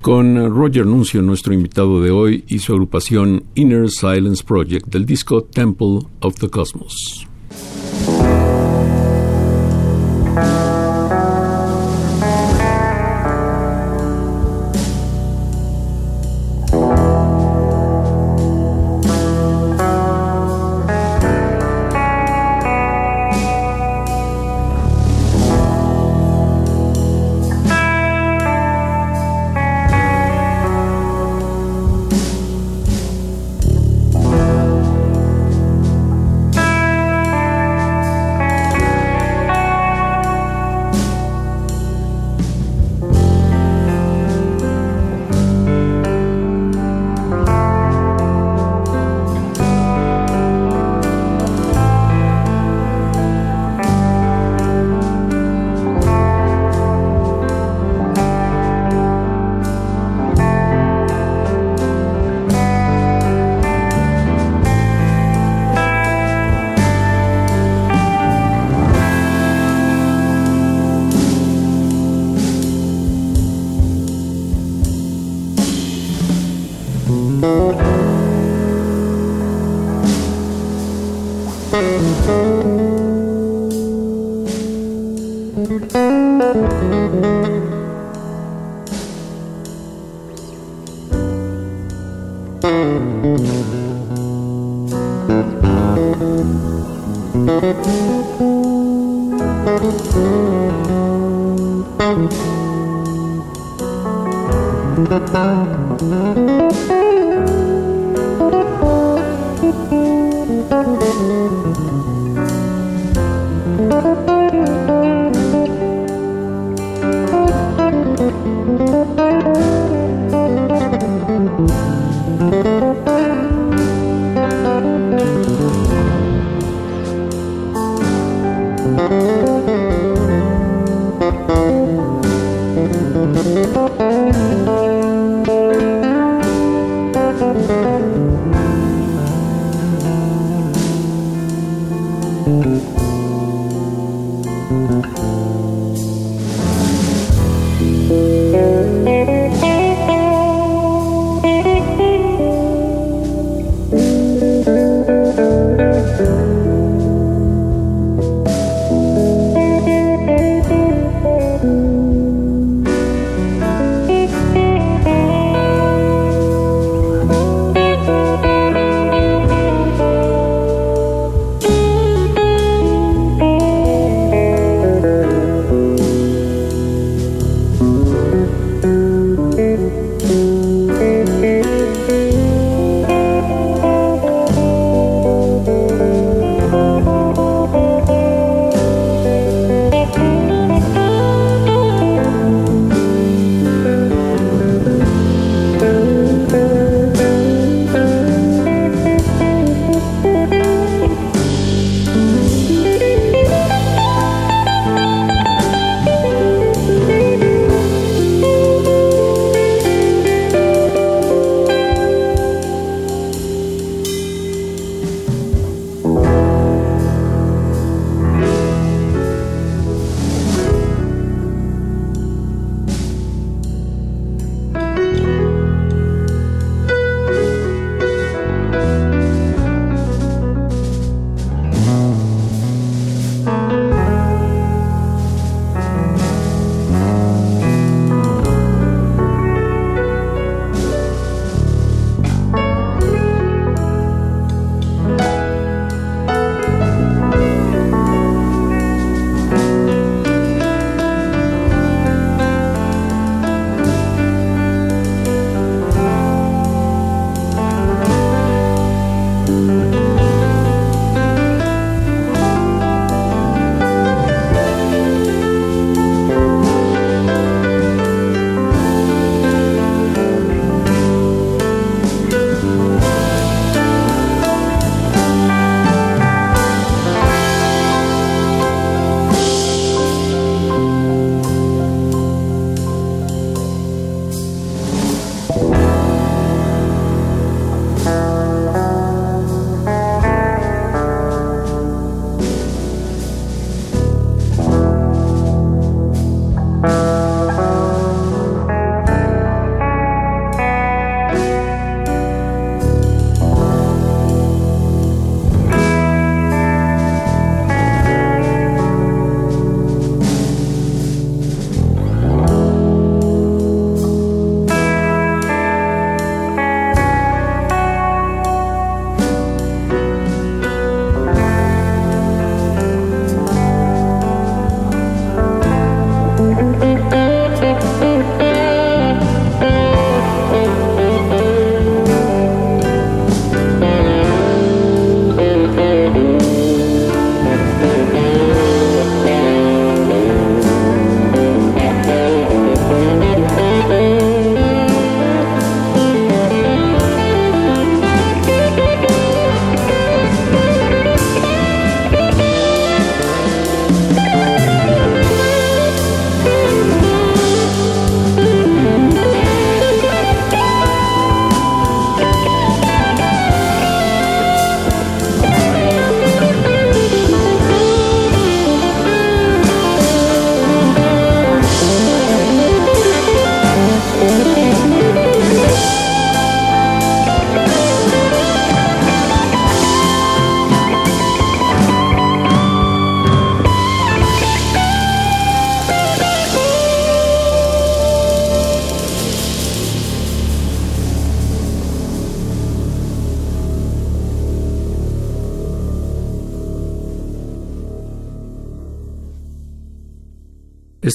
con 0.00 0.50
Roger 0.50 0.86
Nuncio, 0.86 1.20
nuestro 1.20 1.52
invitado 1.52 2.00
de 2.00 2.10
hoy, 2.10 2.44
y 2.48 2.60
su 2.60 2.72
agrupación 2.72 3.44
Inner 3.54 3.90
Silence 3.90 4.42
Project 4.42 4.86
del 4.86 5.04
disco 5.04 5.42
Temple 5.42 5.98
of 6.20 6.36
the 6.36 6.48
Cosmos. 6.48 7.28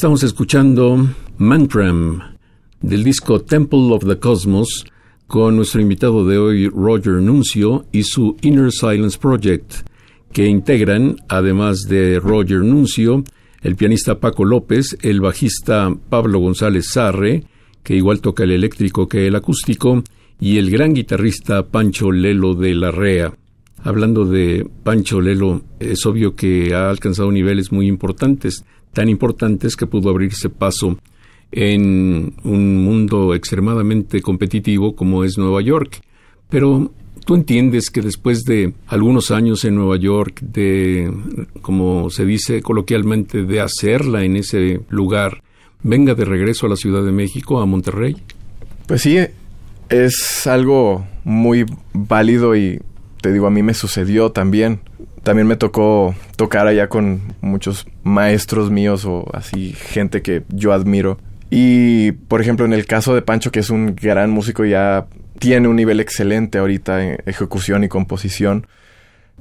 Estamos 0.04 0.24
escuchando 0.24 1.16
Mantram 1.38 2.20
del 2.82 3.06
disco 3.06 3.40
Temple 3.40 3.94
of 3.94 4.06
the 4.06 4.20
Cosmos 4.20 4.84
con 5.28 5.56
nuestro 5.56 5.80
invitado 5.80 6.28
de 6.28 6.38
hoy 6.38 6.68
Roger 6.68 7.22
Nuncio 7.22 7.86
y 7.94 8.04
su 8.04 8.36
Inner 8.42 8.74
Silence 8.74 9.18
Project, 9.18 9.88
que 10.34 10.46
integran, 10.46 11.16
además 11.30 11.84
de 11.84 12.20
Roger 12.20 12.66
Nuncio, 12.66 13.24
el 13.62 13.78
pianista 13.78 14.20
Paco 14.20 14.44
López, 14.44 14.98
el 15.02 15.22
bajista 15.22 15.96
Pablo 16.10 16.40
González 16.40 16.90
Sarre, 16.92 17.46
que 17.82 17.96
igual 17.96 18.20
toca 18.20 18.44
el 18.44 18.52
eléctrico 18.52 19.08
que 19.08 19.28
el 19.28 19.38
acústico, 19.38 20.04
y 20.38 20.58
el 20.58 20.70
gran 20.70 20.94
guitarrista 20.94 21.68
Pancho 21.68 22.12
Lelo 22.12 22.56
de 22.56 22.76
la 22.76 22.92
Rea. 22.92 23.34
Hablando 23.86 24.26
de 24.26 24.70
Pancho 24.84 25.22
Lelo, 25.22 25.62
es 25.80 26.06
obvio 26.06 26.36
que 26.36 26.74
ha 26.74 26.90
alcanzado 26.90 27.32
niveles 27.32 27.72
muy 27.72 27.88
importantes 27.88 28.66
tan 28.94 29.10
importantes 29.10 29.76
que 29.76 29.88
pudo 29.88 30.10
abrirse 30.10 30.50
paso 30.50 30.98
en 31.52 32.34
un 32.44 32.84
mundo 32.84 33.36
extremadamente 33.36 34.22
competitivo 34.22 34.96
como 34.96 35.24
es 35.24 35.38
Nueva 35.38 35.62
York. 35.62 36.02
Pero 36.50 36.92
tú 37.26 37.36
entiendes 37.36 37.90
que 37.90 38.02
después 38.02 38.44
de 38.44 38.74
algunos 38.88 39.32
años 39.32 39.66
en 39.66 39.76
Nueva 39.76 39.98
York, 39.98 40.42
de, 40.42 41.12
como 41.62 42.10
se 42.10 42.26
dice 42.26 42.62
coloquialmente, 42.62 43.44
de 43.44 43.62
hacerla 43.62 44.24
en 44.24 44.38
ese 44.38 44.82
lugar, 44.90 45.44
venga 45.84 46.16
de 46.16 46.26
regreso 46.26 46.66
a 46.66 46.70
la 46.70 46.76
Ciudad 46.76 47.04
de 47.04 47.12
México, 47.12 47.60
a 47.60 47.66
Monterrey? 47.66 48.16
Pues 48.88 49.02
sí, 49.02 49.18
es 49.90 50.48
algo 50.48 51.06
muy 51.24 51.66
válido 51.94 52.56
y 52.56 52.80
te 53.22 53.32
digo, 53.32 53.48
a 53.48 53.52
mí 53.52 53.64
me 53.64 53.74
sucedió 53.74 54.32
también 54.32 54.82
también 55.24 55.48
me 55.48 55.56
tocó 55.56 56.14
tocar 56.36 56.68
allá 56.68 56.90
con 56.90 57.22
muchos 57.42 57.86
maestros 58.04 58.72
míos 58.72 59.06
o 59.06 59.26
así 59.34 59.74
gente 59.74 60.22
que 60.22 60.44
yo 60.50 60.74
admiro. 60.74 61.20
Y 61.50 62.14
por 62.14 62.42
ejemplo, 62.42 62.66
en 62.66 62.74
el 62.74 62.86
caso 62.86 63.14
de 63.14 63.22
Pancho, 63.22 63.52
que 63.52 63.60
es 63.60 63.70
un 63.70 63.96
gran 63.96 64.32
músico, 64.32 64.66
ya 64.66 65.06
tiene 65.40 65.68
un 65.68 65.76
nivel 65.76 66.00
excelente 66.00 66.58
ahorita 66.58 67.04
en 67.04 67.18
ejecución 67.26 67.84
y 67.84 67.90
composición. 67.90 68.68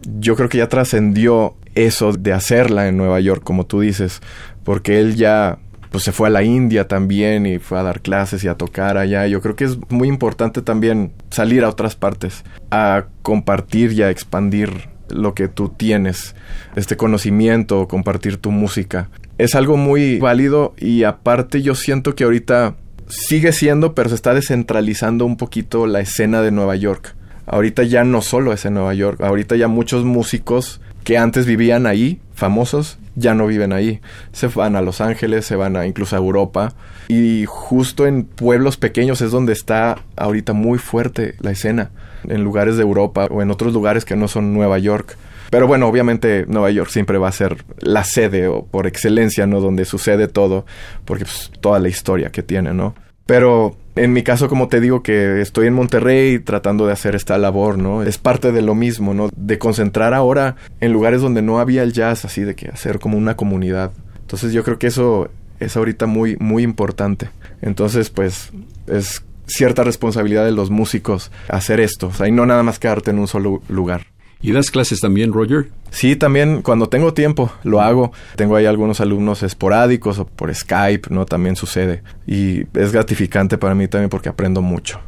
Yo 0.03 0.37
creo 0.37 0.49
que 0.49 0.59
ya 0.59 0.69
trascendió 0.69 1.55
eso 1.75 2.13
de 2.13 2.33
hacerla 2.33 2.89
en 2.89 2.97
Nueva 2.97 3.21
York, 3.21 3.43
como 3.45 3.67
tú 3.67 3.81
dices, 3.81 4.21
porque 4.65 5.01
él 5.01 5.17
ya 5.17 5.59
pues 5.91 6.05
se 6.05 6.13
fue 6.13 6.29
a 6.29 6.31
la 6.31 6.43
India 6.43 6.89
también 6.89 7.45
y 7.45 7.59
fue 7.59 7.79
a 7.79 7.83
dar 7.83 8.01
clases 8.01 8.43
y 8.45 8.49
a 8.49 8.55
tocar 8.55 8.97
allá. 8.97 9.27
Yo 9.27 9.43
creo 9.43 9.57
que 9.57 9.65
es 9.65 9.79
muy 9.91 10.09
importante 10.09 10.63
también 10.63 11.13
salir 11.31 11.65
a 11.65 11.69
otras 11.69 11.97
partes, 11.97 12.45
a 12.71 13.05
compartir 13.23 13.93
y 13.93 14.03
a 14.03 14.11
expandir 14.11 14.92
lo 15.09 15.35
que 15.35 15.49
tú 15.49 15.69
tienes, 15.69 16.35
este 16.77 16.97
conocimiento, 16.97 17.89
compartir 17.89 18.37
tu 18.37 18.51
música. 18.51 19.09
Es 19.39 19.55
algo 19.55 19.77
muy 19.77 20.19
válido 20.19 20.75
y 20.79 21.05
aparte 21.05 21.63
yo 21.63 21.75
siento 21.75 22.15
que 22.15 22.25
ahorita 22.25 22.77
sigue 23.09 23.53
siendo, 23.53 23.95
pero 23.95 24.09
se 24.09 24.15
está 24.15 24.35
descentralizando 24.35 25.27
un 25.27 25.37
poquito 25.37 25.87
la 25.87 26.01
escena 26.01 26.43
de 26.43 26.51
Nueva 26.51 26.77
York. 26.77 27.15
Ahorita 27.47 27.83
ya 27.83 28.05
no 28.05 28.23
solo 28.23 28.53
es 28.53 28.65
en 28.65 28.75
Nueva 28.75 28.95
York, 28.95 29.21
ahorita 29.21 29.57
ya 29.57 29.69
muchos 29.69 30.05
músicos 30.05 30.81
que 31.05 31.19
antes 31.19 31.45
vivían 31.47 31.87
ahí, 31.87 32.21
famosos, 32.35 32.99
ya 33.17 33.35
no 33.35 33.47
viven 33.47 33.73
ahí. 33.73 34.01
Se 34.33 34.47
van 34.47 34.77
a 34.77 34.83
Los 34.83 35.01
Ángeles, 35.01 35.45
se 35.45 35.57
van 35.57 35.77
a 35.77 35.87
incluso 35.87 36.17
a 36.17 36.21
Europa. 36.21 36.75
Y 37.09 37.45
justo 37.47 38.07
en 38.07 38.25
pueblos 38.25 38.77
pequeños 38.77 39.21
es 39.21 39.33
donde 39.33 39.53
está 39.53 39.99
ahorita 40.17 40.53
muy 40.53 40.79
fuerte 40.79 41.35
la 41.41 41.51
escena 41.51 41.91
en 42.29 42.45
lugares 42.45 42.77
de 42.77 42.83
Europa 42.83 43.27
o 43.31 43.43
en 43.43 43.51
otros 43.51 43.73
lugares 43.73 44.05
que 44.05 44.17
no 44.17 44.29
son 44.29 44.53
Nueva 44.53 44.79
York. 44.79 45.17
Pero 45.51 45.67
bueno, 45.67 45.87
obviamente 45.87 46.47
Nueva 46.49 46.71
York 46.71 46.91
siempre 46.91 47.19
va 47.19 47.29
a 47.29 47.33
ser 47.33 47.65
la 47.79 48.05
sede 48.05 48.49
o 48.49 48.65
por 48.65 48.87
excelencia, 48.87 49.47
¿no? 49.47 49.61
Donde 49.61 49.85
sucede 49.85 50.27
todo, 50.27 50.65
porque 51.05 51.25
pues, 51.25 51.53
toda 51.61 51.79
la 51.79 51.89
historia 51.89 52.31
que 52.31 52.43
tiene, 52.43 52.73
¿no? 52.73 52.95
Pero 53.27 53.77
en 53.95 54.13
mi 54.13 54.23
caso, 54.23 54.49
como 54.49 54.69
te 54.69 54.81
digo, 54.81 55.03
que 55.03 55.41
estoy 55.41 55.67
en 55.67 55.75
Monterrey 55.75 56.39
tratando 56.39 56.87
de 56.87 56.93
hacer 56.93 57.15
esta 57.15 57.37
labor, 57.39 57.77
¿no? 57.77 58.03
Es 58.03 58.19
parte 58.19 58.51
de 58.51 58.63
lo 58.63 58.75
mismo, 58.75 59.15
¿no? 59.15 59.29
De 59.37 59.59
concentrar 59.59 60.15
ahora 60.15 60.57
en 60.81 60.93
lugares 60.93 61.21
donde 61.21 61.43
no 61.43 61.61
había 61.61 61.83
el 61.83 61.93
jazz, 61.93 62.25
así 62.25 62.43
de 62.43 62.55
que 62.55 62.69
hacer 62.69 62.99
como 62.99 63.19
una 63.19 63.37
comunidad. 63.37 63.93
Entonces 64.21 64.53
yo 64.55 64.65
creo 64.65 64.79
que 64.79 64.87
eso 64.87 65.29
es 65.61 65.77
ahorita 65.77 66.07
muy, 66.07 66.37
muy 66.41 66.63
importante. 66.63 67.29
Entonces, 67.61 68.09
pues, 68.09 68.51
es 68.87 69.23
cierta 69.47 69.85
responsabilidad 69.85 70.45
de 70.45 70.53
los 70.53 70.71
músicos 70.71 71.31
hacer 71.49 71.81
esto. 71.81 72.09
O 72.09 72.13
sea, 72.13 72.29
y 72.29 72.33
no 72.33 72.47
nada 72.47 72.63
más 72.63 72.79
quedarte 72.79 73.11
en 73.11 73.19
un 73.19 73.29
solo 73.29 73.63
lugar. 73.69 74.07
¿Y 74.43 74.51
das 74.51 74.73
clases 74.73 74.99
también, 75.01 75.33
Roger? 75.33 75.71
Sí, 75.91 76.17
también 76.17 76.63
cuando 76.63 76.89
tengo 76.89 77.15
tiempo 77.15 77.53
lo 77.63 77.81
hago. 77.81 78.13
Tengo 78.35 78.57
ahí 78.57 78.67
algunos 78.67 79.01
alumnos 79.01 79.45
esporádicos 79.45 80.19
o 80.19 80.27
por 80.27 80.53
Skype, 80.53 81.09
¿no? 81.11 81.27
También 81.27 81.55
sucede. 81.55 82.03
Y 82.27 82.63
es 82.75 82.93
gratificante 82.93 83.57
para 83.57 83.77
mí 83.77 83.87
también 83.87 84.11
porque 84.11 84.29
aprendo 84.29 84.61
mucho. 84.61 85.01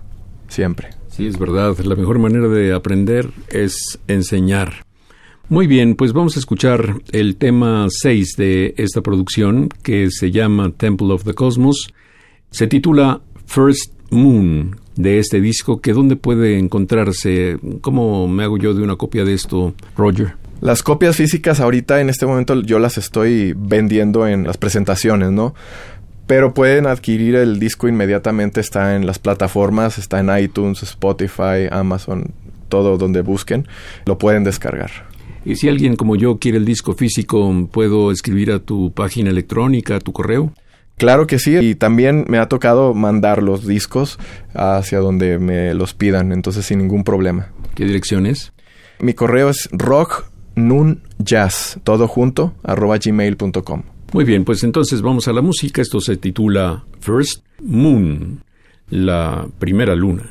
Siempre. 0.49 0.91
Sí, 1.09 1.27
es 1.27 1.37
verdad. 1.37 1.77
La 1.79 1.97
mejor 1.97 2.21
manera 2.21 2.47
de 2.47 2.73
aprender 2.73 3.31
es 3.49 3.99
enseñar. 4.07 4.85
Muy 5.49 5.67
bien, 5.67 5.97
pues 5.97 6.13
vamos 6.13 6.37
a 6.37 6.39
escuchar 6.39 6.95
el 7.11 7.37
tema 7.37 7.87
6 7.91 8.37
de 8.37 8.75
esta 8.79 9.03
producción 9.03 9.69
que 9.83 10.11
se 10.11 10.31
llama 10.31 10.71
Temple 10.71 11.13
of 11.13 11.25
the 11.25 11.35
Cosmos. 11.35 11.93
Se 12.51 12.67
titula 12.67 13.21
First 13.47 13.94
Moon 14.11 14.77
de 14.97 15.19
este 15.19 15.41
disco, 15.41 15.81
que 15.81 15.93
dónde 15.93 16.17
puede 16.17 16.59
encontrarse, 16.59 17.59
cómo 17.81 18.29
me 18.29 18.45
hago 18.45 18.59
yo 18.59 18.75
de 18.75 18.83
una 18.83 18.97
copia 18.97 19.25
de 19.25 19.35
esto, 19.35 19.75
Roger. 19.97 20.35
Las 20.61 20.83
copias 20.83 21.17
físicas 21.17 21.61
ahorita 21.61 22.01
en 22.01 22.09
este 22.09 22.27
momento 22.27 22.63
yo 22.63 22.79
las 22.79 22.97
estoy 22.97 23.55
vendiendo 23.57 24.27
en 24.27 24.45
las 24.45 24.57
presentaciones, 24.57 25.31
¿no? 25.31 25.55
Pero 26.27 26.55
pueden 26.55 26.87
adquirir 26.87 27.35
el 27.35 27.59
disco 27.59 27.87
inmediatamente, 27.87 28.61
está 28.61 28.97
en 28.97 29.05
las 29.05 29.19
plataformas, 29.19 29.99
está 29.99 30.21
en 30.21 30.31
iTunes, 30.39 30.83
Spotify, 30.83 31.69
Amazon, 31.71 32.33
todo 32.69 32.97
donde 32.97 33.21
busquen, 33.21 33.69
lo 34.07 34.17
pueden 34.17 34.45
descargar. 34.45 34.91
Y 35.45 35.57
si 35.57 35.69
alguien 35.69 35.97
como 35.97 36.17
yo 36.17 36.39
quiere 36.39 36.57
el 36.57 36.65
disco 36.65 36.95
físico, 36.95 37.69
¿puedo 37.71 38.11
escribir 38.11 38.51
a 38.51 38.61
tu 38.61 38.93
página 38.93 39.29
electrónica, 39.29 39.97
a 39.97 40.01
tu 40.01 40.13
correo? 40.13 40.55
Claro 40.97 41.27
que 41.27 41.39
sí, 41.39 41.57
y 41.57 41.75
también 41.75 42.25
me 42.29 42.39
ha 42.39 42.49
tocado 42.49 42.95
mandar 42.95 43.43
los 43.43 43.67
discos 43.67 44.19
hacia 44.55 45.01
donde 45.01 45.39
me 45.39 45.75
los 45.75 45.93
pidan, 45.93 46.33
entonces 46.33 46.67
sin 46.67 46.79
ningún 46.79 47.03
problema. 47.03 47.49
¿Qué 47.75 47.85
dirección 47.85 48.27
es? 48.27 48.53
Mi 49.01 49.13
correo 49.13 49.51
es 49.51 49.69
rocknunjazz, 49.73 51.79
todo 51.83 52.07
junto, 52.07 52.55
arroba 52.63 52.99
gmail.com. 52.99 53.83
Muy 54.13 54.25
bien, 54.25 54.45
pues 54.45 54.63
entonces 54.63 55.03
vamos 55.03 55.27
a 55.27 55.33
la 55.33 55.43
música. 55.43 55.83
Esto 55.83 56.01
se 56.01 56.17
titula 56.17 56.85
First 57.01 57.45
Moon, 57.61 58.45
la 58.89 59.49
primera 59.59 59.97
luna. 59.97 60.31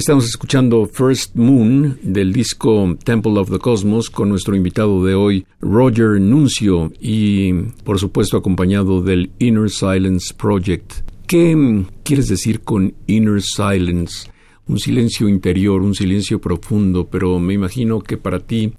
Estamos 0.00 0.24
escuchando 0.24 0.86
First 0.86 1.36
Moon 1.36 1.98
del 2.02 2.32
disco 2.32 2.96
Temple 3.04 3.38
of 3.38 3.50
the 3.50 3.58
Cosmos 3.58 4.08
con 4.08 4.30
nuestro 4.30 4.56
invitado 4.56 5.04
de 5.04 5.14
hoy, 5.14 5.46
Roger 5.60 6.18
Nuncio, 6.18 6.90
y 6.98 7.52
por 7.84 7.98
supuesto 7.98 8.38
acompañado 8.38 9.02
del 9.02 9.30
Inner 9.38 9.68
Silence 9.68 10.32
Project. 10.32 11.06
¿Qué 11.26 11.84
quieres 12.02 12.28
decir 12.28 12.62
con 12.62 12.94
Inner 13.08 13.42
Silence? 13.42 14.30
Un 14.66 14.78
silencio 14.78 15.28
interior, 15.28 15.82
un 15.82 15.94
silencio 15.94 16.40
profundo, 16.40 17.06
pero 17.06 17.38
me 17.38 17.52
imagino 17.52 18.00
que 18.00 18.16
para 18.16 18.40
ti 18.40 18.72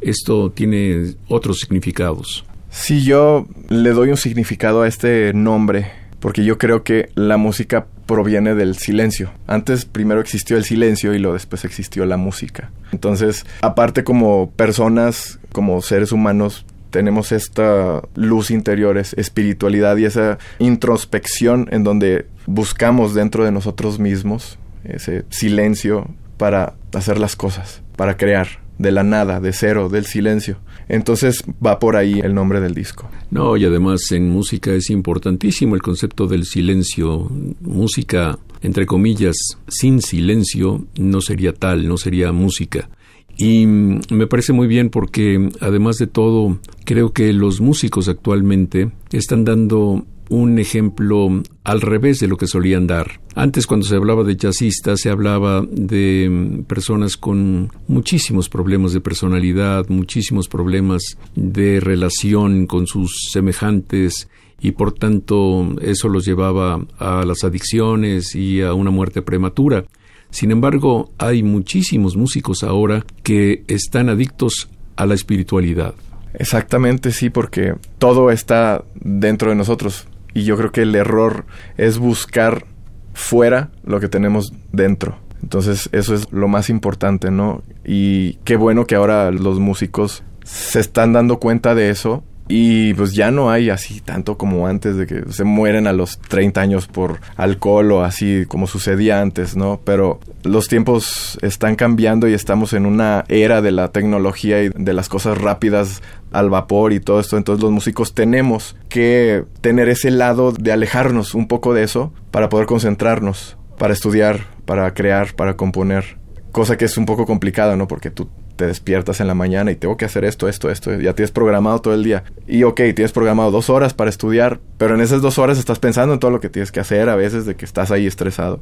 esto 0.00 0.52
tiene 0.52 1.16
otros 1.26 1.58
significados. 1.58 2.44
Sí, 2.70 3.02
yo 3.02 3.48
le 3.68 3.90
doy 3.90 4.10
un 4.10 4.16
significado 4.16 4.82
a 4.82 4.86
este 4.86 5.32
nombre 5.34 5.90
porque 6.20 6.44
yo 6.44 6.56
creo 6.56 6.82
que 6.84 7.10
la 7.14 7.36
música 7.36 7.88
proviene 8.08 8.54
del 8.54 8.74
silencio. 8.76 9.30
Antes 9.46 9.84
primero 9.84 10.20
existió 10.20 10.56
el 10.56 10.64
silencio 10.64 11.14
y 11.14 11.18
luego 11.18 11.34
después 11.34 11.66
existió 11.66 12.06
la 12.06 12.16
música. 12.16 12.72
Entonces, 12.90 13.44
aparte 13.60 14.02
como 14.02 14.50
personas, 14.50 15.38
como 15.52 15.82
seres 15.82 16.10
humanos, 16.10 16.64
tenemos 16.90 17.32
esta 17.32 18.00
luz 18.14 18.50
interior, 18.50 18.96
espiritualidad 18.96 19.98
y 19.98 20.06
esa 20.06 20.38
introspección 20.58 21.68
en 21.70 21.84
donde 21.84 22.26
buscamos 22.46 23.14
dentro 23.14 23.44
de 23.44 23.52
nosotros 23.52 23.98
mismos 23.98 24.58
ese 24.84 25.26
silencio 25.28 26.08
para 26.38 26.74
hacer 26.94 27.18
las 27.18 27.36
cosas, 27.36 27.82
para 27.94 28.16
crear 28.16 28.48
de 28.78 28.92
la 28.92 29.02
nada, 29.02 29.40
de 29.40 29.52
cero, 29.52 29.88
del 29.88 30.06
silencio. 30.06 30.58
Entonces 30.88 31.44
va 31.64 31.78
por 31.78 31.96
ahí 31.96 32.20
el 32.20 32.34
nombre 32.34 32.60
del 32.60 32.74
disco. 32.74 33.10
No, 33.30 33.56
y 33.56 33.64
además 33.64 34.10
en 34.12 34.30
música 34.30 34.72
es 34.72 34.90
importantísimo 34.90 35.74
el 35.74 35.82
concepto 35.82 36.26
del 36.26 36.44
silencio. 36.44 37.30
Música, 37.60 38.38
entre 38.62 38.86
comillas, 38.86 39.36
sin 39.68 40.00
silencio 40.00 40.86
no 40.98 41.20
sería 41.20 41.52
tal, 41.52 41.86
no 41.86 41.98
sería 41.98 42.32
música. 42.32 42.88
Y 43.36 43.66
me 43.66 44.26
parece 44.26 44.52
muy 44.52 44.66
bien 44.66 44.90
porque, 44.90 45.50
además 45.60 45.96
de 45.98 46.08
todo, 46.08 46.58
creo 46.84 47.12
que 47.12 47.32
los 47.32 47.60
músicos 47.60 48.08
actualmente 48.08 48.90
están 49.12 49.44
dando 49.44 50.04
un 50.28 50.58
ejemplo 50.58 51.42
al 51.64 51.80
revés 51.80 52.18
de 52.18 52.28
lo 52.28 52.36
que 52.36 52.46
solían 52.46 52.86
dar. 52.86 53.20
Antes 53.34 53.66
cuando 53.66 53.86
se 53.86 53.96
hablaba 53.96 54.24
de 54.24 54.36
jazzistas 54.36 55.00
se 55.00 55.10
hablaba 55.10 55.64
de 55.70 56.28
mm, 56.30 56.62
personas 56.64 57.16
con 57.16 57.70
muchísimos 57.86 58.48
problemas 58.48 58.92
de 58.92 59.00
personalidad, 59.00 59.88
muchísimos 59.88 60.48
problemas 60.48 61.18
de 61.34 61.80
relación 61.80 62.66
con 62.66 62.86
sus 62.86 63.28
semejantes 63.32 64.28
y 64.60 64.72
por 64.72 64.92
tanto 64.92 65.76
eso 65.80 66.08
los 66.08 66.24
llevaba 66.24 66.84
a 66.98 67.24
las 67.24 67.44
adicciones 67.44 68.34
y 68.34 68.62
a 68.62 68.74
una 68.74 68.90
muerte 68.90 69.22
prematura. 69.22 69.84
Sin 70.30 70.50
embargo, 70.50 71.10
hay 71.16 71.42
muchísimos 71.42 72.16
músicos 72.16 72.62
ahora 72.62 73.04
que 73.22 73.62
están 73.68 74.08
adictos 74.08 74.68
a 74.96 75.06
la 75.06 75.14
espiritualidad. 75.14 75.94
Exactamente, 76.34 77.12
sí, 77.12 77.30
porque 77.30 77.74
todo 77.98 78.30
está 78.30 78.84
dentro 78.94 79.50
de 79.50 79.56
nosotros. 79.56 80.07
Y 80.34 80.44
yo 80.44 80.56
creo 80.56 80.72
que 80.72 80.82
el 80.82 80.94
error 80.94 81.46
es 81.76 81.98
buscar 81.98 82.66
fuera 83.14 83.70
lo 83.84 84.00
que 84.00 84.08
tenemos 84.08 84.52
dentro. 84.72 85.18
Entonces 85.42 85.88
eso 85.92 86.14
es 86.14 86.32
lo 86.32 86.48
más 86.48 86.70
importante, 86.70 87.30
¿no? 87.30 87.62
Y 87.84 88.34
qué 88.44 88.56
bueno 88.56 88.86
que 88.86 88.94
ahora 88.94 89.30
los 89.30 89.58
músicos 89.58 90.22
se 90.44 90.80
están 90.80 91.12
dando 91.12 91.38
cuenta 91.38 91.74
de 91.74 91.90
eso 91.90 92.24
y 92.48 92.94
pues 92.94 93.12
ya 93.12 93.30
no 93.30 93.50
hay 93.50 93.68
así 93.68 94.00
tanto 94.00 94.38
como 94.38 94.66
antes 94.66 94.96
de 94.96 95.06
que 95.06 95.22
se 95.30 95.44
mueren 95.44 95.86
a 95.86 95.92
los 95.92 96.18
30 96.18 96.60
años 96.60 96.86
por 96.88 97.20
alcohol 97.36 97.92
o 97.92 98.02
así 98.02 98.44
como 98.48 98.66
sucedía 98.66 99.20
antes, 99.20 99.54
¿no? 99.54 99.80
Pero 99.84 100.18
los 100.44 100.66
tiempos 100.66 101.38
están 101.42 101.76
cambiando 101.76 102.26
y 102.26 102.32
estamos 102.32 102.72
en 102.72 102.86
una 102.86 103.26
era 103.28 103.60
de 103.60 103.70
la 103.70 103.92
tecnología 103.92 104.62
y 104.62 104.70
de 104.70 104.92
las 104.94 105.10
cosas 105.10 105.36
rápidas 105.36 106.02
al 106.32 106.48
vapor 106.48 106.94
y 106.94 107.00
todo 107.00 107.20
esto. 107.20 107.36
Entonces 107.36 107.62
los 107.62 107.72
músicos 107.72 108.14
tenemos 108.14 108.76
que 108.88 109.44
tener 109.60 109.90
ese 109.90 110.10
lado 110.10 110.52
de 110.52 110.72
alejarnos 110.72 111.34
un 111.34 111.48
poco 111.48 111.74
de 111.74 111.82
eso 111.82 112.14
para 112.30 112.48
poder 112.48 112.66
concentrarnos, 112.66 113.58
para 113.76 113.92
estudiar, 113.92 114.46
para 114.64 114.94
crear, 114.94 115.34
para 115.34 115.56
componer. 115.56 116.16
Cosa 116.50 116.78
que 116.78 116.86
es 116.86 116.96
un 116.96 117.04
poco 117.04 117.26
complicada, 117.26 117.76
¿no? 117.76 117.86
Porque 117.86 118.10
tú 118.10 118.30
te 118.58 118.66
despiertas 118.66 119.20
en 119.20 119.28
la 119.28 119.34
mañana 119.34 119.70
y 119.70 119.76
tengo 119.76 119.96
que 119.96 120.04
hacer 120.04 120.24
esto, 120.24 120.48
esto, 120.48 120.68
esto, 120.68 120.92
ya 121.00 121.14
tienes 121.14 121.30
programado 121.30 121.80
todo 121.80 121.94
el 121.94 122.02
día. 122.02 122.24
Y 122.46 122.64
ok, 122.64 122.76
tienes 122.94 123.12
programado 123.12 123.52
dos 123.52 123.70
horas 123.70 123.94
para 123.94 124.10
estudiar, 124.10 124.60
pero 124.76 124.96
en 124.96 125.00
esas 125.00 125.22
dos 125.22 125.38
horas 125.38 125.58
estás 125.58 125.78
pensando 125.78 126.12
en 126.12 126.20
todo 126.20 126.32
lo 126.32 126.40
que 126.40 126.50
tienes 126.50 126.72
que 126.72 126.80
hacer, 126.80 127.08
a 127.08 127.16
veces 127.16 127.46
de 127.46 127.54
que 127.54 127.64
estás 127.64 127.90
ahí 127.92 128.06
estresado. 128.06 128.60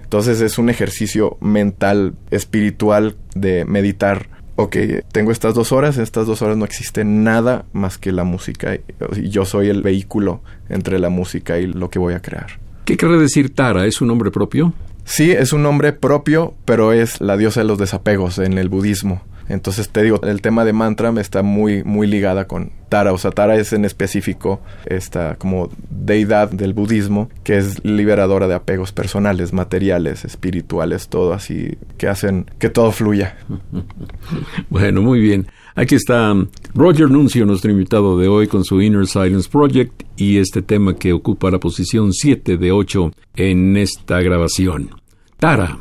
Entonces 0.00 0.40
es 0.40 0.58
un 0.58 0.70
ejercicio 0.70 1.36
mental, 1.40 2.14
espiritual 2.30 3.16
de 3.34 3.64
meditar. 3.64 4.28
Ok, 4.54 4.76
tengo 5.10 5.32
estas 5.32 5.54
dos 5.54 5.72
horas, 5.72 5.96
en 5.96 6.04
estas 6.04 6.26
dos 6.26 6.40
horas 6.40 6.56
no 6.56 6.64
existe 6.64 7.04
nada 7.04 7.64
más 7.72 7.98
que 7.98 8.12
la 8.12 8.22
música 8.22 8.76
y 8.76 9.28
yo 9.28 9.44
soy 9.44 9.70
el 9.70 9.82
vehículo 9.82 10.42
entre 10.68 11.00
la 11.00 11.08
música 11.08 11.58
y 11.58 11.66
lo 11.66 11.90
que 11.90 11.98
voy 11.98 12.14
a 12.14 12.22
crear. 12.22 12.60
¿Qué 12.84 12.96
quiere 12.96 13.18
decir 13.18 13.54
Tara? 13.54 13.86
¿Es 13.86 14.00
un 14.00 14.08
nombre 14.08 14.30
propio? 14.30 14.72
Sí, 15.04 15.32
es 15.32 15.52
un 15.52 15.62
nombre 15.62 15.92
propio, 15.92 16.54
pero 16.64 16.92
es 16.92 17.20
la 17.20 17.36
diosa 17.36 17.60
de 17.60 17.66
los 17.66 17.78
desapegos 17.78 18.38
en 18.38 18.56
el 18.58 18.68
budismo. 18.68 19.22
Entonces 19.48 19.88
te 19.88 20.02
digo, 20.02 20.20
el 20.22 20.40
tema 20.40 20.64
de 20.64 20.72
mantra 20.72 21.12
está 21.20 21.42
muy, 21.42 21.84
muy 21.84 22.06
ligada 22.06 22.46
con 22.46 22.72
Tara. 22.88 23.12
O 23.12 23.18
sea, 23.18 23.30
Tara 23.30 23.56
es 23.56 23.72
en 23.72 23.84
específico 23.84 24.60
esta 24.86 25.36
como 25.36 25.70
deidad 25.90 26.50
del 26.50 26.74
budismo 26.74 27.28
que 27.44 27.56
es 27.56 27.84
liberadora 27.84 28.48
de 28.48 28.54
apegos 28.54 28.92
personales, 28.92 29.52
materiales, 29.52 30.24
espirituales, 30.24 31.08
todo 31.08 31.32
así, 31.32 31.76
que 31.98 32.08
hacen 32.08 32.46
que 32.58 32.68
todo 32.68 32.92
fluya. 32.92 33.36
bueno, 34.70 35.02
muy 35.02 35.20
bien. 35.20 35.46
Aquí 35.74 35.94
está 35.94 36.34
Roger 36.74 37.10
Nuncio, 37.10 37.46
nuestro 37.46 37.70
invitado 37.70 38.18
de 38.18 38.28
hoy, 38.28 38.46
con 38.46 38.62
su 38.62 38.80
Inner 38.82 39.06
Silence 39.06 39.48
Project 39.50 40.02
y 40.16 40.36
este 40.36 40.60
tema 40.60 40.94
que 40.94 41.12
ocupa 41.12 41.50
la 41.50 41.58
posición 41.58 42.12
7 42.12 42.58
de 42.58 42.72
8 42.72 43.10
en 43.36 43.76
esta 43.76 44.20
grabación. 44.20 44.90
Tara. 45.38 45.78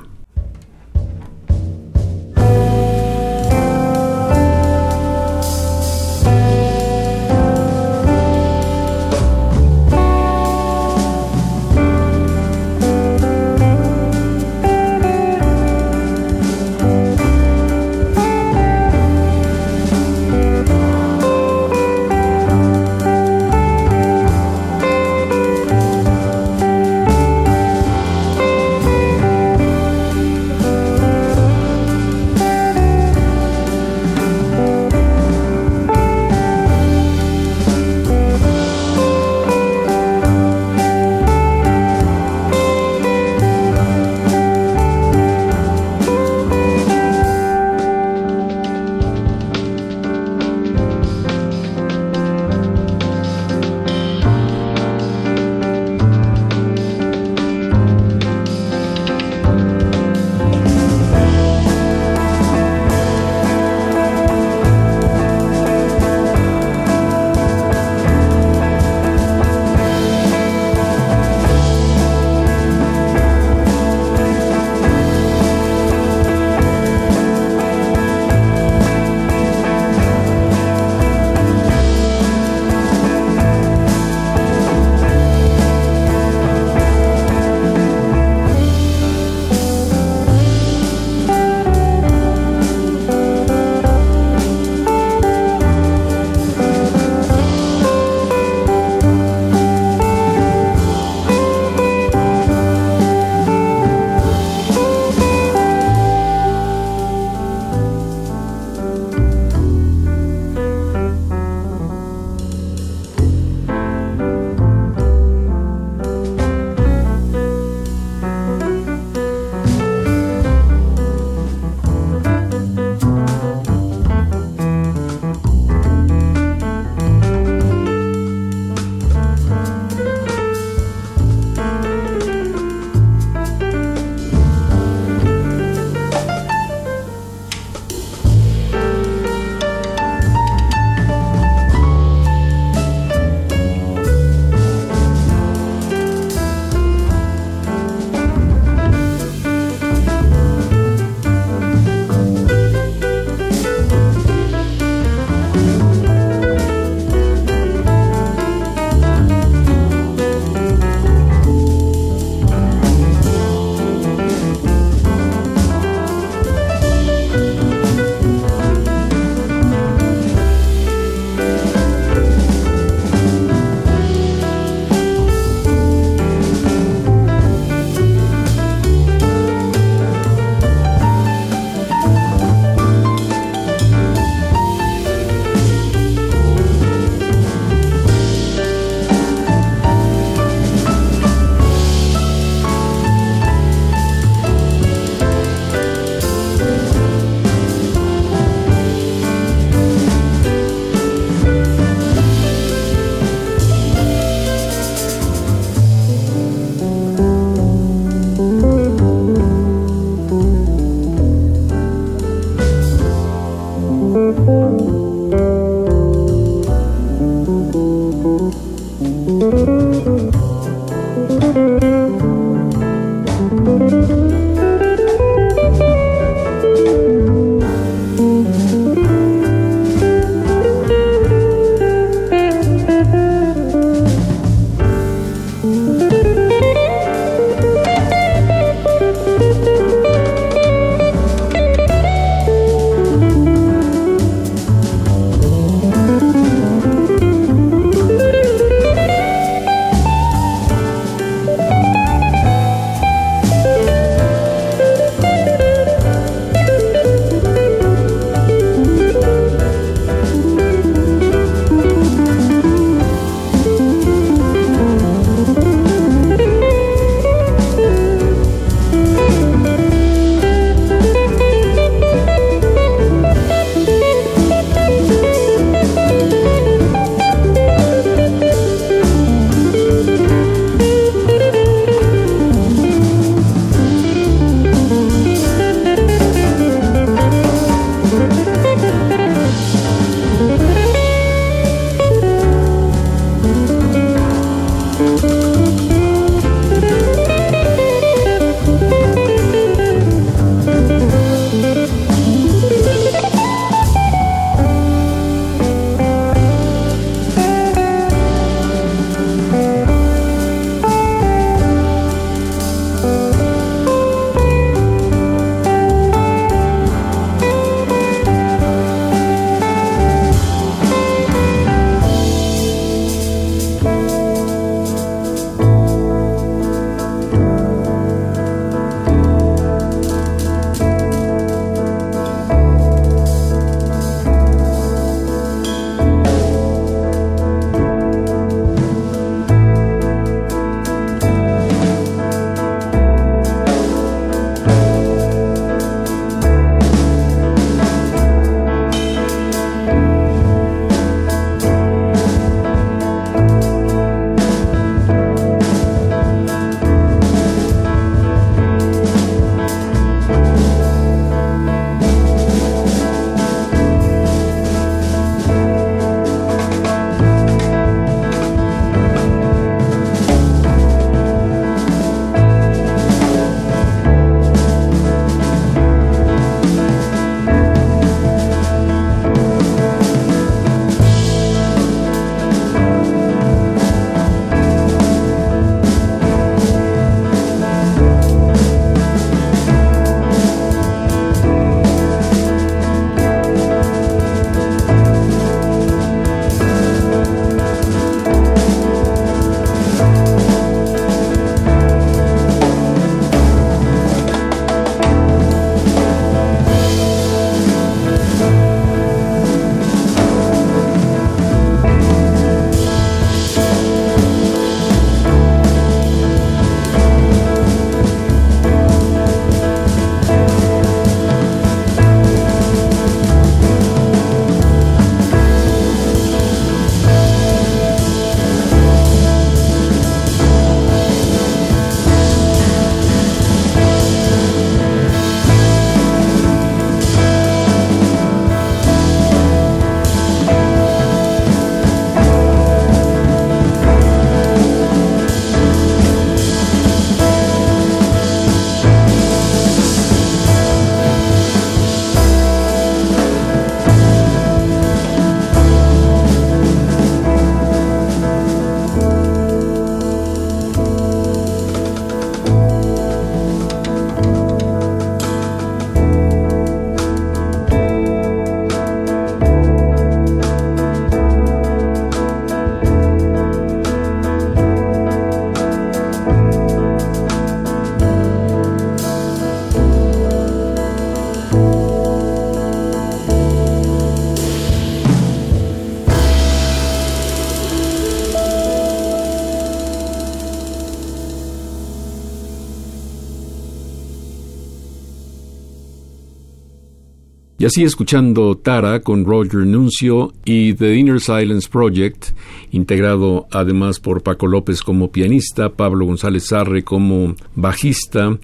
Y 497.61 497.65
así 497.65 497.83
escuchando 497.83 498.57
Tara 498.57 499.01
con 499.01 499.23
Roger 499.23 499.67
Nuncio 499.67 500.33
y 500.43 500.73
The 500.73 500.95
Inner 500.95 501.19
Silence 501.19 501.69
Project, 501.69 502.29
integrado 502.71 503.45
además 503.51 503.99
por 503.99 504.23
Paco 504.23 504.47
López 504.47 504.81
como 504.81 505.11
pianista, 505.11 505.69
Pablo 505.69 506.07
González 506.07 506.47
Sarre 506.47 506.81
como 506.83 507.35
bajista 507.53 508.35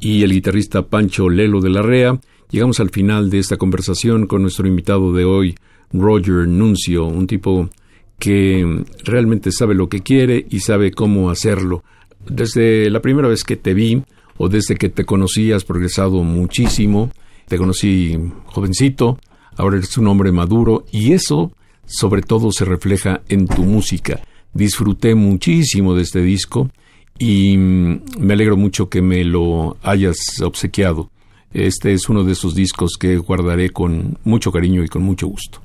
y 0.00 0.24
el 0.24 0.32
guitarrista 0.32 0.88
Pancho 0.88 1.28
Lelo 1.28 1.60
de 1.60 1.70
la 1.70 1.82
Rea, 1.82 2.18
llegamos 2.50 2.80
al 2.80 2.90
final 2.90 3.30
de 3.30 3.38
esta 3.38 3.58
conversación 3.58 4.26
con 4.26 4.42
nuestro 4.42 4.66
invitado 4.66 5.12
de 5.12 5.24
hoy, 5.24 5.54
Roger 5.92 6.48
Nuncio, 6.48 7.04
un 7.04 7.28
tipo 7.28 7.70
que 8.18 8.82
realmente 9.04 9.52
sabe 9.52 9.76
lo 9.76 9.88
que 9.88 10.00
quiere 10.00 10.46
y 10.50 10.58
sabe 10.58 10.90
cómo 10.90 11.30
hacerlo. 11.30 11.84
Desde 12.28 12.90
la 12.90 13.00
primera 13.00 13.28
vez 13.28 13.44
que 13.44 13.54
te 13.54 13.72
vi 13.72 14.02
o 14.36 14.48
desde 14.48 14.74
que 14.74 14.88
te 14.88 15.04
conocí 15.04 15.52
has 15.52 15.62
progresado 15.62 16.24
muchísimo 16.24 17.12
te 17.46 17.58
conocí 17.58 18.18
jovencito, 18.46 19.18
ahora 19.56 19.78
eres 19.78 19.96
un 19.98 20.06
hombre 20.06 20.32
maduro 20.32 20.84
y 20.90 21.12
eso 21.12 21.52
sobre 21.86 22.22
todo 22.22 22.50
se 22.52 22.64
refleja 22.64 23.22
en 23.28 23.46
tu 23.46 23.62
música. 23.62 24.20
Disfruté 24.52 25.14
muchísimo 25.14 25.94
de 25.94 26.02
este 26.02 26.20
disco 26.22 26.70
y 27.18 27.56
mm, 27.56 28.02
me 28.18 28.34
alegro 28.34 28.56
mucho 28.56 28.88
que 28.88 29.02
me 29.02 29.24
lo 29.24 29.76
hayas 29.82 30.40
obsequiado. 30.42 31.10
Este 31.52 31.92
es 31.92 32.08
uno 32.08 32.24
de 32.24 32.32
esos 32.32 32.54
discos 32.54 32.96
que 32.98 33.16
guardaré 33.16 33.70
con 33.70 34.18
mucho 34.24 34.50
cariño 34.50 34.82
y 34.82 34.88
con 34.88 35.02
mucho 35.02 35.26
gusto. 35.26 35.60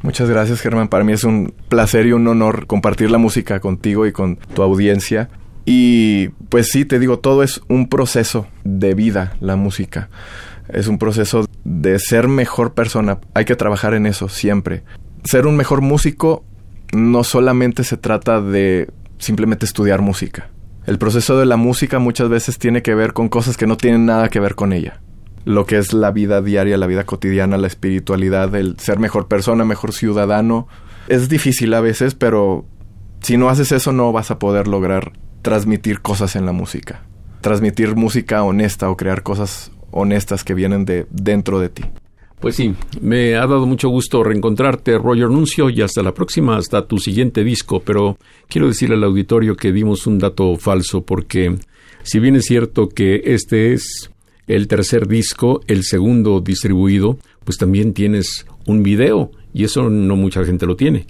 Muchas 0.00 0.30
gracias 0.30 0.60
Germán, 0.60 0.88
para 0.88 1.02
mí 1.02 1.12
es 1.12 1.24
un 1.24 1.52
placer 1.68 2.06
y 2.06 2.12
un 2.12 2.26
honor 2.28 2.66
compartir 2.66 3.10
la 3.10 3.18
música 3.18 3.58
contigo 3.58 4.06
y 4.06 4.12
con 4.12 4.36
tu 4.36 4.62
audiencia. 4.62 5.28
Y 5.64 6.28
pues 6.48 6.70
sí, 6.70 6.84
te 6.84 6.98
digo, 6.98 7.18
todo 7.18 7.42
es 7.42 7.60
un 7.68 7.88
proceso 7.88 8.46
de 8.64 8.94
vida, 8.94 9.36
la 9.40 9.56
música 9.56 10.08
es 10.68 10.86
un 10.86 10.98
proceso 10.98 11.46
de 11.64 11.98
ser 11.98 12.28
mejor 12.28 12.74
persona. 12.74 13.18
Hay 13.34 13.44
que 13.44 13.56
trabajar 13.56 13.94
en 13.94 14.06
eso 14.06 14.28
siempre. 14.28 14.84
Ser 15.24 15.46
un 15.46 15.56
mejor 15.56 15.80
músico 15.80 16.44
no 16.92 17.24
solamente 17.24 17.84
se 17.84 17.96
trata 17.96 18.40
de 18.40 18.90
simplemente 19.18 19.66
estudiar 19.66 20.00
música. 20.00 20.50
El 20.86 20.98
proceso 20.98 21.38
de 21.38 21.46
la 21.46 21.56
música 21.56 21.98
muchas 21.98 22.28
veces 22.28 22.58
tiene 22.58 22.82
que 22.82 22.94
ver 22.94 23.12
con 23.12 23.28
cosas 23.28 23.56
que 23.56 23.66
no 23.66 23.76
tienen 23.76 24.06
nada 24.06 24.28
que 24.28 24.40
ver 24.40 24.54
con 24.54 24.72
ella. 24.72 25.00
Lo 25.44 25.66
que 25.66 25.76
es 25.76 25.92
la 25.92 26.10
vida 26.10 26.40
diaria, 26.40 26.78
la 26.78 26.86
vida 26.86 27.04
cotidiana, 27.04 27.58
la 27.58 27.66
espiritualidad, 27.66 28.54
el 28.54 28.78
ser 28.78 28.98
mejor 28.98 29.28
persona, 29.28 29.64
mejor 29.64 29.92
ciudadano. 29.92 30.66
Es 31.08 31.28
difícil 31.28 31.74
a 31.74 31.80
veces, 31.80 32.14
pero 32.14 32.64
si 33.20 33.36
no 33.36 33.48
haces 33.48 33.72
eso 33.72 33.92
no 33.92 34.12
vas 34.12 34.30
a 34.30 34.38
poder 34.38 34.68
lograr 34.68 35.12
transmitir 35.42 36.00
cosas 36.00 36.36
en 36.36 36.46
la 36.46 36.52
música. 36.52 37.02
Transmitir 37.40 37.94
música 37.96 38.42
honesta 38.42 38.90
o 38.90 38.96
crear 38.96 39.22
cosas 39.22 39.70
honestas 39.90 40.44
que 40.44 40.54
vienen 40.54 40.84
de 40.84 41.06
dentro 41.10 41.60
de 41.60 41.68
ti. 41.68 41.84
Pues 42.40 42.54
sí, 42.54 42.74
me 43.00 43.34
ha 43.34 43.40
dado 43.40 43.66
mucho 43.66 43.88
gusto 43.88 44.22
reencontrarte, 44.22 44.96
Roger 44.96 45.28
Nuncio, 45.28 45.70
y 45.70 45.82
hasta 45.82 46.04
la 46.04 46.14
próxima, 46.14 46.56
hasta 46.56 46.86
tu 46.86 46.98
siguiente 46.98 47.42
disco, 47.42 47.80
pero 47.80 48.16
quiero 48.48 48.68
decirle 48.68 48.94
al 48.94 49.02
auditorio 49.04 49.56
que 49.56 49.72
dimos 49.72 50.06
un 50.06 50.18
dato 50.18 50.56
falso, 50.56 51.02
porque 51.02 51.56
si 52.04 52.20
bien 52.20 52.36
es 52.36 52.44
cierto 52.44 52.88
que 52.88 53.22
este 53.24 53.72
es 53.72 54.10
el 54.46 54.68
tercer 54.68 55.08
disco, 55.08 55.62
el 55.66 55.82
segundo 55.82 56.40
distribuido, 56.40 57.18
pues 57.44 57.58
también 57.58 57.92
tienes 57.92 58.46
un 58.66 58.84
video, 58.84 59.32
y 59.52 59.64
eso 59.64 59.90
no 59.90 60.14
mucha 60.14 60.44
gente 60.44 60.64
lo 60.64 60.76
tiene. 60.76 61.06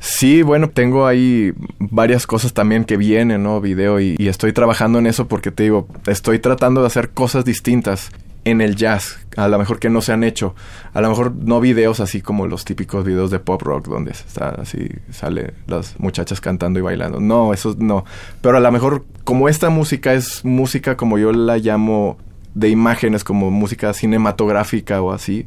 Sí, 0.00 0.40
bueno, 0.40 0.70
tengo 0.70 1.06
ahí 1.06 1.52
varias 1.78 2.26
cosas 2.26 2.54
también 2.54 2.84
que 2.84 2.96
vienen, 2.96 3.42
¿no? 3.42 3.60
Video 3.60 4.00
y, 4.00 4.16
estoy 4.18 4.54
trabajando 4.54 4.98
en 4.98 5.06
eso 5.06 5.28
porque 5.28 5.50
te 5.50 5.64
digo, 5.64 5.88
estoy 6.06 6.38
tratando 6.38 6.80
de 6.80 6.86
hacer 6.86 7.10
cosas 7.10 7.44
distintas 7.44 8.10
en 8.46 8.62
el 8.62 8.76
jazz, 8.76 9.18
a 9.36 9.48
lo 9.48 9.58
mejor 9.58 9.78
que 9.78 9.90
no 9.90 10.00
se 10.00 10.14
han 10.14 10.24
hecho, 10.24 10.54
a 10.94 11.02
lo 11.02 11.10
mejor 11.10 11.34
no 11.34 11.60
videos 11.60 12.00
así 12.00 12.22
como 12.22 12.46
los 12.46 12.64
típicos 12.64 13.04
videos 13.04 13.30
de 13.30 13.40
pop 13.40 13.60
rock 13.60 13.88
donde 13.88 14.12
está 14.12 14.48
así 14.48 14.88
sale 15.10 15.52
las 15.66 16.00
muchachas 16.00 16.40
cantando 16.40 16.78
y 16.78 16.82
bailando. 16.82 17.20
No, 17.20 17.52
eso 17.52 17.76
no, 17.78 18.06
pero 18.40 18.56
a 18.56 18.60
lo 18.60 18.72
mejor 18.72 19.04
como 19.24 19.50
esta 19.50 19.68
música 19.68 20.14
es 20.14 20.42
música 20.46 20.96
como 20.96 21.18
yo 21.18 21.32
la 21.32 21.58
llamo 21.58 22.16
de 22.54 22.70
imágenes 22.70 23.22
como 23.22 23.50
música 23.50 23.92
cinematográfica 23.92 25.02
o 25.02 25.12
así. 25.12 25.46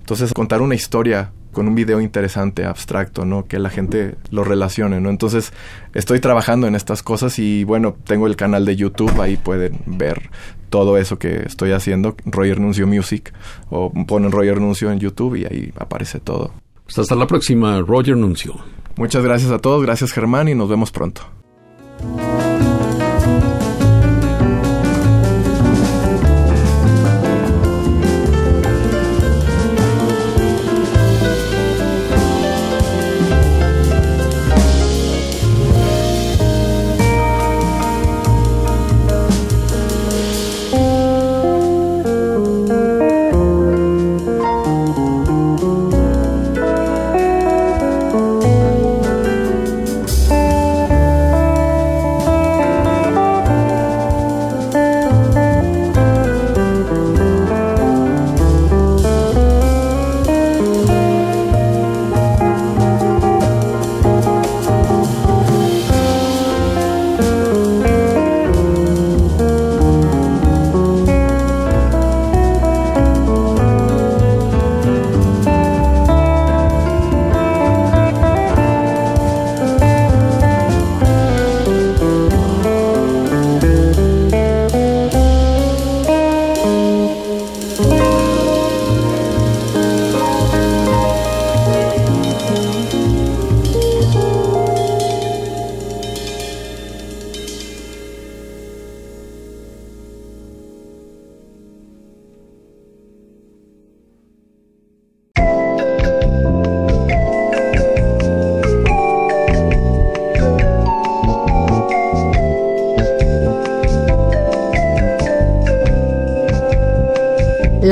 Entonces 0.00 0.34
contar 0.34 0.60
una 0.60 0.74
historia 0.74 1.32
con 1.56 1.68
un 1.68 1.74
video 1.74 2.02
interesante, 2.02 2.66
abstracto, 2.66 3.24
¿no? 3.24 3.46
Que 3.46 3.58
la 3.58 3.70
gente 3.70 4.16
lo 4.30 4.44
relacione, 4.44 5.00
¿no? 5.00 5.08
Entonces, 5.08 5.54
estoy 5.94 6.20
trabajando 6.20 6.66
en 6.66 6.74
estas 6.74 7.02
cosas 7.02 7.38
y 7.38 7.64
bueno, 7.64 7.96
tengo 8.04 8.26
el 8.26 8.36
canal 8.36 8.66
de 8.66 8.76
YouTube, 8.76 9.18
ahí 9.22 9.38
pueden 9.38 9.78
ver 9.86 10.28
todo 10.68 10.98
eso 10.98 11.18
que 11.18 11.44
estoy 11.46 11.72
haciendo, 11.72 12.14
Roger 12.26 12.60
Nuncio 12.60 12.86
Music, 12.86 13.32
o 13.70 13.90
ponen 14.06 14.32
Roger 14.32 14.60
Nuncio 14.60 14.92
en 14.92 14.98
YouTube 14.98 15.36
y 15.36 15.46
ahí 15.46 15.72
aparece 15.78 16.20
todo. 16.20 16.52
Pues 16.84 16.98
hasta 16.98 17.14
la 17.14 17.26
próxima, 17.26 17.80
Roger 17.80 18.18
Nuncio. 18.18 18.56
Muchas 18.96 19.24
gracias 19.24 19.50
a 19.50 19.58
todos, 19.58 19.82
gracias 19.82 20.12
Germán 20.12 20.48
y 20.48 20.54
nos 20.54 20.68
vemos 20.68 20.90
pronto. 20.90 21.22